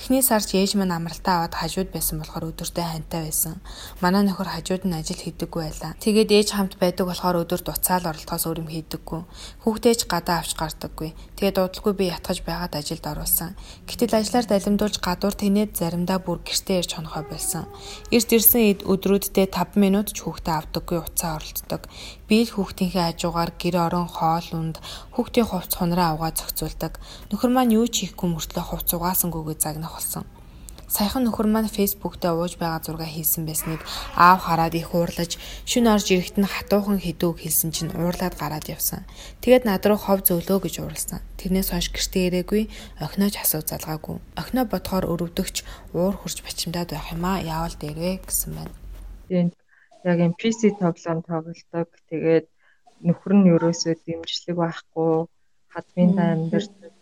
Эхний 0.00 0.22
сарч 0.24 0.54
ээж 0.56 0.74
минь 0.80 0.90
амралтаа 0.90 1.44
аваад 1.44 1.54
хажууд 1.60 1.90
байсан 1.92 2.20
болохоор 2.20 2.50
өдөртөө 2.50 2.86
хантай 2.86 3.28
байсан. 3.28 3.60
Манай 4.00 4.24
нөхөр 4.24 4.48
хажууд 4.48 4.84
нь 4.88 4.96
ажил 4.96 5.20
хийдэггүй 5.20 5.62
байлаа. 5.66 5.92
Тэгээд 6.00 6.30
ээж 6.30 6.48
хамт 6.56 6.74
байдаг 6.80 7.06
болохоор 7.06 7.42
өдөрт 7.44 7.66
уцаал 7.68 8.08
оролдохоос 8.08 8.44
өөр 8.48 8.62
юм 8.64 8.70
хийдэггүй. 8.72 9.20
Хүүхдээж 9.62 10.00
гадаа 10.08 10.40
авч 10.40 10.52
гардаггүй. 10.56 11.10
Тэгээд 11.36 11.56
дуудлаггүй 11.60 11.94
би 11.94 12.04
ятгаж 12.08 12.38
байгаад 12.44 12.74
ажилд 12.80 13.04
оруулсан. 13.06 13.56
Гэтэл 13.84 14.18
ажиллаар 14.18 14.46
далимдуулж 14.48 14.96
гадуур 14.98 15.34
тэнээд 15.36 15.76
заримдаа 15.76 16.18
бүр 16.20 16.40
гэртээ 16.42 16.80
ирж 16.80 16.90
хонохоо 16.96 17.24
болсон. 17.28 17.64
Эрт 18.08 18.30
ирсэн 18.32 18.82
өдрүүддээ 18.84 19.46
5 19.52 19.76
минут 19.80 20.12
ч 20.16 20.24
хүүхдээ 20.24 20.54
авдаггүй 20.58 20.98
уцаа 21.00 21.38
оролддог. 21.38 21.82
Би 22.30 22.46
л 22.46 22.54
хүүхдийнхээ 22.54 23.04
хажуугаар 23.10 23.50
гэр 23.58 23.76
орон 23.78 24.06
хоол 24.06 24.48
унд 24.54 24.76
хүүхдийн 25.14 25.48
хувцс 25.50 25.74
хунраа 25.74 26.14
авгаа 26.14 26.30
зохицуулдаг. 26.30 27.02
Нөхөр 27.34 27.50
маань 27.50 27.74
юу 27.74 27.86
ч 27.90 28.06
хийхгүй 28.06 28.28
мөртлөө 28.30 28.64
хувцс 28.70 28.94
угаасангүйгээ 28.94 29.58
загнах 29.70 29.94
болсон. 29.94 30.26
Саяхан 30.90 31.22
нөхөр 31.22 31.46
маань 31.46 31.70
фэйсбүүк 31.70 32.18
дээр 32.18 32.34
ууж 32.34 32.58
байгаа 32.58 32.82
зураг 32.82 33.06
хийсэн 33.06 33.46
байсныг 33.46 33.78
аав 34.18 34.42
хараад 34.42 34.74
их 34.74 34.90
уурлаж 34.90 35.38
шүн 35.70 35.86
орж 35.86 36.10
ирэхэд 36.10 36.42
нь 36.42 36.50
хатуухан 36.50 36.98
хідүүг 36.98 37.38
хэлсэн 37.46 37.70
чинь 37.70 37.94
уурлаад 37.94 38.34
гараад 38.34 38.66
явсан. 38.66 39.06
Тэгээд 39.38 39.70
над 39.70 39.86
руу 39.86 39.94
хов 40.02 40.26
зөөлөө 40.26 40.58
гэж 40.66 40.74
уурлсан. 40.82 41.22
Тэрнээс 41.38 41.70
хойш 41.70 41.94
гэртээ 41.94 42.42
ирээгүй, 42.42 42.62
охинооч 43.06 43.38
асуу 43.38 43.62
залгаагүй. 43.62 44.18
Охиноо 44.34 44.66
бодохоор 44.66 45.06
өрөвдөгч 45.14 45.56
уур 45.94 46.14
хурж 46.18 46.42
бачимдаад 46.42 46.90
байх 46.90 47.06
юм 47.14 47.22
аа. 47.22 47.38
Яавал 47.38 47.76
дээрвэ 47.78 48.26
гэсэн 48.26 48.50
байна. 48.58 48.74
Тийм. 49.30 49.54
Яг 50.02 50.18
юм 50.18 50.34
PC 50.34 50.74
тоглоом 50.74 51.22
тоглолдог. 51.22 51.88
Тэгээд 52.10 52.46
нөхөр 53.06 53.32
нь 53.38 53.50
ерөөсөө 53.54 53.94
дэмжлэг 53.94 54.56
байхгүй, 54.58 55.30
хадминдаа 55.70 56.28
амьдардаг. 56.34 56.92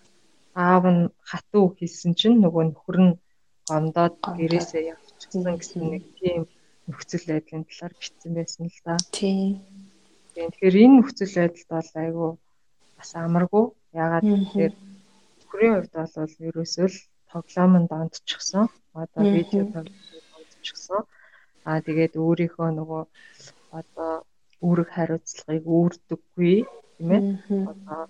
Аав 0.66 0.84
нь 0.94 1.02
хатуу 1.30 1.66
хэлсэн 1.78 2.12
чинь 2.18 2.40
нөгөө 2.42 2.64
нөхөр 2.66 2.98
нь 3.06 3.18
гомдоод 3.68 4.14
гэрээсээ 4.38 4.82
явчихсан 4.94 5.54
гэсэн 5.60 5.82
нэг 5.92 6.04
тийм 6.18 6.42
нөхцөл 6.88 7.24
байдлын 7.30 7.64
талаар 7.68 7.94
бичсэн 8.00 8.32
байсан 8.34 8.64
л 8.72 8.80
да. 8.86 8.94
Тийм. 9.12 9.60
Тэгэхээр 10.34 10.76
энэ 10.82 10.96
нөхцөл 10.98 11.34
байдалд 11.36 11.70
бол 11.70 11.90
айгүй 12.02 12.30
бас 12.96 13.10
амаргүй. 13.24 13.64
Ягаад 14.04 14.24
гэхээр 14.24 14.74
нөхрийн 15.38 15.74
хувьд 15.76 15.94
бол 16.16 16.34
ерөөсөө 16.48 16.86
л 16.92 16.98
тоглоомонд 17.30 17.90
ондчихсон. 18.00 18.66
Одоо 19.02 19.24
видео 19.36 19.64
тоглоомонд 19.74 20.32
ондчихсон. 20.38 21.02
Аа 21.68 21.78
тэгээд 21.86 22.14
өөрийнхөө 22.24 22.68
нөгөө 22.78 23.02
одоо 23.80 24.12
үүрэг 24.66 24.88
хариуцлагыг 24.96 25.64
үүрдэггүй 25.76 26.56
тийм 26.96 27.10
ээ. 27.16 27.22
Одоо 27.70 28.02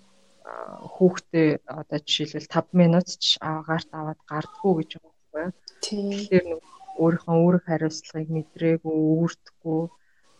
хүүхдээ 0.95 1.49
одоо 1.79 1.99
жишээлбэл 1.99 2.53
5 2.53 2.81
минут 2.81 3.07
ч 3.23 3.37
агаарт 3.41 3.89
аваад 3.99 4.19
гардггүй 4.31 4.73
гэж 4.77 4.89
байгаа 4.97 5.13
байхгүй. 5.33 5.47
Тэгэхээр 5.83 6.45
нэг 6.51 6.61
өөрийнхөө 7.01 7.37
үүрэг 7.43 7.63
хариуцлагыг 7.67 8.29
мэдрээгүй, 8.35 8.95
үүрдэхгүй 9.13 9.81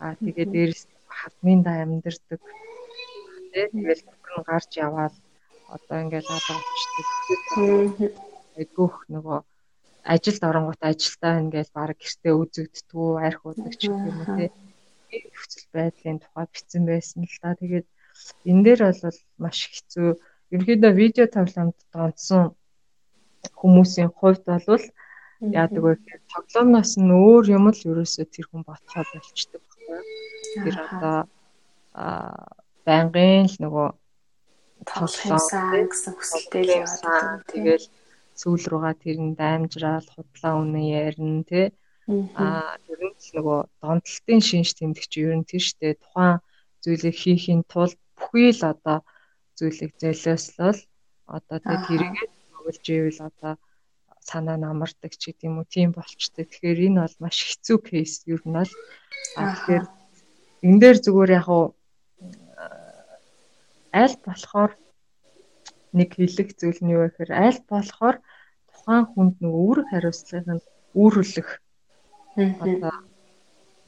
аа 0.03 0.13
тэгээд 0.25 0.51
дээрээс 0.53 0.83
хадминда 1.19 1.71
амьдэрдэг. 1.83 2.41
Тэгээд 3.53 4.01
бүгд 4.07 4.45
гарч 4.49 4.71
яваад 4.87 5.15
одоо 5.75 5.97
ингээл 6.03 6.33
алга 6.35 6.55
болчдөг. 6.59 7.07
Айгүйх 8.59 8.95
нөгөө 9.13 9.39
ажилд 10.13 10.43
оронгууд 10.49 10.81
ажилдаа 10.91 11.33
ингээл 11.43 11.71
баг 11.75 11.97
гэртээ 11.99 12.33
үзэгддгүү, 12.41 13.09
арх 13.27 13.41
удаг 13.45 13.73
ч 13.79 13.81
гэх 13.87 14.07
юм 14.09 14.17
уу 14.19 14.27
тий. 14.37 14.49
Нөхцөл 15.09 15.67
байдлын 15.73 16.17
тухай 16.21 16.45
бичсэн 16.53 16.83
байсан 16.89 17.21
л 17.25 17.37
да. 17.41 17.59
Тэгээд 17.61 17.87
энэ 18.49 18.63
дээр 18.65 18.81
бол 18.87 19.19
маш 19.43 19.57
хэцүү. 19.71 20.09
Ерөнхийдөө 20.53 20.91
видео 21.01 21.25
тоглоомд 21.29 21.77
донцсон 21.93 22.43
хүмүүсийн 23.59 24.11
хувьд 24.17 24.43
бол 24.47 24.85
яадаг 25.39 25.83
вэ 25.83 25.91
гэхээр 25.95 26.21
тоглоомноос 26.33 26.93
нь 26.99 27.13
өөр 27.15 27.45
юм 27.57 27.65
л 27.71 27.87
ерөөсөө 27.91 28.25
тэр 28.27 28.45
хүн 28.49 28.63
ботхоо 28.67 29.03
болчдөг 29.11 29.61
байхгүй. 29.63 29.99
Тэр 30.63 30.75
одоо 30.83 31.17
а 31.95 32.07
байнгын 32.85 33.47
л 33.51 33.57
нөгөө 33.63 33.87
тоглох 34.89 35.25
юмсан 35.27 35.63
гэсэн 35.91 36.13
хүсэлтэй 36.15 36.63
л 36.65 36.71
яваад 36.83 37.43
тэгэл 37.51 37.85
сүүл 38.39 38.63
рүүгээ 38.71 38.95
тэр 39.03 39.17
нь 39.19 39.37
даймжраал 39.39 40.07
худлаа 40.11 40.53
үнэ 40.63 40.81
ярина 41.07 41.43
тий 41.49 41.67
а 42.39 42.75
ер 42.91 43.01
нь 43.07 43.15
л 43.19 43.29
нөгөө 43.35 43.59
донтолтын 43.81 44.41
шинж 44.47 44.69
тэмдэгч 44.79 45.11
ер 45.23 45.33
нь 45.39 45.47
тэр 45.49 45.63
штэ 45.67 45.99
тухайн 46.01 46.39
зүйлийг 46.83 47.15
хийхин 47.19 47.61
тулд 47.71 47.99
бүхий 48.29 48.53
л 48.53 48.61
одоо 48.61 48.97
зүйлийг 49.57 49.97
золиослол. 49.97 50.79
Одоо 51.25 51.57
тэг 51.57 51.79
тэрийгээ 51.89 52.27
тоглож 52.53 52.85
ивэл 52.85 53.21
одоо 53.29 53.53
санаа 54.21 54.57
намардаг 54.61 55.13
ч 55.17 55.33
гэдэм 55.33 55.57
үү 55.59 55.67
тийм 55.73 55.89
болчтой. 55.97 56.45
Тэгэхээр 56.45 56.93
энэ 56.93 57.01
бол 57.01 57.15
маш 57.25 57.37
хэцүү 57.41 57.77
кейс 57.89 58.13
ер 58.29 58.41
нь 58.45 58.53
бол. 58.53 58.73
Тэгэхээр 59.33 59.85
энэ 60.69 60.79
дээр 60.81 60.97
зүгээр 61.01 61.31
яг 61.41 61.47
уу 61.49 61.65
аль 63.93 64.17
болохоор 64.25 64.71
нэг 65.97 66.09
хэлэх 66.13 66.49
зүйл 66.59 66.79
нь 66.85 66.93
юу 66.93 67.01
вэ 67.01 67.09
гэхээр 67.09 67.31
аль 67.33 67.61
болохоор 67.65 68.17
тухайн 68.69 69.05
хүнд 69.09 69.35
нэг 69.41 69.53
үүрэг 69.53 69.87
хариуцлагыг 69.89 70.47
нь 70.53 70.65
үүрүүлэх 70.93 71.49
одоо 72.61 72.95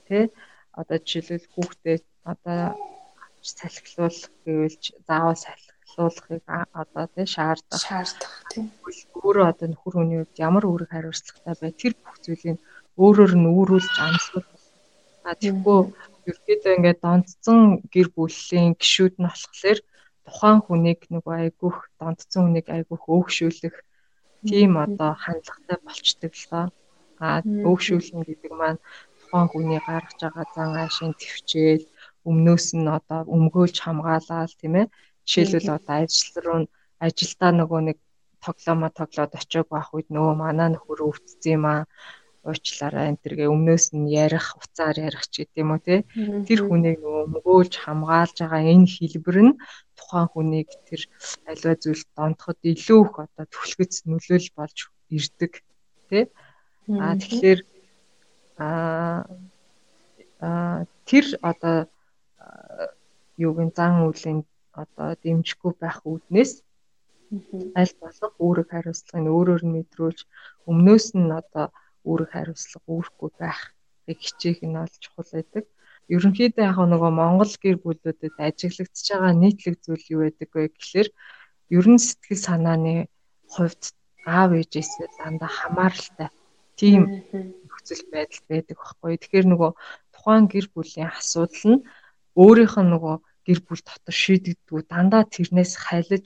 тий 0.07 0.25
одоо 0.73 0.97
жишээлбэл 0.97 1.51
хүүхдээ 1.53 1.97
одоо 2.31 2.59
салхилуулах 3.41 4.31
гэвэл 4.45 4.77
заавал 5.07 5.39
салхилуулахыг 5.43 6.43
одоо 6.81 7.05
тий 7.15 7.27
шаардах. 7.35 7.81
Шаардах 7.87 8.33
тий. 8.51 8.63
Өөрөө 9.23 9.45
одоо 9.51 9.67
нөхөр 9.69 9.93
хүний 9.95 10.19
хувьд 10.21 10.37
ямар 10.47 10.65
үүрэг 10.65 10.89
хариуцлагатай 10.91 11.55
бай 11.61 11.71
тэр 11.81 11.93
бүх 12.01 12.15
зүйлийг 12.23 12.59
өөрөөр 13.03 13.33
нь 13.37 13.51
үүрүүлж 13.55 13.95
амсгал. 14.05 14.47
А 15.29 15.33
тэгвэл 15.41 15.93
ерөөдөө 16.29 16.75
ингээд 16.77 16.99
донцсон 17.05 17.59
гэр 17.93 18.07
бүлийн 18.15 18.73
гişүүд 18.81 19.15
нь 19.17 19.29
болохоор 19.29 19.79
тухайн 20.25 20.59
хүнийг 20.65 21.01
нөгөө 21.13 21.35
айгүйх 21.41 21.77
донтцсон 21.99 22.41
хүнийг 22.45 22.67
айгүйх 22.75 23.03
өөгшүүлэх 23.15 23.75
тийм 24.49 24.71
одоо 24.85 25.11
хандлагатай 25.23 25.77
болчдөг 25.85 26.33
л 26.41 26.45
доо. 26.51 26.67
А 27.25 27.27
өөгшүүлнэ 27.69 28.21
гэдэг 28.29 28.53
маань 28.57 28.79
тухайн 29.19 29.47
хүний 29.49 29.81
гаргаж 29.87 30.19
байгаа 30.21 30.45
зан 30.55 30.69
аашийн 30.81 31.13
төвчээл 31.21 31.85
өмнөөс 32.29 32.67
нь 32.77 32.89
одоо 32.97 33.21
өмгөөлж 33.35 33.77
хамгаалаад 33.81 34.51
тийм 34.59 34.73
ээ. 34.81 34.91
Жишээлбэл 35.27 35.75
одоо 35.77 35.95
ажил 36.03 36.35
руу 36.45 36.59
ажилдаа 37.05 37.51
нөгөө 37.59 37.81
нэг 37.87 37.97
тоглоомоо 38.45 38.91
тоглоод 38.99 39.31
очиог 39.39 39.67
байх 39.71 39.89
үед 39.95 40.07
нөгөө 40.13 40.33
манаа 40.43 40.69
нөхөр 40.71 40.99
өвдсөн 41.09 41.53
юм 41.57 41.65
аа 41.73 41.81
уучлаарай 42.49 43.05
энэ 43.09 43.21
төргээ 43.21 43.53
өмнөөс 43.53 43.85
нь 43.93 44.09
ярих 44.25 44.47
уцаар 44.57 44.97
ярих 45.07 45.25
ч 45.29 45.45
гэдэм 45.45 45.69
үү 45.73 45.81
те 45.85 45.95
тэр 46.47 46.59
хүнийг 46.65 46.97
нөгөө 47.05 47.25
мөгөөлж 47.33 47.73
хамгаалж 47.85 48.37
байгаа 48.41 48.63
энэ 48.73 48.91
хэлбэр 48.95 49.37
нь 49.45 49.59
тухайн 49.97 50.27
хүнийг 50.33 50.69
тэр 50.89 51.01
альва 51.49 51.73
зүйлд 51.83 52.07
донтоход 52.17 52.59
илүү 52.71 53.01
их 53.05 53.15
одоо 53.25 53.45
түлхэц 53.53 53.93
нөлөөл 54.09 54.47
болж 54.57 54.77
ирдэг 55.17 55.53
тий. 56.09 56.23
А 57.03 57.13
тэгэхээр 57.21 57.59
а 58.57 58.69
тэр 61.09 61.25
одоо 61.51 61.77
юугийн 63.45 63.71
зан 63.77 63.93
үйлийн 64.07 64.39
одоо 64.83 65.09
дэмжихгүй 65.23 65.73
байх 65.81 65.97
үүднээс 66.11 66.51
аль 67.79 67.93
болох 68.01 68.33
үүрэг 68.45 68.67
хариуцлагыг 68.71 69.35
өөрөөр 69.37 69.63
нь 69.65 69.75
мэдрүүлж 69.75 70.19
өмнөөс 70.69 71.07
нь 71.19 71.31
одоо 71.41 71.65
үүрэг 72.09 72.29
хариуцлага 72.35 72.87
үүрэхгүй 72.91 73.29
байхыг 73.39 74.19
хичээх 74.25 74.59
нь 74.67 74.77
бол 74.79 74.95
чухал 75.03 75.31
байдаг. 75.33 75.65
Ерөнхийдөө 76.15 76.65
яг 76.69 76.77
нөгөө 76.91 77.11
Монгол 77.21 77.53
гэр 77.63 77.77
бүлүүдэд 77.83 78.35
ажиглагдчихж 78.47 79.07
байгаа 79.11 79.33
нийтлэг 79.41 79.75
зүйл 79.85 80.05
юу 80.13 80.21
байдаг 80.25 80.49
вэ 80.51 80.63
гэхэлэр 80.67 81.09
ер 81.77 81.85
нь 81.93 82.03
сэтгэл 82.03 82.45
санааны 82.47 82.95
хувьд 83.53 83.83
аав 84.27 84.51
ээжээсээ 84.59 85.07
дандаа 85.17 85.51
хамааралтай 85.59 86.29
тийм 86.79 87.01
нөхцөл 87.63 88.03
байдал 88.11 88.43
байдаг 88.51 88.77
байхгүй. 88.79 89.15
Тэгэхээр 89.21 89.47
нөгөө 89.49 89.71
тухайн 90.13 90.45
гэр 90.51 90.67
бүлийн 90.73 91.09
асуудал 91.15 91.65
нь 91.71 91.79
өөрийнх 92.37 92.75
нь 92.81 92.91
нөгөө 92.93 93.15
гэр 93.47 93.59
бүл 93.65 93.81
дотор 93.83 94.15
шийдэгддэг 94.23 94.87
дандаа 94.91 95.23
тэрнээс 95.35 95.73
хайлаж 95.85 96.25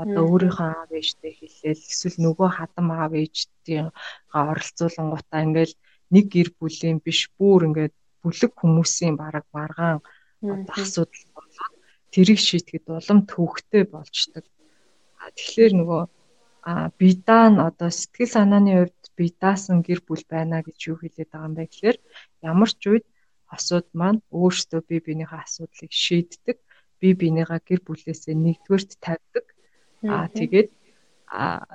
одоо 0.00 0.24
өөрийнхөө 0.32 0.68
аав 0.72 0.90
ээжтэй 1.00 1.32
хэлээл 1.36 1.82
эсвэл 1.92 2.16
нөгөө 2.24 2.48
хадам 2.56 2.86
аав 2.90 3.12
ээжтэй 3.22 3.78
оролцуулангуудаа 4.32 5.40
ингээл 5.46 5.74
нэг 6.14 6.24
гэр 6.34 6.48
бүлийн 6.58 6.98
биш 7.04 7.20
бүр 7.36 7.60
ингээд 7.68 7.94
бүлэг 8.22 8.52
хүмүүсийн 8.56 9.14
бараг 9.20 9.44
маргаан 9.56 9.98
одоо 10.52 10.76
асуудал 10.82 11.24
болоод 11.36 11.74
тэрийг 12.12 12.40
шийтгэхэд 12.48 12.86
улам 12.88 13.18
төвөгтэй 13.30 13.84
болчдөг. 13.94 14.44
Тэгэхээр 15.36 15.72
нөгөө 15.76 16.02
бидаа 17.00 17.44
нь 17.52 17.58
одоо 17.68 17.90
сэтгэл 17.92 18.34
санааны 18.34 18.72
хувьд 18.76 19.04
бидаасан 19.18 19.78
гэр 19.86 20.00
бүл 20.08 20.24
байна 20.34 20.64
гэж 20.66 20.78
юу 20.90 20.96
хэлээд 21.00 21.30
байгаа 21.32 21.48
юм 21.48 21.54
бэ 21.56 21.64
гэхээр 21.68 21.96
ямар 22.50 22.70
ч 22.80 22.82
үед 22.88 23.06
асууд 23.56 23.86
маань 24.00 24.20
өөрсдөө 24.40 24.80
бие 24.88 25.00
биенийхээ 25.06 25.40
асуудлыг 25.44 25.92
шийддэг. 26.04 26.56
Бие 27.00 27.14
биенийгаа 27.20 27.60
гэр 27.68 27.80
бүлээсээ 27.86 28.34
нэгдүгээрт 28.38 28.90
тавьдаг. 29.04 29.46
Аа 30.12 30.26
тэгээд 30.38 30.68
а 31.26 31.66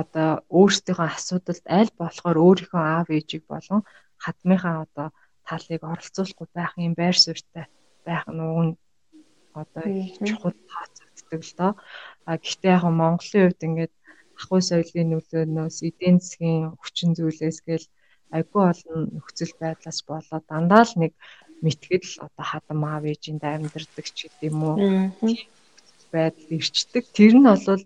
одоо 0.00 0.30
өөрсдийнхөө 0.58 1.08
асуудалд 1.16 1.64
аль 1.78 1.92
болохоор 2.00 2.38
өөрийнхөө 2.46 2.82
аав 2.94 3.08
ээжийг 3.16 3.44
болон 3.52 3.80
хадмынхаа 4.24 4.76
одоо 4.86 5.08
талыг 5.48 5.82
оролцуулахгүй 5.92 6.48
байх 6.56 6.72
юм 6.86 6.94
байр 7.00 7.16
суурьтай 7.18 7.66
байх 8.06 8.24
нь 8.28 8.76
одоо 9.62 9.84
чухал 10.26 10.56
тооцогддог 10.70 11.42
л 11.48 11.54
доо. 11.58 11.72
А 12.28 12.30
гэхдээ 12.42 12.72
яг 12.76 12.84
Монголын 13.00 13.44
хувьд 13.44 13.66
ингээд 13.66 13.94
ахуй 14.38 14.60
соёлын 14.62 15.08
нөлөөнөөс 15.10 15.78
эдийн 15.88 16.16
засгийн 16.20 16.64
хүчин 16.80 17.10
зүйлээс 17.16 17.58
гээл 17.66 17.86
агүй 18.36 18.62
олон 18.72 19.00
нөхцөл 19.14 19.52
байдлаас 19.60 20.00
болоод 20.08 20.44
дандаа 20.48 20.84
л 20.84 20.94
нэг 21.02 21.12
мэтгэл 21.64 22.10
одоо 22.26 22.44
хадам 22.50 22.80
аав 22.84 23.04
ээжинд 23.08 23.42
амьдардаг 23.42 24.06
ч 24.16 24.28
гэдэм 24.28 24.58
үү. 24.68 24.76
Байдал 26.12 26.50
ирчдэг. 26.56 27.04
Тэр 27.16 27.34
нь 27.40 27.48
бол 27.48 27.82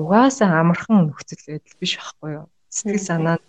угаасаа 0.00 0.60
амархан 0.60 1.08
нөхцөл 1.08 1.42
байдал 1.48 1.76
биш 1.80 1.92
байхгүй 1.98 2.30
юу? 2.38 2.46
Сэтгэл 2.68 3.08
санаанд 3.08 3.44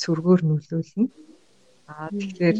сүргөөр 0.00 0.40
нөлөөлнө. 0.48 1.08
Аа 1.92 2.08
тэгэхээр 2.10 2.58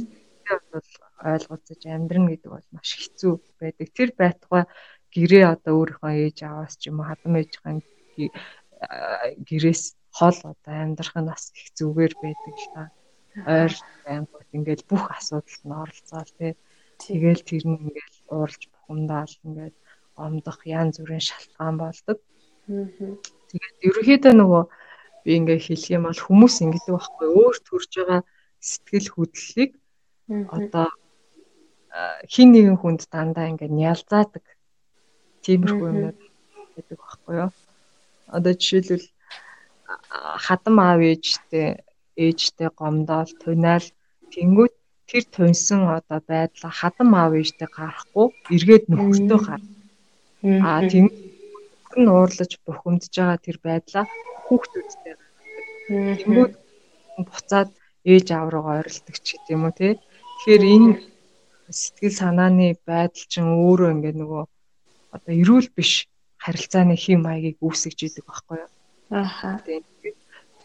бол 0.72 0.88
ойлгоцож 1.32 1.82
амьдрна 1.86 2.28
гэдэг 2.32 2.50
бол 2.52 2.68
маш 2.74 2.90
хэцүү 3.00 3.32
байдаг. 3.60 3.88
Тэр 3.96 4.10
байтугай 4.18 4.64
гэрээ 5.14 5.44
одоо 5.54 5.72
өөрийнхөө 5.80 6.12
ээж 6.24 6.38
аваас 6.44 6.74
ч 6.80 6.88
юм 6.88 7.00
уу 7.00 7.08
хадам 7.08 7.36
ээжийн 7.40 7.78
гэрээс 9.48 9.82
хол 10.18 10.38
одоо 10.52 10.74
амьдрах 10.84 11.16
нь 11.16 11.28
бас 11.30 11.44
их 11.56 11.72
зүгээр 11.78 12.12
байдаг 12.22 12.54
л 12.62 12.68
та. 12.74 12.82
Ойр 13.48 13.72
байнгут 14.04 14.48
ингээл 14.56 14.84
бүх 14.90 15.04
асуудалд 15.16 15.62
нь 15.64 15.78
оролцоол 15.82 16.30
тий. 16.38 16.52
Тэгэл 17.00 17.42
тэр 17.48 17.64
нь 17.68 17.80
ингээл 17.84 18.18
уурж 18.36 18.60
бухимдаал 18.72 19.34
ингээд 19.44 19.76
омдох 20.24 20.60
янз 20.68 21.00
бүрийн 21.00 21.24
шалтгаан 21.28 21.76
болдог. 21.80 22.18
Тэгээд 23.48 23.76
ерөнхийдөө 23.88 24.34
нөгөө 24.36 24.64
би 25.24 25.30
ингээ 25.38 25.60
хэлэх 25.66 25.94
юм 25.96 26.04
бол 26.06 26.20
хүмүүс 26.26 26.54
ингэдэг 26.64 26.92
байхгүй 26.94 27.28
өөр 27.40 27.56
төрж 27.66 27.90
байгаа 27.96 28.20
сэтгэл 28.60 29.08
хөдлөлийг 29.12 29.72
одоо 30.56 30.88
хин 32.32 32.48
нэгэн 32.52 32.78
хүнд 32.80 33.02
дандаа 33.12 33.50
ингээ 33.50 33.70
нялзаадаг. 33.80 34.44
Тиймэрхүү 35.44 35.88
юмнууд 35.90 36.18
гэдэг 36.76 36.98
байхгүй 37.00 37.34
юу? 37.42 37.50
Одоо 38.36 38.52
жишээлбэл 38.54 39.06
хадам 40.46 40.76
аав 40.88 41.00
ээжтэй 41.12 41.68
ээжтэй 42.24 42.68
гомдоол 42.78 43.30
тунаал 43.42 43.86
тэнгүүт 44.34 44.74
тэр 45.10 45.24
тунсан 45.34 45.80
одоо 45.98 46.20
байдлаа 46.30 46.72
хадам 46.80 47.10
аав 47.20 47.32
ээжтэй 47.40 47.68
гарахгүй 47.76 48.26
эргээд 48.54 48.84
нөхөртөө 48.90 49.40
гарна 49.46 49.72
Аа 50.42 50.80
тийм 50.90 51.06
нь 52.00 52.08
уурлаж 52.14 52.52
бухимдж 52.66 53.14
байгаа 53.14 53.38
тэр 53.46 53.56
байдлаа 53.66 54.04
хүүхдүүдтэй 54.44 55.14
гаргадаг. 55.14 56.18
Тэнгүүд 56.22 56.52
буцаад 57.28 57.70
ээж 58.12 58.26
аав 58.34 58.48
руугаа 58.50 58.74
ойролдог 58.80 59.16
ч 59.24 59.26
гэдэм 59.38 59.62
үү 59.66 59.74
те. 59.78 59.88
Тэгэхээр 60.34 60.62
энэ 60.74 60.90
сэтгэл 61.80 62.18
санааны 62.22 62.66
байдал 62.88 63.26
чинь 63.32 63.54
өөрөө 63.66 63.90
ингээд 63.94 64.16
нөгөө 64.18 64.44
одоо 65.14 65.32
эрүүл 65.42 65.68
биш 65.76 65.92
харилцааны 66.42 66.96
хэм 67.02 67.20
маягийг 67.22 67.58
үүсгэж 67.62 67.98
идэг 68.02 68.24
байхгүй 68.26 68.56
юу? 68.62 68.70
Аха. 69.12 69.60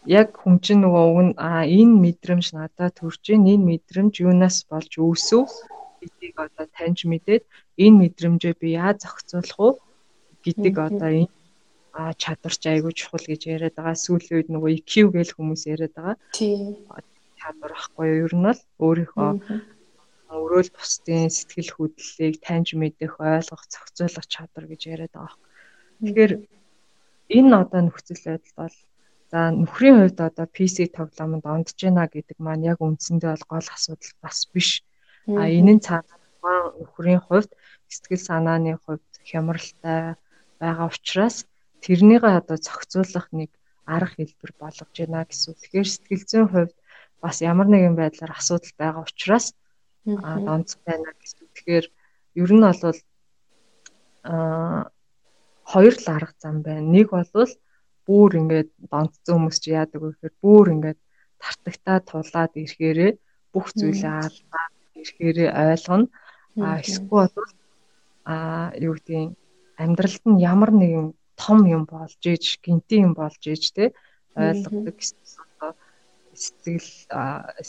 Яг 0.08 0.28
хүн 0.40 0.56
чинь 0.64 0.80
нөгөө 0.84 1.04
уг 1.10 1.20
нь 1.26 1.34
а 1.36 1.68
энэ 1.68 2.00
мэдрэмж 2.04 2.46
надад 2.56 2.96
төрж 2.96 3.22
ийн 3.28 3.44
энэ 3.52 3.68
мэдрэмж 3.70 4.14
юунаас 4.24 4.64
болж 4.70 4.92
үүсв 4.96 5.44
гэдгийг 6.00 6.36
одоо 6.46 6.66
таньж 6.76 7.04
мэдээд 7.10 7.44
энэ 7.84 8.00
мэдрэмжээ 8.00 8.54
би 8.60 8.68
яаж 8.80 9.04
зохицуулах 9.04 9.58
вэ 9.60 9.68
гэдэг 10.44 10.74
одоо 10.88 11.10
энэ 11.20 11.32
а 11.98 12.14
чадварч 12.22 12.62
айгүй 12.72 12.92
чухал 12.94 13.26
гэж 13.26 13.42
яриад 13.54 13.74
байгаа. 13.76 13.96
Сүүлийн 14.04 14.36
үед 14.38 14.48
нөгөө 14.54 14.70
EQ 14.78 14.92
гэл 15.12 15.34
хүмүүс 15.34 15.62
яриад 15.72 15.94
байгаа. 15.98 16.16
Тийм. 16.38 16.78
Чадвар 17.40 17.72
байхгүй 17.74 18.06
юу? 18.08 18.24
Ер 18.26 18.34
нь 18.38 18.46
бол 18.46 18.62
өөрийнхөө 18.86 19.30
өрөөл 20.30 20.70
бусдын 20.76 21.26
сэтгэл 21.32 21.74
хөдлөлийг 21.74 22.36
таньж 22.46 22.68
мэдэх, 22.80 23.12
ойлгох, 23.18 23.64
зохицуулах 23.72 24.26
чадвар 24.30 24.64
гэж 24.70 24.80
яриад 24.94 25.14
байгаа. 25.16 25.36
Тэгэхээр 26.06 26.32
энэ 27.36 27.52
одоо 27.62 27.80
нөхцөл 27.84 28.22
байдал 28.24 28.54
бол 28.56 28.76
за 29.30 29.38
нөхрийн 29.52 29.96
хувьд 30.00 30.18
одоо 30.28 30.46
PC 30.56 30.76
тоглоомонд 30.96 31.44
ондж 31.44 31.76
байна 31.84 32.08
гэдэг 32.08 32.38
маань 32.40 32.64
яг 32.72 32.78
үндсэндээ 32.80 33.30
бол 33.32 33.46
гол 33.52 33.68
асуудал 33.76 34.14
бас 34.24 34.38
биш. 34.52 34.70
А 35.28 35.44
энэ 35.44 35.72
нь 35.76 35.84
цаанаа 35.84 36.72
нөхрийн 36.80 37.20
хувьд 37.20 37.50
сэтгэл 37.92 38.24
санааны 38.28 38.80
хувьд 38.84 39.08
хямралтай 39.28 40.16
байгаа 40.60 40.88
учраас 40.88 41.36
тэрнийгээ 41.84 42.40
одоо 42.40 42.56
зохицуулах 42.56 43.28
нэг 43.38 43.50
арга 43.84 44.16
хэлбэр 44.16 44.52
болгож 44.60 44.94
байна 44.96 45.28
гэсэн. 45.28 45.52
Тэгэхээр 45.60 45.88
сэтгэл 45.92 46.24
зүйн 46.30 46.48
хувьд 46.48 46.74
бас 47.20 47.36
ямар 47.44 47.68
нэгэн 47.68 47.94
байдлаар 48.00 48.32
асуудал 48.32 48.74
байгаа 48.80 49.04
учраас 49.04 49.46
онц 50.52 50.70
байна 50.86 51.12
гэсэн. 51.20 51.44
Тэгэхээр 51.52 51.86
ер 52.42 52.50
нь 52.56 52.64
бол 52.64 52.98
аа 54.24 54.88
хоёр 55.72 55.94
л 56.00 56.06
арга 56.16 56.34
зам 56.42 56.56
байна. 56.66 56.88
Нэг 56.96 57.12
бол 57.12 57.28
бүр 58.08 58.30
ингээд 58.40 58.70
донцсон 58.90 59.34
хүмүүс 59.36 59.58
чи 59.60 59.76
яадаг 59.76 60.00
вэ 60.00 60.08
гэхээр 60.16 60.34
бүр 60.40 60.66
ингээд 60.74 60.98
тартагтаа 61.42 61.98
тулаад 62.08 62.52
ирэхээрээ 62.56 63.12
бүх 63.52 63.66
зүйлээ 63.76 64.14
алдаад 64.24 64.72
ирэхээрээ 65.00 65.50
ойлгоно. 65.52 66.06
А 66.64 66.80
эсвэл 66.80 67.08
бол 67.12 67.32
а 68.24 68.72
юу 68.80 68.96
гэдгийг 68.96 69.36
амьдралд 69.82 70.24
нь 70.24 70.42
ямар 70.52 70.72
нэгэн 70.72 71.08
том 71.36 71.58
юм 71.76 71.84
болж 71.84 72.20
ээж 72.32 72.44
гинти 72.64 72.96
юм 73.06 73.12
болж 73.12 73.42
ээж 73.52 73.64
те 73.76 73.84
ойлгодог 74.34 74.96
сэтгэл 76.42 76.88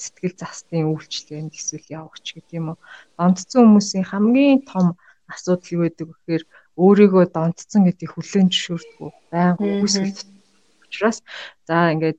сэтгэл 0.02 0.36
застын 0.42 0.90
үйлчлэгэнд 0.94 1.54
эсвэл 1.58 1.88
явагч 2.00 2.26
гэдэг 2.34 2.54
юм 2.60 2.68
уу. 2.74 2.80
Донтцсон 3.18 3.66
хүмүүсийн 3.66 4.06
хамгийн 4.08 4.60
том 4.72 4.98
асуудал 5.30 5.74
юу 5.76 5.84
гэдэг 5.86 6.06
вэ 6.08 6.16
гэхээр 6.16 6.44
өөрийгөө 6.86 7.26
донтцсон 7.36 7.82
гэдгийг 7.86 8.12
хүлээн 8.16 8.48
зөвшөөрдөг. 8.50 9.14
Баян 9.32 9.56
үгүйсгэл 9.60 10.20
учраас 10.86 11.18
за 11.68 11.92
ингээд 11.94 12.18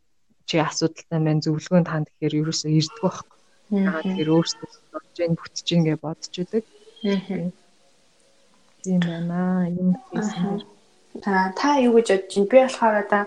чи 0.49 0.57
асуудалтай 0.59 1.21
байна 1.23 1.45
зөвлөгөөнд 1.45 1.89
ханд 1.91 2.09
гэхээр 2.11 2.39
ерөөсөө 2.41 2.71
ирдэг 2.79 3.01
байхгүй. 3.03 3.39
Аа 3.87 4.03
тэгэхээр 4.03 4.35
өөрсдөө 4.35 4.69
болж 4.93 5.15
гин 5.17 5.33
бүтэж 5.39 5.67
гин 5.71 5.83
гэж 5.87 5.99
бодож 6.05 6.35
идэг. 6.43 6.65
Тийм 8.83 9.01
байна. 9.01 9.69
Юм 9.81 9.91
хийсэн. 10.11 10.67
Аа 11.27 11.49
та 11.59 11.69
юу 11.87 11.95
гэж 11.97 12.09
бодож 12.11 12.35
байна? 12.35 12.51
Би 12.51 12.59
болохоор 12.67 12.97
одоо 13.05 13.23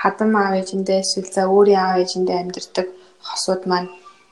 хадам 0.00 0.30
аав 0.36 0.54
ээжиндээ 0.60 1.00
эсвэл 1.00 1.30
за 1.32 1.42
өөрийн 1.48 1.80
аав 1.80 1.96
ээжиндээ 2.02 2.38
амьдардаг 2.40 2.86
хосууд 3.24 3.62
маань 3.70 3.88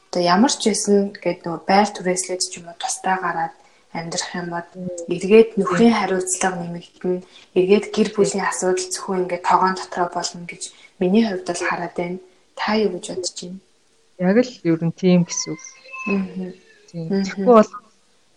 одоо 0.08 0.22
ямар 0.34 0.52
ч 0.52 0.62
байсан 0.68 1.16
гэдэг 1.16 1.42
нөгөө 1.44 1.62
байр 1.70 1.88
түрээслээд 1.96 2.42
ч 2.44 2.52
юм 2.60 2.68
уу 2.68 2.76
тусдаа 2.78 3.16
гараад 3.24 3.54
амьдрах 3.94 4.30
юм 4.34 4.48
бод 4.50 4.68
эргээд 5.14 5.50
нөхрийн 5.58 5.94
хариуцлага 5.94 6.58
нэмэгдэнэ 6.58 7.22
эргээд 7.58 7.86
гэр 7.94 8.08
бүлийн 8.14 8.44
асуудал 8.50 8.90
зөвхөн 8.90 9.22
ингээд 9.24 9.46
тоогоон 9.46 9.74
дотроо 9.78 10.08
болно 10.10 10.42
гэж 10.50 10.62
миний 10.98 11.24
хувьд 11.24 11.46
бол 11.46 11.62
хараад 11.62 11.94
байна. 11.94 12.18
Та 12.58 12.74
юу 12.74 12.90
гэж 12.98 13.06
бодож 13.14 13.38
байна? 13.38 13.60
Яг 14.18 14.36
л 14.42 14.52
ер 14.66 14.80
нь 14.82 14.98
тийм 14.98 15.20
гэсэн. 15.22 15.54
Аа. 16.10 16.50
Тийм. 16.90 17.06
Тэгэхгүй 17.10 17.54
бол 17.54 17.72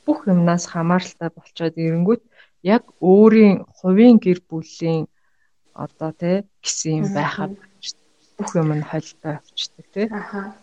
бүх 0.05 0.19
юмнаас 0.29 0.65
хамааралтай 0.69 1.29
болчоод 1.33 1.75
ирэнгүүт 1.77 2.23
яг 2.63 2.83
өөрийн 3.01 3.65
хувийн 3.77 4.17
гэр 4.21 4.39
бүлийн 4.49 5.09
одоо 5.73 6.11
тий 6.13 6.37
гэсэн 6.61 6.93
юм 7.01 7.07
байхад 7.17 7.53
бүх 8.37 8.51
юм 8.55 8.69
нь 8.77 8.85
холтой 8.85 9.33
авчдаг 9.41 9.85
тий. 9.93 10.07
Аха. 10.09 10.53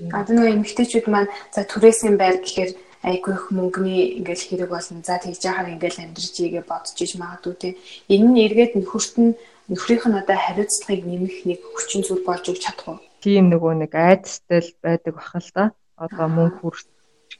Нөгөө 0.00 0.48
эмэгтэйчүүд 0.56 1.06
маань 1.12 1.28
за 1.52 1.60
түрээсийн 1.68 2.16
байр 2.16 2.40
гэхээр 2.40 2.72
айгүй 3.02 3.32
их 3.34 3.44
мөнгөний 3.48 4.20
ингээл 4.20 4.44
хэрэг 4.44 4.70
болно. 4.70 5.00
За 5.00 5.16
тэгж 5.16 5.40
яхаар 5.40 5.72
ингээл 5.72 6.04
амьдарч 6.04 6.36
ийгээ 6.36 6.64
бодож 6.68 6.96
иж 7.00 7.12
магадгүй 7.16 7.54
тий. 7.56 7.72
Энэ 8.12 8.28
нь 8.28 8.40
эргээд 8.44 8.72
нөхөрт 8.76 9.14
нь 9.16 9.36
нөхрийнх 9.72 10.04
нь 10.04 10.20
одоо 10.20 10.36
хариуцлагыг 10.36 11.04
нэмэх 11.08 11.36
нэг 11.48 11.60
хүчин 11.64 12.04
зүйл 12.04 12.24
болж 12.28 12.44
өгч 12.52 12.60
чадах 12.60 12.88
уу? 12.88 12.98
Тийм 13.24 13.48
нөгөө 13.48 13.72
нэг 13.88 13.92
айдастай 13.96 14.60
л 14.60 14.72
байдаг 14.84 15.14
бах 15.16 15.32
л 15.32 15.50
да. 15.56 15.64
Одоо 15.96 16.26
мөнгө 16.28 16.56
хүрч 16.60 16.84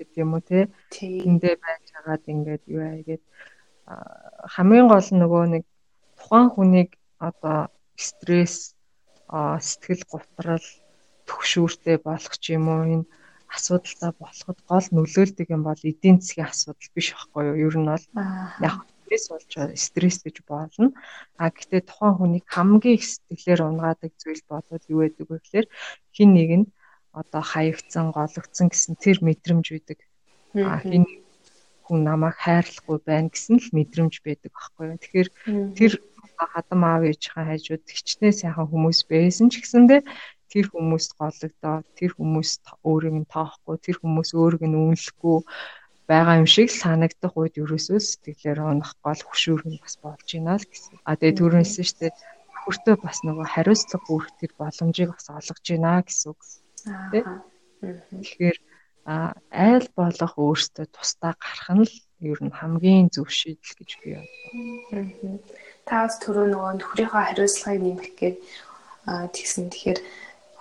гэдэг 0.00 0.16
юм 0.24 0.32
уу 0.36 0.42
тий. 0.44 0.64
Тэндээ 0.88 1.56
байж 1.60 1.84
хагаад 1.92 2.24
ингээд 2.24 2.64
юу 2.64 2.80
аа 2.80 3.04
гээд 3.04 3.22
хамгийн 4.54 4.88
гол 4.88 5.08
нь 5.12 5.20
нөгөө 5.20 5.44
нэг 5.60 5.64
тухайн 6.16 6.48
хүнийг 6.52 6.90
одоо 7.20 7.68
стресс 7.96 8.72
сэтгэл 9.28 10.04
готрал 10.08 10.66
төгшүүртэй 11.28 11.96
болох 12.00 12.34
ч 12.42 12.56
юм 12.56 12.64
уу 12.72 12.82
энэ 12.94 13.06
асуудалтай 13.50 14.12
болоход 14.22 14.58
гол 14.70 14.86
нөлөөлдөг 14.96 15.46
юм 15.50 15.62
бол 15.66 15.82
эдийн 15.90 16.18
засгийн 16.22 16.48
асуудал 16.50 16.90
биш 16.94 17.08
байхгүй 17.14 17.42
юу? 17.50 17.56
Ер 17.66 17.74
нь 17.78 17.90
бол 17.90 18.06
яг 18.62 18.76
стресс 19.10 19.26
болж 19.30 19.50
стресс 19.74 20.18
гэж 20.22 20.36
болно. 20.46 20.94
А 21.36 21.50
гэхдээ 21.50 21.82
тухайн 21.82 22.14
хүнийг 22.16 22.46
хамгийн 22.46 22.96
их 22.96 23.04
сэтгэлээр 23.04 23.60
унгаадаг 23.66 24.12
зүйл 24.22 24.42
бодвол 24.46 24.84
юу 24.92 25.00
байдаг 25.02 25.26
вэ 25.26 25.36
гэхээр 25.42 25.66
хин 26.14 26.30
нэг 26.38 26.50
нь 26.62 26.66
одоо 27.10 27.42
хаягдсан, 27.42 28.14
гологдсон 28.14 28.70
гэсэн 28.70 28.94
тэр 29.02 29.18
мэдрэмж 29.26 29.66
үүдэг. 29.74 29.98
А 30.62 30.78
хин 30.78 31.04
хүн 31.90 32.00
намайг 32.06 32.38
хайрлахгүй 32.38 32.98
байна 33.02 33.34
гэсэн 33.34 33.58
л 33.58 33.74
мэдрэмж 33.74 34.14
байдаг 34.22 34.50
байхгүй 34.54 34.84
юу. 34.94 35.02
Тэгэхээр 35.02 35.28
тэр 35.74 35.92
хадам 36.38 36.80
аав 36.86 37.02
ээжийн 37.10 37.46
хажууд 37.50 37.84
хичнээн 37.84 38.38
сайхан 38.38 38.66
хүмүүс 38.70 39.00
байсан 39.10 39.50
ч 39.50 39.58
гэсэндээ 39.60 40.00
тэр 40.52 40.66
хүмүүст 40.72 41.10
гологдоо 41.18 41.76
тэр 41.98 42.10
хүмүүс 42.18 42.50
өөрийг 42.84 43.16
нь 43.22 43.30
тоохгүй 43.34 43.76
тэр 43.86 43.96
хүмүүс 44.02 44.30
өөрийг 44.34 44.62
нь 44.66 44.80
үнэлэхгүй 44.82 45.38
байгаа 46.10 46.42
юм 46.42 46.48
шиг 46.50 46.68
санагдах 46.74 47.34
үед 47.38 47.54
ерөөсөө 47.62 47.98
сэтгэлээр 48.02 48.58
унах 48.66 48.98
гол 49.04 49.22
хөшүүрэн 49.22 49.78
бас 49.78 49.94
болж 50.02 50.26
байна 50.26 50.58
л 50.58 50.66
гэсэн. 50.66 50.98
А 51.06 51.14
тэгээ 51.14 51.38
түрүүнсэн 51.38 51.86
шүү 51.86 51.98
дээ 52.02 52.12
хүртөө 52.66 52.96
бас 53.04 53.18
нөгөө 53.26 53.46
хариуцлага 53.54 54.10
үүрэх 54.10 54.34
тэр 54.42 54.52
боломжийг 54.58 55.10
бас 55.14 55.26
олгож 55.30 55.66
байна 55.70 56.02
гэсэн 56.02 56.26
үг. 56.30 56.40
Тэгэхээр 58.10 58.58
айл 59.50 59.86
болох 59.96 60.34
өөртөө 60.34 60.86
тусдаа 60.92 61.32
гарах 61.38 61.70
нь 61.78 61.86
л 61.86 61.94
ер 62.30 62.38
нь 62.44 62.52
хамгийн 62.58 63.08
зөв 63.14 63.28
шийдэл 63.32 63.78
гэж 63.78 63.90
би 64.02 64.08
боддог. 64.18 65.40
Та 65.88 66.04
бас 66.04 66.14
түрүү 66.22 66.46
нөгөө 66.52 66.72
нөхрийнхөө 66.78 67.22
хариуцлагыг 67.24 67.80
нэмэх 67.80 68.10
гээд 68.20 68.36
тэгсэн. 69.34 69.72
Тэгэхээр 69.72 69.98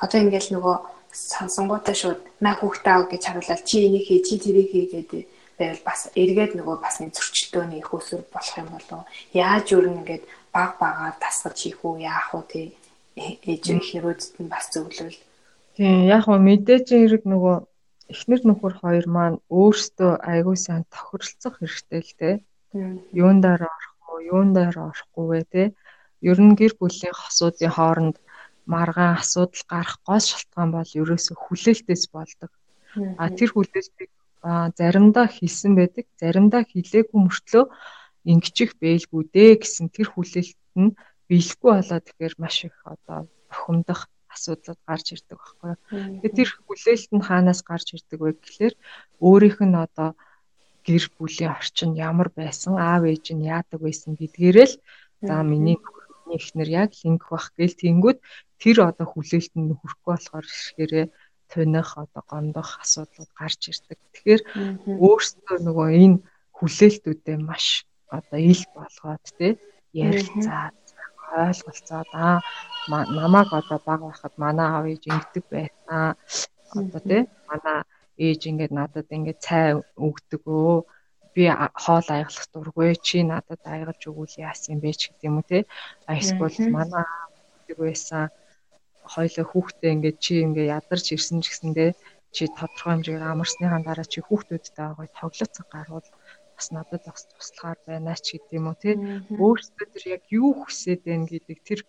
одоо 0.04 0.20
ингээл 0.24 0.50
нөгөө 0.56 0.76
сонсонгуудаа 1.12 1.95
шууд 1.95 2.20
маа 2.43 2.56
хүүхдээ 2.58 2.93
ав 2.95 3.04
гэж 3.12 3.24
харуулаад 3.26 3.62
чи 3.70 3.78
энийг 3.88 4.06
хий 4.08 4.22
чи 4.24 4.36
тэрийг 4.39 4.70
хий 4.72 4.86
гэдэг 4.93 5.24
байвал 5.60 5.84
бас 5.86 6.02
эргээд 6.16 6.54
нөгөө 6.56 6.78
бас 6.80 6.95
нэг 7.02 7.12
зөрчилдөөний 7.16 7.80
их 7.84 7.91
усүр 7.93 8.22
болох 8.34 8.56
юм 8.62 8.70
болов 8.72 9.02
яаж 9.34 9.68
өрн 9.76 10.00
ингээд 10.00 10.24
баг 10.56 10.72
багаар 10.80 11.16
тасгаж 11.20 11.58
хийх 11.60 11.84
үү? 11.84 12.06
Яах 12.06 12.32
вэ 12.34 12.41
тий? 12.52 12.68
Ээж 13.20 13.64
ихнэрүүдэд 13.76 14.39
нь 14.39 14.52
бас 14.54 14.66
зөвлөвл 14.72 15.20
тийм 15.80 16.08
яг 16.12 16.28
хөө 16.28 16.39
мэдээж 16.43 16.86
хэрэг 16.91 17.24
нөгөө 17.24 17.56
эхнэр 18.12 18.41
нөхөр 18.47 18.74
хоёр 18.82 19.06
маань 19.16 19.38
өөрсдөө 19.47 20.12
айгүй 20.32 20.58
сайн 20.60 20.84
тохиролцох 20.93 21.56
хэрэгтэй 21.56 22.02
л 22.04 22.14
те. 22.20 22.32
Юун 23.16 23.39
дээр 23.39 23.64
орох 23.64 23.95
уу 24.10 24.20
юун 24.34 24.50
дээр 24.52 24.76
орохгүй 24.76 25.26
вэ 25.32 25.41
те? 25.54 25.64
Ер 26.20 26.39
нь 26.43 26.58
гэр 26.60 26.74
бүлийн 26.80 27.16
хосуудын 27.16 27.72
хооронд 27.72 28.16
маргаан 28.74 29.17
асуудал 29.17 29.65
гарах 29.72 29.97
гол 30.07 30.24
шалтгаан 30.30 30.70
бол 30.78 30.91
ерөөсө 31.01 31.34
хүлээлтээс 31.34 32.03
болдог. 32.13 32.51
А 33.22 33.24
тэр 33.38 33.49
хүлээлтийг 33.53 34.11
заримдаа 34.80 35.28
хийсэн 35.28 35.74
байдаг, 35.80 36.05
заримдаа 36.22 36.63
хийлээгүй 36.63 37.20
мөртлөө 37.26 37.65
ингэчих 38.32 38.72
бэлгүй 38.82 39.24
дээ 39.34 39.51
гэсэн 39.61 39.88
тэр 39.95 40.07
хүлээлт 40.13 40.59
нь 40.80 40.95
биелэхгүй 41.28 41.72
болоод 41.76 42.05
тэгэхээр 42.05 42.36
маш 42.38 42.57
их 42.67 42.78
одоо 42.86 43.20
бухимдах 43.49 44.01
асуудлууд 44.34 44.80
гарч 44.88 45.07
ирдэг 45.13 45.38
байхгүй. 45.38 45.74
Тэгэхээр 46.22 46.38
тэр 46.38 46.49
хүлээлт 46.65 47.11
нь 47.15 47.26
хаанаас 47.28 47.61
гарч 47.70 47.88
ирдэг 47.97 48.20
вэ 48.22 48.32
гэхээр 48.38 48.74
өөрийнх 49.26 49.59
нь 49.65 49.78
одоо 49.86 50.09
гэр 50.88 51.03
бүлийн 51.17 51.51
орчин 51.57 51.91
ямар 52.09 52.30
байсан, 52.39 52.74
аав 52.78 53.03
ээж 53.11 53.26
нь 53.36 53.47
яадаг 53.55 53.80
байсан 53.84 54.15
гэдгээрэл 54.15 54.76
за 55.28 55.36
миний 55.43 55.78
эхнэр 56.38 56.70
яг 56.84 56.91
линк 57.01 57.24
бах 57.30 57.51
гэл 57.57 57.76
тэнгүүд 57.82 58.17
тэр 58.62 58.78
одоо 58.89 59.07
хүлээлтэнд 59.10 59.72
хүрэхгүй 59.80 60.12
болохоор 60.14 60.45
ирэхээрээ 60.45 61.05
туних 61.51 61.89
одоо 62.03 62.24
гондох 62.32 62.70
асуудлууд 62.84 63.32
гарч 63.39 63.62
ирдэг. 63.72 63.99
Тэгэхээр 64.14 64.41
өөрсдөө 65.01 65.57
нөгөө 65.66 65.88
энэ 66.03 66.22
хүлээлтүүдээ 66.57 67.38
маш 67.49 67.66
одоо 68.18 68.39
ил 68.51 68.64
болгоод 68.76 69.26
тий 69.38 69.53
ярилцаад 70.05 70.78
ойлголцоод 71.41 72.10
аа 72.14 72.38
намайг 72.89 73.49
одоо 73.60 73.80
баг 73.88 74.01
байхад 74.05 74.34
манай 74.43 74.68
аав 74.70 74.86
ээж 74.91 75.03
ингэдэг 75.14 75.45
байсан. 75.53 76.14
Одоо 76.80 77.01
тий 77.10 77.22
манай 77.49 77.78
ээж 78.26 78.41
ингээд 78.49 78.74
надад 78.80 79.07
ингээд 79.18 79.39
цай 79.47 79.68
өгдөг 80.07 80.43
өө 80.45 80.86
би 81.34 81.43
хоол 81.84 82.07
аяглах 82.16 82.47
дургүй 82.53 82.91
чи 83.07 83.18
надад 83.32 83.62
аягалж 83.74 84.01
өгвөл 84.10 84.36
яасан 84.47 84.74
юм 84.76 84.80
бэ 84.84 84.91
ч 84.99 85.01
гэдэг 85.10 85.28
юм 85.30 85.38
уу 85.39 85.49
те? 85.49 85.60
Эсвэл 86.10 86.57
манай 86.78 87.05
гэдэг 87.66 87.78
байсан 87.86 88.24
хоёлоо 89.14 89.45
хүүхдээ 89.49 89.93
ингээд 89.95 90.18
чи 90.24 90.34
ингээд 90.45 90.74
ядарч 90.78 91.05
ирсэн 91.16 91.39
ч 91.43 91.45
гэсэндээ 91.49 91.91
чи 92.36 92.43
тодорхой 92.57 92.91
хэмжээгээр 92.93 93.32
амарсныхаа 93.34 93.82
дараа 93.88 94.07
чи 94.14 94.20
хүүхдүүдтэй 94.22 94.74
байгаа 94.78 95.07
тоглоцсон 95.20 95.66
гарвал 95.74 96.10
бас 96.55 96.68
надад 96.76 97.03
бас 97.07 97.24
туслахаар 97.26 97.80
байна 97.88 98.14
ч 98.26 98.26
гэдэг 98.38 98.57
юм 98.60 98.68
уу 98.70 98.78
те 98.84 98.91
өөрсдөө 99.43 99.86
тэр 99.93 100.03
яг 100.16 100.24
юу 100.39 100.51
хүсээд 100.62 101.01
байна 101.10 101.26
гэдэг 101.32 101.60
тэр 101.68 101.80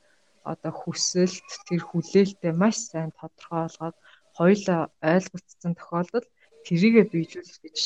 одоо 0.53 0.73
хүсэлт 0.83 1.49
тэр 1.68 1.83
хүлээлтээ 1.91 2.53
маш 2.62 2.77
сайн 2.89 3.11
тодорхой 3.21 3.61
болгоод 3.68 3.97
хоёлоо 4.39 4.81
ойлгогдсон 5.12 5.73
тохиолдолд 5.77 6.29
тэрийгэ 6.66 7.03
биелүүлэх 7.12 7.59
гэж 7.64 7.79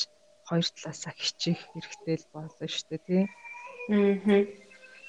хоёр 0.48 0.66
талаасаа 0.68 1.12
хичээх 1.16 1.60
хэрэгтэй 1.72 2.16
л 2.20 2.26
болно 2.34 2.66
шүү 2.68 2.86
дээ 2.90 3.02
тий. 3.08 3.22
Аа 3.90 4.63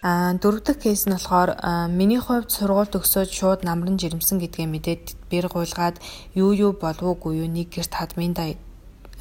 дөрөв 0.06 0.62
дэх 0.62 0.78
кейс 0.86 1.10
нь 1.10 1.18
болохоор 1.18 1.58
миний 1.90 2.22
хувьд 2.22 2.54
сургууль 2.54 2.94
төгсөөд 2.94 3.30
шууд 3.34 3.62
намран 3.66 3.98
жирэмсэн 3.98 4.38
гэдгээ 4.38 4.68
мэдээд 4.70 5.04
бэр 5.34 5.50
гуйлгаад 5.50 5.98
юу 6.38 6.54
юу 6.54 6.72
болов 6.78 7.18
уу 7.26 7.34
нэг 7.34 7.74
гэрт 7.74 7.94
хадмында 7.98 8.54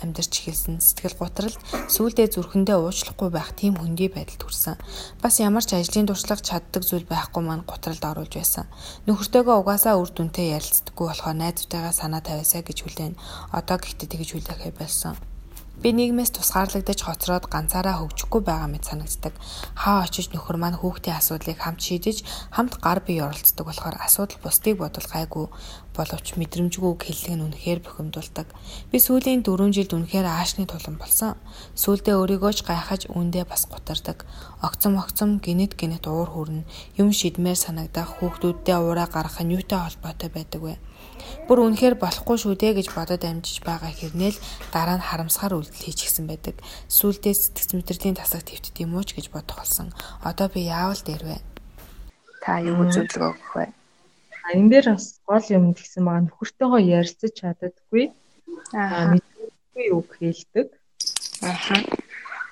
амьдарч 0.05 0.45
эхэлсэн 0.45 0.85
сэтгэл 0.85 1.16
гутралд 1.16 1.57
сүүлдээ 1.89 2.28
зүрхэндээ 2.37 2.76
уучлахгүй 2.76 3.30
байх 3.32 3.57
тийм 3.57 3.80
хөндөй 3.80 4.12
байдалд 4.12 4.43
хүрсэн. 4.45 4.76
Бас 5.22 5.41
ямар 5.41 5.64
ч 5.64 5.78
ажлын 5.78 6.05
туршлага 6.11 6.45
чаддаг 6.45 6.82
зүйл 6.85 7.09
байхгүй 7.09 7.43
маань 7.45 7.64
гутралд 7.64 8.05
оруулж 8.05 8.35
байсан. 8.37 8.66
Нөхөртөөгөө 9.09 9.57
угаасаа 9.64 9.97
үр 9.97 10.11
дүнтэй 10.12 10.53
ярилцдаггүй 10.59 11.07
болохоор 11.09 11.37
найзтайгаа 11.41 11.95
санаа 11.97 12.20
тавиасаа 12.20 12.61
гэж 12.66 12.78
хүлээн. 12.85 13.14
Одоо 13.57 13.76
гэхдээ 13.80 14.09
тэгж 14.11 14.28
хүлээхэй 14.35 14.72
болсон. 14.76 15.16
Би 15.83 15.91
нийгмээс 15.93 16.31
тусгаарлагдаж 16.31 17.01
хоцроод 17.03 17.51
ганцаараа 17.51 17.99
хөгжихгүй 17.99 18.41
байгаа 18.47 18.70
мэт 18.70 18.87
санагддаг. 18.87 19.35
Хаа 19.75 20.07
очиж 20.07 20.31
нөхөр 20.31 20.57
маань 20.57 20.79
хүүхдийн 20.79 21.18
асуудлыг 21.18 21.59
хамт 21.59 21.83
шийдэж, 21.83 22.22
хамт 22.55 22.79
гар 22.79 23.03
бие 23.03 23.27
оролцдог 23.27 23.66
болохоор 23.66 23.99
асуудал 23.99 24.39
бусдыг 24.39 24.79
бодвол 24.79 25.09
гайгүй 25.11 25.47
боловч 25.95 26.27
мэдрэмжгүй 26.39 26.93
хэллэг 26.99 27.35
нь 27.35 27.45
үнэхээр 27.47 27.81
бухимдуулдаг. 27.83 28.47
Би 28.91 28.99
сүүлийн 29.03 29.43
4 29.47 29.75
жилд 29.75 29.93
үнэхээр 29.95 30.27
аашны 30.27 30.66
тулан 30.66 30.97
болсон. 30.99 31.39
Сүүлдээ 31.79 32.18
өөрийгөө 32.18 32.53
ч 32.55 32.61
гайхаж 32.66 33.03
үүндээ 33.11 33.45
бас 33.47 33.66
гутардаг. 33.70 34.27
Огцом 34.62 34.99
огцом 34.99 35.39
гинэт 35.39 35.79
гинэт 35.79 36.07
уур 36.11 36.31
хүрнэ. 36.35 36.66
Юм 36.99 37.14
шидмээр 37.14 37.59
санагдах 37.59 38.18
хүүхдүүдтэй 38.18 38.79
уураа 38.79 39.07
гаргах 39.07 39.43
нь 39.43 39.55
юутай 39.55 39.79
холбоотой 39.83 40.31
байдаг 40.35 40.61
вэ? 40.62 40.75
Бүр 41.49 41.59
үнэхээр 41.66 41.97
болохгүй 42.01 42.37
шүү 42.41 42.55
дээ 42.57 42.72
гэж 42.80 42.89
бодоод 42.97 43.22
амжиж 43.24 43.61
байгаа 43.61 43.93
хэрнээл 43.93 44.39
дараа 44.72 44.97
нь 44.97 45.07
харамсгаар 45.07 45.59
үйлдэл 45.61 45.87
хийчихсэн 45.87 46.24
байдаг. 46.24 46.57
Сүүлдээ 46.89 47.35
сэтгц 47.37 47.70
мэдрэлийн 47.76 48.16
тасаг 48.16 48.47
твтд 48.49 48.76
юм 48.80 48.97
уу 48.97 49.05
ч 49.05 49.12
гэж 49.18 49.28
бодох 49.35 49.61
болсон. 49.61 49.93
Одоо 50.24 50.49
би 50.49 50.64
яавал 50.64 51.01
дээрвэ? 51.05 51.39
Та 52.41 52.61
юу 52.64 52.89
зөвлөгөө 52.89 53.30
өгөх 53.35 53.53
вэ? 53.57 53.66
Энэ 54.53 54.68
дээр 54.70 54.87
бас 54.93 55.20
гол 55.24 55.47
юм 55.49 55.64
гэсэн 55.72 56.03
байгаа 56.05 56.24
нөхөртөөгөө 56.28 56.80
ярилцаж 56.85 57.32
чаддаггүй. 57.41 58.05
Аа 58.76 59.16
мэдгүй 59.16 59.87
үг 59.97 60.09
хэлдэг. 60.20 60.68
Аха. 61.41 61.76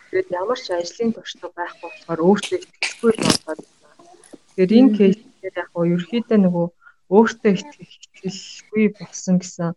Тэгээд 0.08 0.28
ямар 0.32 0.58
ч 0.60 0.72
ажлын 0.72 1.12
туршлага 1.12 1.52
байхгүй 1.56 1.88
болохоор 1.88 2.20
өөртөө 2.28 2.58
итгэхгүй 2.60 3.12
болоод. 3.20 3.60
Тэгэхээр 4.56 4.72
энэ 4.76 4.96
кейсээр 4.96 5.54
яг 5.60 5.68
гоо 5.72 5.84
ерөөхдөө 5.88 6.38
нөгөө 6.40 6.66
өөртөө 7.16 7.52
итгэлгүй 7.54 8.84
болсон 8.96 9.34
гэсэн 9.40 9.70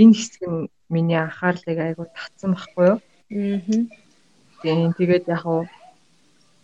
энэ 0.00 0.16
хэсэг 0.18 0.42
нь 0.52 0.70
миний 0.92 1.20
анхаарлыг 1.22 1.78
айгуу 1.82 2.06
татсан 2.16 2.50
байхгүй 2.54 2.86
юу? 2.90 2.98
Аа. 3.00 3.60
Тийм 4.62 4.90
тэгээд 4.98 5.24
яг 5.36 5.44
уу 5.46 5.62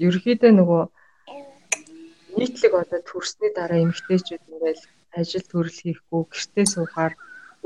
ерөөхдөө 0.07 0.53
нөгөө 0.55 0.83
нийтлэг 2.39 2.73
одоо 2.83 3.01
төрсний 3.11 3.51
дараа 3.55 3.79
эмгтээчүүд 3.85 4.43
ингээл 4.53 4.83
ажил 5.19 5.47
төрөл 5.51 5.79
хийхгүй 5.83 6.23
гэртээ 6.33 6.67
суугаар 6.75 7.15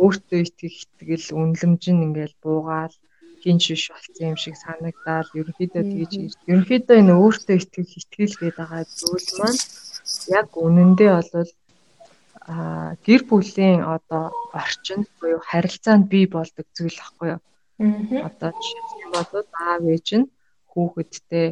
өөртөө 0.02 0.40
итгэх 0.44 0.76
итгэл 0.84 1.28
үнлэмж 1.40 1.82
нь 1.92 2.04
ингээл 2.06 2.36
буугаал 2.42 2.94
хин 3.42 3.58
шиш 3.64 3.82
болсон 3.92 4.24
юм 4.32 4.38
шиг 4.42 4.56
санагдаад 4.64 5.28
ерөнхийдөө 5.38 5.84
тэгж 5.92 6.12
ерөнхийдөө 6.50 6.96
энэ 7.00 7.14
өөртөө 7.22 7.56
итгэх 7.58 7.90
итгэл 8.00 8.34
гэдэг 8.40 8.56
байгаа 8.58 8.82
зүйл 8.98 9.28
маань 9.38 9.60
яг 10.38 10.48
үнэндээ 10.66 11.12
бол 11.16 11.50
гэр 13.06 13.22
бүлийн 13.28 13.80
одоо 13.96 14.24
орчинд 14.54 15.06
буюу 15.18 15.40
харилцаанд 15.50 16.06
бий 16.12 16.26
болдог 16.30 16.66
зүйл 16.76 16.98
ахгүй 17.06 17.28
юу. 17.34 17.40
Одоо 18.28 18.50
жишээ 18.54 19.06
нь 19.06 19.12
бол 19.14 19.30
аав 19.66 19.82
ээж 19.94 20.08
нь 20.18 20.30
хүүхэдтэй 20.70 21.46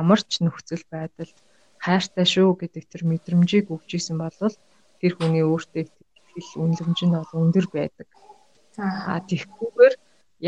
ямар 0.00 0.20
ч 0.30 0.32
нөхцөл 0.44 0.84
байдалд 0.94 1.36
хайртай 1.84 2.26
шүү 2.34 2.50
гэдэг 2.60 2.84
тэр 2.90 3.02
мэдрэмжийг 3.10 3.66
өгч 3.74 3.90
исэн 3.98 4.16
бол 4.22 4.34
тэр 5.00 5.12
хүний 5.18 5.44
өөртөө 5.46 5.82
итгэл 5.82 6.60
үнэлэмж 6.62 6.98
нь 7.04 7.14
бол 7.16 7.32
өндөр 7.42 7.66
байдаг. 7.74 8.08
Аа 9.10 9.18
тэгхгүйгээр 9.28 9.94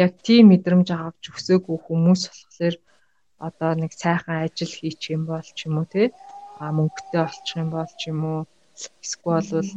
яг 0.05 0.13
тийм 0.27 0.45
мэдрэмж 0.53 0.89
авч 0.93 1.23
өсөөгүй 1.35 1.79
хүмүүс 1.87 2.23
болохоор 2.29 2.77
одоо 3.39 3.71
нэг 3.83 3.93
сайхан 4.03 4.37
ажил 4.45 4.73
хийчих 4.79 5.15
юм 5.17 5.23
бол 5.31 5.49
ч 5.57 5.59
юм 5.67 5.75
уу 5.81 5.87
те 5.93 6.03
а 6.63 6.71
мөнгөтэй 6.77 7.23
болчих 7.25 7.57
юм 7.63 7.71
бол 7.77 7.91
ч 7.99 8.03
юм 8.13 8.21
уу 8.33 8.41
Эсвэл 9.05 9.71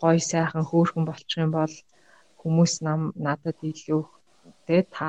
гоё 0.00 0.20
сайхан 0.30 0.64
хөөрхөн 0.70 1.04
болчих 1.06 1.42
юм 1.44 1.50
бол 1.58 1.74
хүмүүс 2.40 2.72
нам 2.86 3.00
надад 3.26 3.58
илүү 3.70 4.02
тэ 4.66 4.78
та 4.94 5.08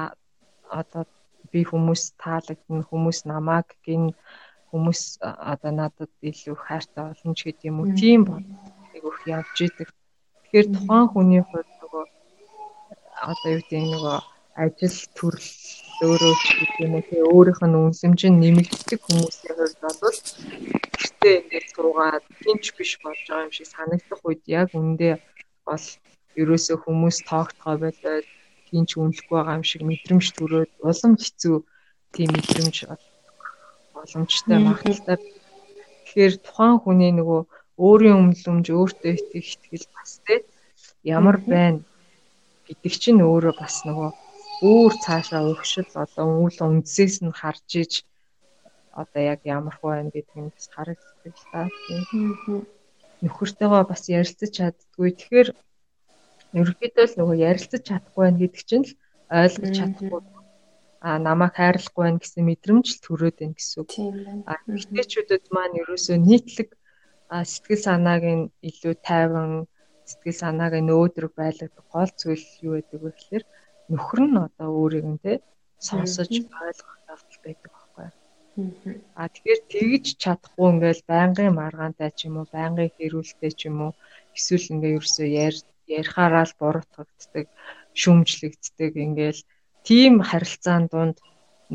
одоо 0.79 1.03
би 1.51 1.59
хүмүүс 1.69 2.01
таалагдана 2.21 2.83
хүмүүс 2.89 3.19
намайг 3.31 3.67
гин 3.85 4.03
хүмүүс 4.69 5.01
одоо 5.51 5.71
надад 5.81 6.11
илүү 6.29 6.55
хайртай 6.65 7.03
болно 7.07 7.31
ч 7.37 7.39
гэдэг 7.45 7.69
юм 7.69 7.77
уу 7.79 7.89
тийм 8.01 8.21
бодыг 8.27 9.03
өх 9.09 9.17
явж 9.37 9.57
идэг. 9.67 9.89
Тэгэхээр 10.43 10.67
тухайн 10.75 11.07
хүний 11.11 11.43
хувьд 11.45 11.69
нөгөө 11.81 12.03
одоо 13.31 13.49
юу 13.55 13.61
гэдэг 13.63 13.83
нөгөө 13.93 14.17
ажил 14.63 14.97
төрөл 15.17 15.49
өөрөө 16.03 16.33
юм 16.83 16.93
уу? 16.95 17.03
Тий 17.07 17.21
өөрийнх 17.23 17.61
нь 17.63 17.79
үнсэмж 17.79 18.21
нь 18.27 18.39
нэмэгддэг 18.43 18.99
хүмүүсийн 19.05 19.55
хувьд 19.55 19.79
бол 20.03 20.19
гэртээ 20.99 21.35
ингээд 21.39 21.67
суугаад 21.75 22.23
тэнч 22.43 22.63
биш 22.77 22.91
болж 23.03 23.21
байгаа 23.27 23.45
юм 23.47 23.53
шиг 23.55 23.67
санагдах 23.71 24.21
үед 24.27 24.43
яг 24.61 24.69
үндэ 24.75 25.09
бол 25.67 25.85
ерөөсөө 26.41 26.77
хүмүүс 26.83 27.17
тоогтгоо 27.29 27.75
болоод 27.83 28.27
тэнч 28.67 28.89
үнэлэхгүй 28.99 29.37
байгаа 29.39 29.57
юм 29.59 29.65
шиг 29.69 29.81
мэдрэмж 29.87 30.25
төрөөд 30.35 30.71
улам 30.89 31.13
хэцүү 31.15 31.57
тийм 32.15 32.29
мэдрэмж 32.35 32.77
боломжтой 33.95 34.59
магадaltaй. 34.67 35.17
Тэгэхээр 36.05 36.33
тухайн 36.45 36.77
хүний 36.83 37.11
нөгөө 37.15 37.41
өөрийн 37.85 38.19
өмнөлөмж 38.19 38.67
өөртөө 38.71 39.11
итгэх 39.15 39.47
итгэл 39.55 39.87
бас 39.95 40.11
тий 40.25 40.39
ямар 41.03 41.37
байна 41.51 41.79
гэдэг 42.67 42.93
чинь 43.03 43.21
өөрөө 43.23 43.53
бас 43.61 43.75
нөгөө 43.87 44.09
өөр 44.65 44.93
цаашаа 45.05 45.43
өгшил 45.51 45.91
одоо 46.03 46.27
үйл 46.43 46.59
үндсээс 46.67 47.15
нь 47.25 47.37
харж 47.39 47.69
иж 47.83 47.93
одоо 49.01 49.21
яг 49.33 49.41
ямар 49.57 49.75
хөө 49.77 49.91
байна 49.95 50.11
гэдг 50.15 50.33
нь 50.39 50.53
бас 50.55 50.67
харагддаг 50.75 51.35
л 51.41 51.45
та. 51.51 51.61
Нөхөртөөгөө 53.23 53.83
бас 53.91 54.03
ярилцаж 54.19 54.51
чаддгүй. 54.57 55.09
Тэгэхээр 55.19 55.49
ерөнхийдөө 56.59 57.05
л 57.07 57.17
нөгөө 57.19 57.37
ярилцаж 57.49 57.81
чадахгүй 57.89 58.23
байна 58.23 58.41
гэдэг 58.41 58.63
чинь 58.69 58.85
л 58.87 58.93
ойлгож 59.39 59.71
чадахгүй 59.77 60.21
а 61.05 61.19
намайг 61.27 61.53
хайрлахгүй 61.59 62.03
байна 62.03 62.21
гэсэн 62.21 62.43
мэдрэмж 62.49 62.85
л 62.89 63.03
төрөөд 63.05 63.37
байна 63.37 63.55
гэсэн 63.57 63.77
үг. 63.81 63.91
А 64.49 64.53
эмэгтэйчүүдэд 64.65 65.45
маань 65.53 65.79
ерөөсөө 65.81 66.17
нийтлэг 66.17 66.69
сэтгэл 67.51 67.85
санааг 67.87 68.23
нь 68.37 68.49
илүү 68.69 68.93
тайван 69.05 69.51
сэтгэл 70.09 70.41
санааг 70.41 70.73
нь 70.81 70.95
өөдрөг 70.97 71.33
байлгадаг 71.37 71.85
гол 71.93 72.11
зүйл 72.21 72.45
юу 72.67 72.73
байдаг 72.77 72.99
вэ 73.01 73.11
гэхээр 73.13 73.43
нөхөр 73.91 74.19
нь 74.27 74.37
одоо 74.47 74.69
өөрийг 74.79 75.05
нь 75.13 75.21
те 75.23 75.33
сонсож 75.87 76.31
ойлгох 76.31 76.93
явдал 77.13 77.39
байдаг 77.45 77.71
байхгүй. 77.75 78.09
А 79.19 79.23
тэгэхээр 79.33 79.61
тэгж 79.73 80.05
чадахгүй 80.23 80.67
ингээл 80.71 81.03
байнгын 81.11 81.57
маргаантай 81.59 82.11
ч 82.17 82.19
юм 82.27 82.35
уу, 82.39 82.47
байнгын 82.55 82.93
хэрүүлтэй 82.95 83.51
ч 83.59 83.61
юм 83.69 83.77
уу 83.85 83.91
эсвэл 84.37 84.71
ингээ 84.73 84.95
ерөөсөө 84.97 85.27
ярихаараа 85.97 86.45
л 86.47 86.57
буруутгагддаг, 86.59 87.45
шүмжлэгддэг 88.01 88.93
ингээл 89.05 89.41
тийм 89.87 90.13
харилцаан 90.29 90.83
донд 90.93 91.17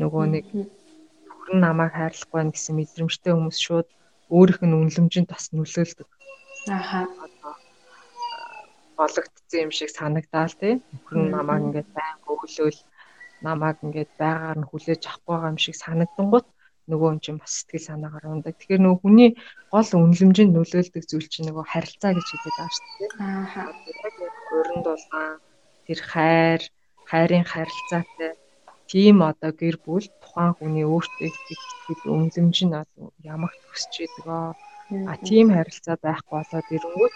нөгөө 0.01 0.25
нэг 0.33 0.45
нөхөр 0.51 1.49
нь 1.55 1.63
намайг 1.65 1.93
хайрлахгүй 1.95 2.37
байна 2.37 2.53
гэсэн 2.55 2.75
мэдрэмжтэй 2.77 3.33
хүмүүс 3.33 3.59
шууд 3.65 3.87
өөрийнх 4.35 4.61
нь 4.65 4.77
үнлэмжинд 4.81 5.29
бас 5.31 5.45
нөлөөлдөг. 5.55 6.09
Ааха. 6.75 7.01
Бологдсон 8.97 9.59
юм 9.65 9.71
шиг 9.77 9.89
санагдаал 9.89 10.53
тий. 10.61 10.73
Нөхөр 10.93 11.17
нь 11.21 11.33
намайг 11.35 11.61
ингээд 11.65 11.89
байн 11.95 12.15
өглөөл 12.31 12.79
намайг 13.47 13.77
ингээд 13.85 14.11
байгаар 14.21 14.57
нь 14.59 14.69
хүлээж 14.69 15.01
авахгүй 15.05 15.33
байгаа 15.35 15.51
юм 15.53 15.59
шиг 15.63 15.75
санагдангууд 15.83 16.47
нөгөө 16.91 17.07
юм 17.13 17.19
чинь 17.23 17.41
бас 17.41 17.53
сэтгэл 17.57 17.87
санаагаар 17.89 18.25
ундаг. 18.33 18.53
Тэгэхээр 18.57 18.81
нөгөө 18.83 19.01
хүний 19.01 19.29
гол 19.73 19.89
үнэлэмжинд 20.03 20.51
нөлөөлдөг 20.53 21.03
зүйл 21.07 21.27
чинь 21.31 21.47
нөгөө 21.49 21.65
харилцаа 21.71 22.11
гэж 22.13 22.27
хэлээд 22.29 22.57
байгаа 22.57 22.75
шүү 22.75 22.87
дээ. 22.99 23.11
Ааха. 23.25 23.63
Өрөнд 24.57 24.83
дулаан 24.85 25.33
тэр 25.85 25.99
хайр, 26.11 26.61
хайрын 27.09 27.45
харилцаатай 27.51 28.31
тийм 28.91 29.15
одоо 29.31 29.51
гэр 29.61 29.75
бүл 29.85 30.05
тухайн 30.21 30.53
хүний 30.57 30.85
өөртөө 30.93 31.27
итгэл 31.31 32.11
үнэлэмж 32.15 32.57
нь 32.67 32.75
ямагт 33.33 33.61
өсч 33.71 33.93
идэг. 34.05 34.27
А 35.11 35.15
тийм 35.27 35.47
харилцаа 35.55 35.95
байхгүй 36.03 36.35
болоод 36.35 36.67
ирэнгүүт 36.75 37.15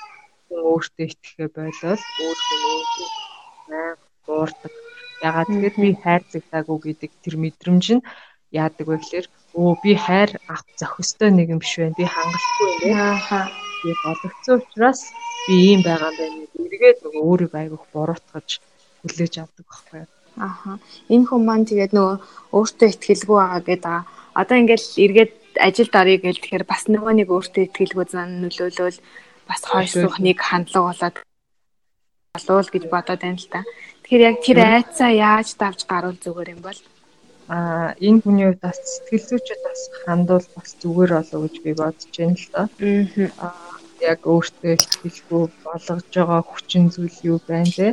хүн 0.55 0.63
өөртөө 0.71 1.05
итгэхэ 1.11 1.45
болол 1.51 1.99
өөртөө 2.23 2.59
өөртөө 2.71 3.07
байнга 3.67 3.97
дуурдаг. 4.25 4.73
Ягаад 5.21 5.47
тэгэхээр 5.51 5.75
би 5.83 5.89
хайрлагдаагүй 6.03 6.79
гэдэг 6.85 7.11
тэр 7.23 7.35
мэдрэмж 7.43 7.85
нь 7.95 8.05
яадаг 8.55 8.87
вэ 8.87 8.97
гэхээр 8.99 9.27
өө 9.59 9.71
би 9.83 9.91
хайр 9.99 10.31
авах 10.47 10.63
зохистой 10.79 11.31
нэг 11.31 11.51
юм 11.51 11.59
биш 11.59 11.75
байна. 11.75 11.97
Би 11.99 12.05
хангалтгүй 12.07 12.69
юм. 12.87 12.99
Ааха. 12.99 13.41
Би 13.83 13.91
болгоцсон 14.03 14.55
учраас 14.63 15.01
би 15.47 15.55
ийм 15.75 15.81
байгаа 15.83 16.11
юм 16.11 16.19
байна. 16.19 16.67
Эргээд 16.71 16.97
нөгөө 17.03 17.23
өөрийгөө 17.29 17.59
айгүйх 17.59 17.85
буруутгаж 17.91 18.49
хүлээж 19.03 19.33
авдаг 19.43 19.65
байхгүй 19.67 19.99
юу? 20.03 20.09
Ааха. 20.39 20.71
Энэ 21.11 21.27
хүн 21.27 21.41
маань 21.43 21.67
тэгээд 21.67 21.91
нөгөө 21.95 22.15
өөртөө 22.55 22.87
ихтгэлгүй 22.91 23.37
байгаа 23.39 23.61
гэдэг. 23.67 23.97
Одоо 24.39 24.55
ингээл 24.59 24.87
эргээд 25.03 25.33
ажилд 25.67 25.93
орё 25.95 26.15
гэл 26.19 26.41
тэгэхээр 26.43 26.65
бас 26.67 26.83
нөгөө 26.91 27.13
нэг 27.15 27.27
өөртөө 27.31 27.63
ихтгэлгүй 27.65 28.05
зан 28.11 28.43
нөлөөлөл 28.43 28.99
бас 29.49 29.61
хойшлох 29.63 30.17
нэг 30.19 30.37
хандлага 30.41 30.91
болоод 30.91 31.15
болов 32.35 32.67
гэж 32.73 32.83
бодоод 32.91 33.21
байна 33.21 33.39
л 33.39 33.47
та. 33.53 33.61
Тэгэхээр 34.03 34.27
яг 34.29 34.37
тэр 34.43 34.59
айцаа 34.61 35.11
яаж 35.11 35.47
давж 35.55 35.79
гарвал 35.87 36.17
зүгээр 36.19 36.53
юм 36.55 36.61
бол? 36.61 36.79
Аа 37.47 37.93
энэ 38.01 38.21
хүний 38.21 38.45
хувьд 38.49 38.61
бас 38.65 38.77
сэтгэл 38.81 39.25
зүйчд 39.29 39.61
бас 39.67 39.81
хандвал 40.03 40.47
бас 40.57 40.69
зүгээр 40.81 41.11
болов 41.15 41.41
гэж 41.45 41.55
би 41.63 41.71
бодож 41.77 42.11
байна 42.17 42.35
л 42.35 42.47
да. 42.53 42.63
Аа 43.39 43.75
яг 44.01 44.19
өөртөө 44.27 44.71
ихтгэлгүй 44.75 45.43
болгож 45.63 46.05
байгаа 46.11 46.41
хүчин 46.43 46.83
зүйл 46.93 47.17
юу 47.31 47.39
байна 47.47 47.71
те? 47.77 47.87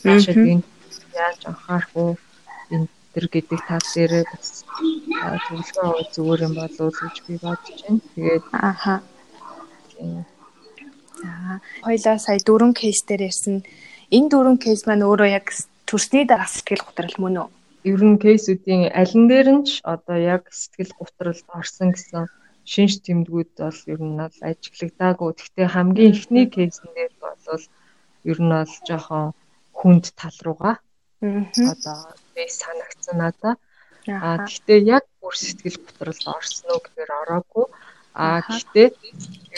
Цаашаа 0.00 0.34
энэ 0.52 0.66
яаж 1.14 1.40
анхаарах 1.50 1.92
уу? 1.94 2.12
Энэ 2.74 2.86
төр 3.14 3.26
гэдэг 3.34 3.60
тал 3.68 3.86
дээр 3.94 4.12
бас 4.32 4.64
зөвлөгөө 5.46 5.84
авах 5.86 6.08
зүгээр 6.14 6.40
юм 6.46 6.54
болов 6.58 6.90
гэж 6.98 7.16
би 7.26 7.34
бодож 7.44 7.78
байна. 7.86 8.00
Тэгээд 8.14 8.44
ааха. 8.68 8.94
За 11.24 11.60
хоёлаа 11.86 12.16
сая 12.20 12.38
дөрвөн 12.46 12.72
кейс 12.76 13.00
дээр 13.08 13.22
ярьсан. 13.30 13.64
Энэ 14.16 14.28
дөрвөн 14.32 14.58
кейс 14.64 14.84
маань 14.86 15.06
өөрөө 15.08 15.28
яг 15.38 15.46
төрсний 15.88 16.24
дараа 16.28 16.48
сэтгэл 16.50 16.86
готрол 16.86 17.16
мөн 17.22 17.36
үү? 17.42 17.48
ер 17.84 18.00
нь 18.00 18.16
кейсүүдийн 18.24 18.82
алин 19.00 19.24
дээр 19.28 19.48
нь 19.56 19.64
ч 19.68 19.70
одоо 19.94 20.16
яг 20.34 20.42
сэтгэл 20.60 20.92
гутралд 21.00 21.44
орсон 21.58 21.88
гэсэн 21.92 22.24
шинж 22.72 22.92
тэмдгүүд 23.04 23.50
бол 23.60 23.80
ер 23.92 24.00
нь 24.08 24.16
бол 24.20 24.38
ажиглагдаагүй. 24.48 25.30
Гэхдээ 25.36 25.68
хамгийн 25.68 26.12
ихний 26.16 26.46
кейсэн 26.54 26.88
дээр 26.96 27.14
бол 27.20 27.64
ер 28.30 28.38
нь 28.40 28.54
бол 28.56 28.74
жоохон 28.88 29.24
хүнд 29.78 30.04
тал 30.20 30.38
руугаа 30.44 30.76
одоо 31.20 31.98
бэс 32.34 32.54
санагдсан 32.64 33.16
надаа. 33.20 33.54
Аа 34.08 34.36
гэхдээ 34.48 34.80
яг 34.96 35.04
бүр 35.20 35.34
сэтгэл 35.36 35.78
гутралд 35.84 36.24
орсон 36.36 36.68
уу 36.72 36.80
гэхээр 36.84 37.10
ороогүй. 37.20 37.66
Аа 38.14 38.40
гэхдээ 38.46 38.88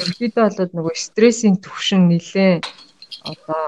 ерөнхийдөө 0.00 0.44
бол 0.56 0.72
нөгөө 0.76 0.94
стрессийн 0.96 1.56
түвшин 1.60 2.08
нэлээ 2.08 2.64
одоо 3.30 3.62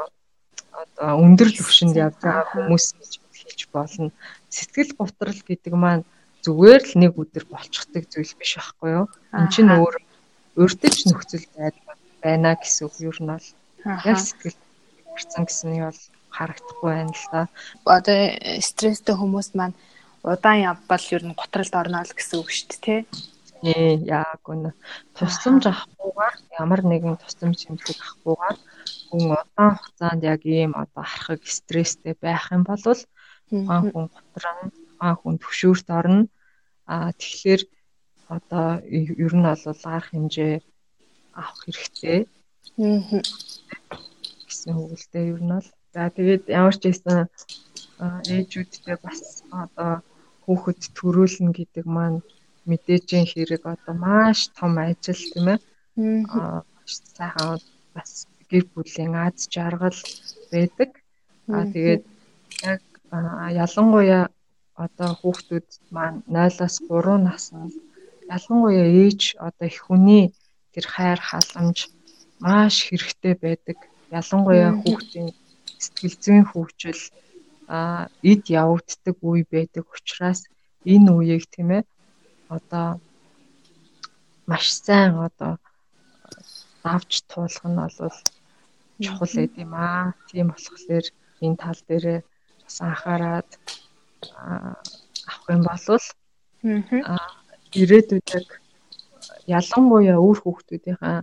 одоо 0.82 1.10
өндөр 1.24 1.50
түвшинд 1.52 1.94
явж 1.96 2.16
байгаа 2.24 2.46
хүмүүс 2.52 2.86
гэж 2.96 3.12
хэлж 3.36 3.60
болно 3.74 4.10
сэтгэл 4.48 4.92
гутрал 4.96 5.40
гэдэг 5.48 5.74
маань 5.76 6.04
зүгээр 6.44 6.82
л 6.88 6.94
нэг 7.02 7.12
өдөр 7.20 7.44
болчихдаг 7.52 8.04
зүйл 8.08 8.32
биш 8.40 8.52
байхгүй 8.56 8.90
юу? 8.98 9.06
Энд 9.36 9.52
чинь 9.52 9.74
өөр 9.74 9.94
өөртөө 10.56 10.90
ч 10.96 10.98
нөхцөл 11.10 11.46
байна 12.24 12.56
гэсэн 12.56 12.82
үг 12.88 12.94
юу 13.04 13.14
нь 13.20 13.28
бол 13.28 13.48
яг 14.08 14.18
сэтгэл 14.18 14.58
гарцсан 15.12 15.44
гэсэн 15.44 15.68
нь 15.74 15.84
бол 15.84 16.00
харагдахгүй 16.36 16.90
байна 16.94 17.12
л 17.12 17.26
да. 17.32 17.42
Одоо 17.84 18.18
стресстэй 18.62 19.14
хүмүүс 19.18 19.48
маань 19.58 19.76
удаан 20.22 20.64
явбал 20.72 21.04
ер 21.14 21.22
нь 21.26 21.38
гутралд 21.38 21.74
орно 21.74 22.02
л 22.06 22.16
гэсэн 22.16 22.38
үг 22.40 22.50
шүү 22.54 22.66
дээ, 22.70 22.80
тий? 22.86 23.00
Ээ, 23.62 24.06
яг 24.06 24.42
үнэ. 24.46 24.70
Тусламж 25.18 25.64
авахгүйгээр 25.66 26.36
ямар 26.62 26.80
нэгэн 26.86 27.16
тусламж 27.18 27.58
хэмжлэг 27.66 27.98
авахгүйгээр 27.98 28.58
хүн 29.08 29.22
удаан 29.34 29.72
хугацаанд 29.74 30.22
яг 30.32 30.42
ийм 30.46 30.72
одоо 30.82 31.04
харахыг 31.06 31.42
стресстэй 31.46 32.14
байх 32.22 32.44
юм 32.54 32.62
бол 32.68 32.82
Ухаан 33.50 33.82
хүн 33.90 34.06
готрон, 34.12 34.58
ухаан 35.00 35.16
хүн 35.18 35.36
төвшөөрт 35.40 35.88
орно. 35.98 36.22
Аа 36.92 37.10
тэгэхээр 37.20 37.62
одоо 38.36 38.68
ер 39.24 39.34
нь 39.36 39.46
бол 39.48 39.64
арга 39.94 40.08
хэмжээ 40.12 40.54
авах 41.40 41.58
хэрэгтэй. 41.64 42.20
Аа 42.78 43.98
гэсэн 44.46 44.72
үгэлтэй 44.82 45.24
ер 45.32 45.40
нь 45.44 45.52
бол. 45.56 45.68
За 45.94 46.02
тэгээд 46.16 46.44
ямар 46.60 46.76
ч 46.76 46.82
байсан 46.86 47.18
ээжүүдтэй 48.34 48.96
бас 49.04 49.20
одоо 49.62 49.92
хүүхэд 50.44 50.80
төрүүлнэ 50.96 51.50
гэдэг 51.58 51.84
маань 51.96 52.20
мэдээжийн 52.70 53.26
хэрэг 53.30 53.62
одоо 53.74 53.94
маш 54.06 54.38
том 54.56 54.72
ажил 54.78 55.22
тийм 55.32 55.46
ээ. 55.54 55.58
Аа 56.36 56.62
сайхан 57.16 57.58
бас 57.94 58.10
гэр 58.50 58.64
бүлийн 58.72 59.14
аз 59.24 59.38
жаргал 59.54 60.00
байдаг. 60.52 60.90
Аа 61.54 61.64
тэгээд 61.74 62.02
яг 62.72 62.80
ялангуяа 63.64 64.24
одоо 64.84 65.10
хүүхдүүд 65.20 65.68
маань 65.94 66.20
0-аас 66.34 66.76
3 66.88 67.26
наснд 67.26 67.72
ялангуяа 68.36 68.88
ээж 69.02 69.20
одоо 69.46 69.66
их 69.70 69.78
хүний 69.86 70.24
тэр 70.72 70.86
хайр 70.94 71.20
халамж 71.30 71.78
маш 72.44 72.74
хэрэгтэй 72.86 73.34
байдаг. 73.44 73.78
Ялангуяа 74.20 74.72
хүүхдийн 74.80 75.28
сэтгэл 75.82 76.16
зүйн 76.22 76.44
хөгжил 76.50 77.02
а 77.68 78.08
эд 78.30 78.42
явагддаг 78.62 79.16
үе 79.28 79.44
байдаг 79.54 79.84
учраас 79.96 80.40
энэ 80.92 81.10
үеийг 81.16 81.44
тийм 81.54 81.68
ээ 81.76 81.82
одоо 82.56 82.88
маш 84.50 84.66
сайн 84.84 85.12
одоо 85.28 85.52
давж 86.82 87.12
туулах 87.30 87.64
нь 87.68 87.78
бол 87.80 88.16
чухал 89.04 89.32
байд 89.36 89.54
юм 89.64 89.72
аа. 89.74 90.14
Тийм 90.28 90.46
болохоор 90.50 91.06
энэ 91.44 91.60
тал 91.62 91.80
дээрээ 91.88 92.20
бас 92.64 92.76
анхаарад 92.86 93.50
авах 95.28 95.46
юм 95.54 95.62
бол 95.68 95.86
аа 97.12 97.28
ирээдүйд 97.80 98.28
ялангуяа 99.58 100.18
өөр 100.26 100.38
хүүхдүүдийнхаа 100.40 101.18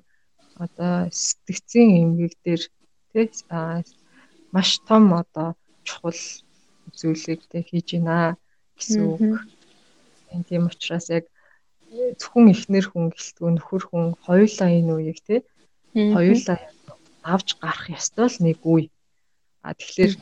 одоо 0.63 0.95
сэтгцийн 1.26 1.89
эмгэг 2.01 2.34
дээр 2.43 2.61
тий 3.11 3.28
маш 4.55 4.69
том 4.88 5.03
одоо 5.21 5.49
чухал 5.88 6.21
зүйлийг 6.99 7.41
тий 7.51 7.63
хийж 7.69 7.88
байна 7.95 8.38
гэсэн 8.78 9.01
үг. 9.13 9.21
Энэ 10.34 10.47
тийм 10.49 10.63
учраас 10.69 11.07
яг 11.17 11.26
зөвхөн 12.19 12.51
эхнэр 12.53 12.86
хүн 12.89 13.05
гэлтгүй 13.13 13.49
нөхөр 13.53 13.84
хүн 13.88 14.05
хоёулаа 14.26 14.69
энэ 14.80 14.93
үеийг 14.95 15.19
тий 15.28 15.39
хоёулаа 15.95 16.59
авч 17.34 17.47
гарах 17.61 17.88
ёстой 17.97 18.28
л 18.30 18.38
нэг 18.45 18.59
үе. 18.73 18.89
А 19.65 19.73
тэгэхээр 19.73 20.13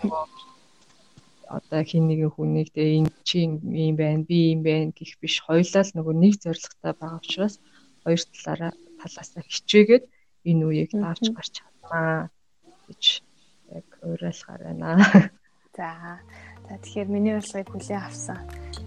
одоо 1.57 1.81
хин 1.83 2.07
нэгэн 2.07 2.31
хүнийг 2.33 2.69
тэгээ 2.71 2.99
энэ 2.99 3.11
чи 3.27 3.37
юм 3.45 3.95
байна 3.99 4.23
би 4.29 4.37
юм 4.55 4.61
байна 4.63 4.95
гэх 4.97 5.19
биш 5.21 5.35
хоёулаа 5.43 5.83
л 5.83 5.95
нөгөө 5.97 6.15
нэг 6.23 6.33
зорилготой 6.41 6.93
байгаа 6.97 7.19
учраас 7.21 7.55
хоёр 8.03 8.21
талаараа 8.23 8.71
талаасаа 8.99 9.43
хичээгээд 9.45 10.03
энэ 10.49 10.63
үеийг 10.67 10.91
давж 10.95 11.25
гарч 11.35 11.51
чаднаа 11.57 12.31
гэж 12.87 13.03
яг 13.77 13.87
уриалахаар 14.01 14.61
байна. 14.67 14.89
За. 15.77 15.89
За 16.69 16.75
тэгэхээр 16.79 17.09
миний 17.11 17.35
урилгыг 17.37 17.67
хүлээн 17.69 18.03
авсан 18.03 18.39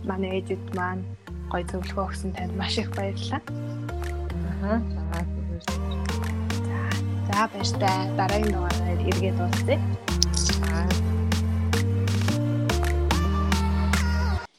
манай 0.08 0.40
ээжүүд 0.40 0.64
маань 0.78 1.02
гой 1.50 1.62
зөвлөгөө 1.70 2.04
өгсөн 2.08 2.30
танд 2.34 2.54
маш 2.58 2.74
их 2.78 2.90
баярлалаа. 2.96 3.42
Аа. 4.66 4.78
За. 5.06 5.20
За 7.28 7.40
баяртай. 7.52 7.98
Дараагийн 8.18 8.52
дугаараар 8.54 9.00
эргээд 9.10 9.38
уулзъя. 9.40 9.78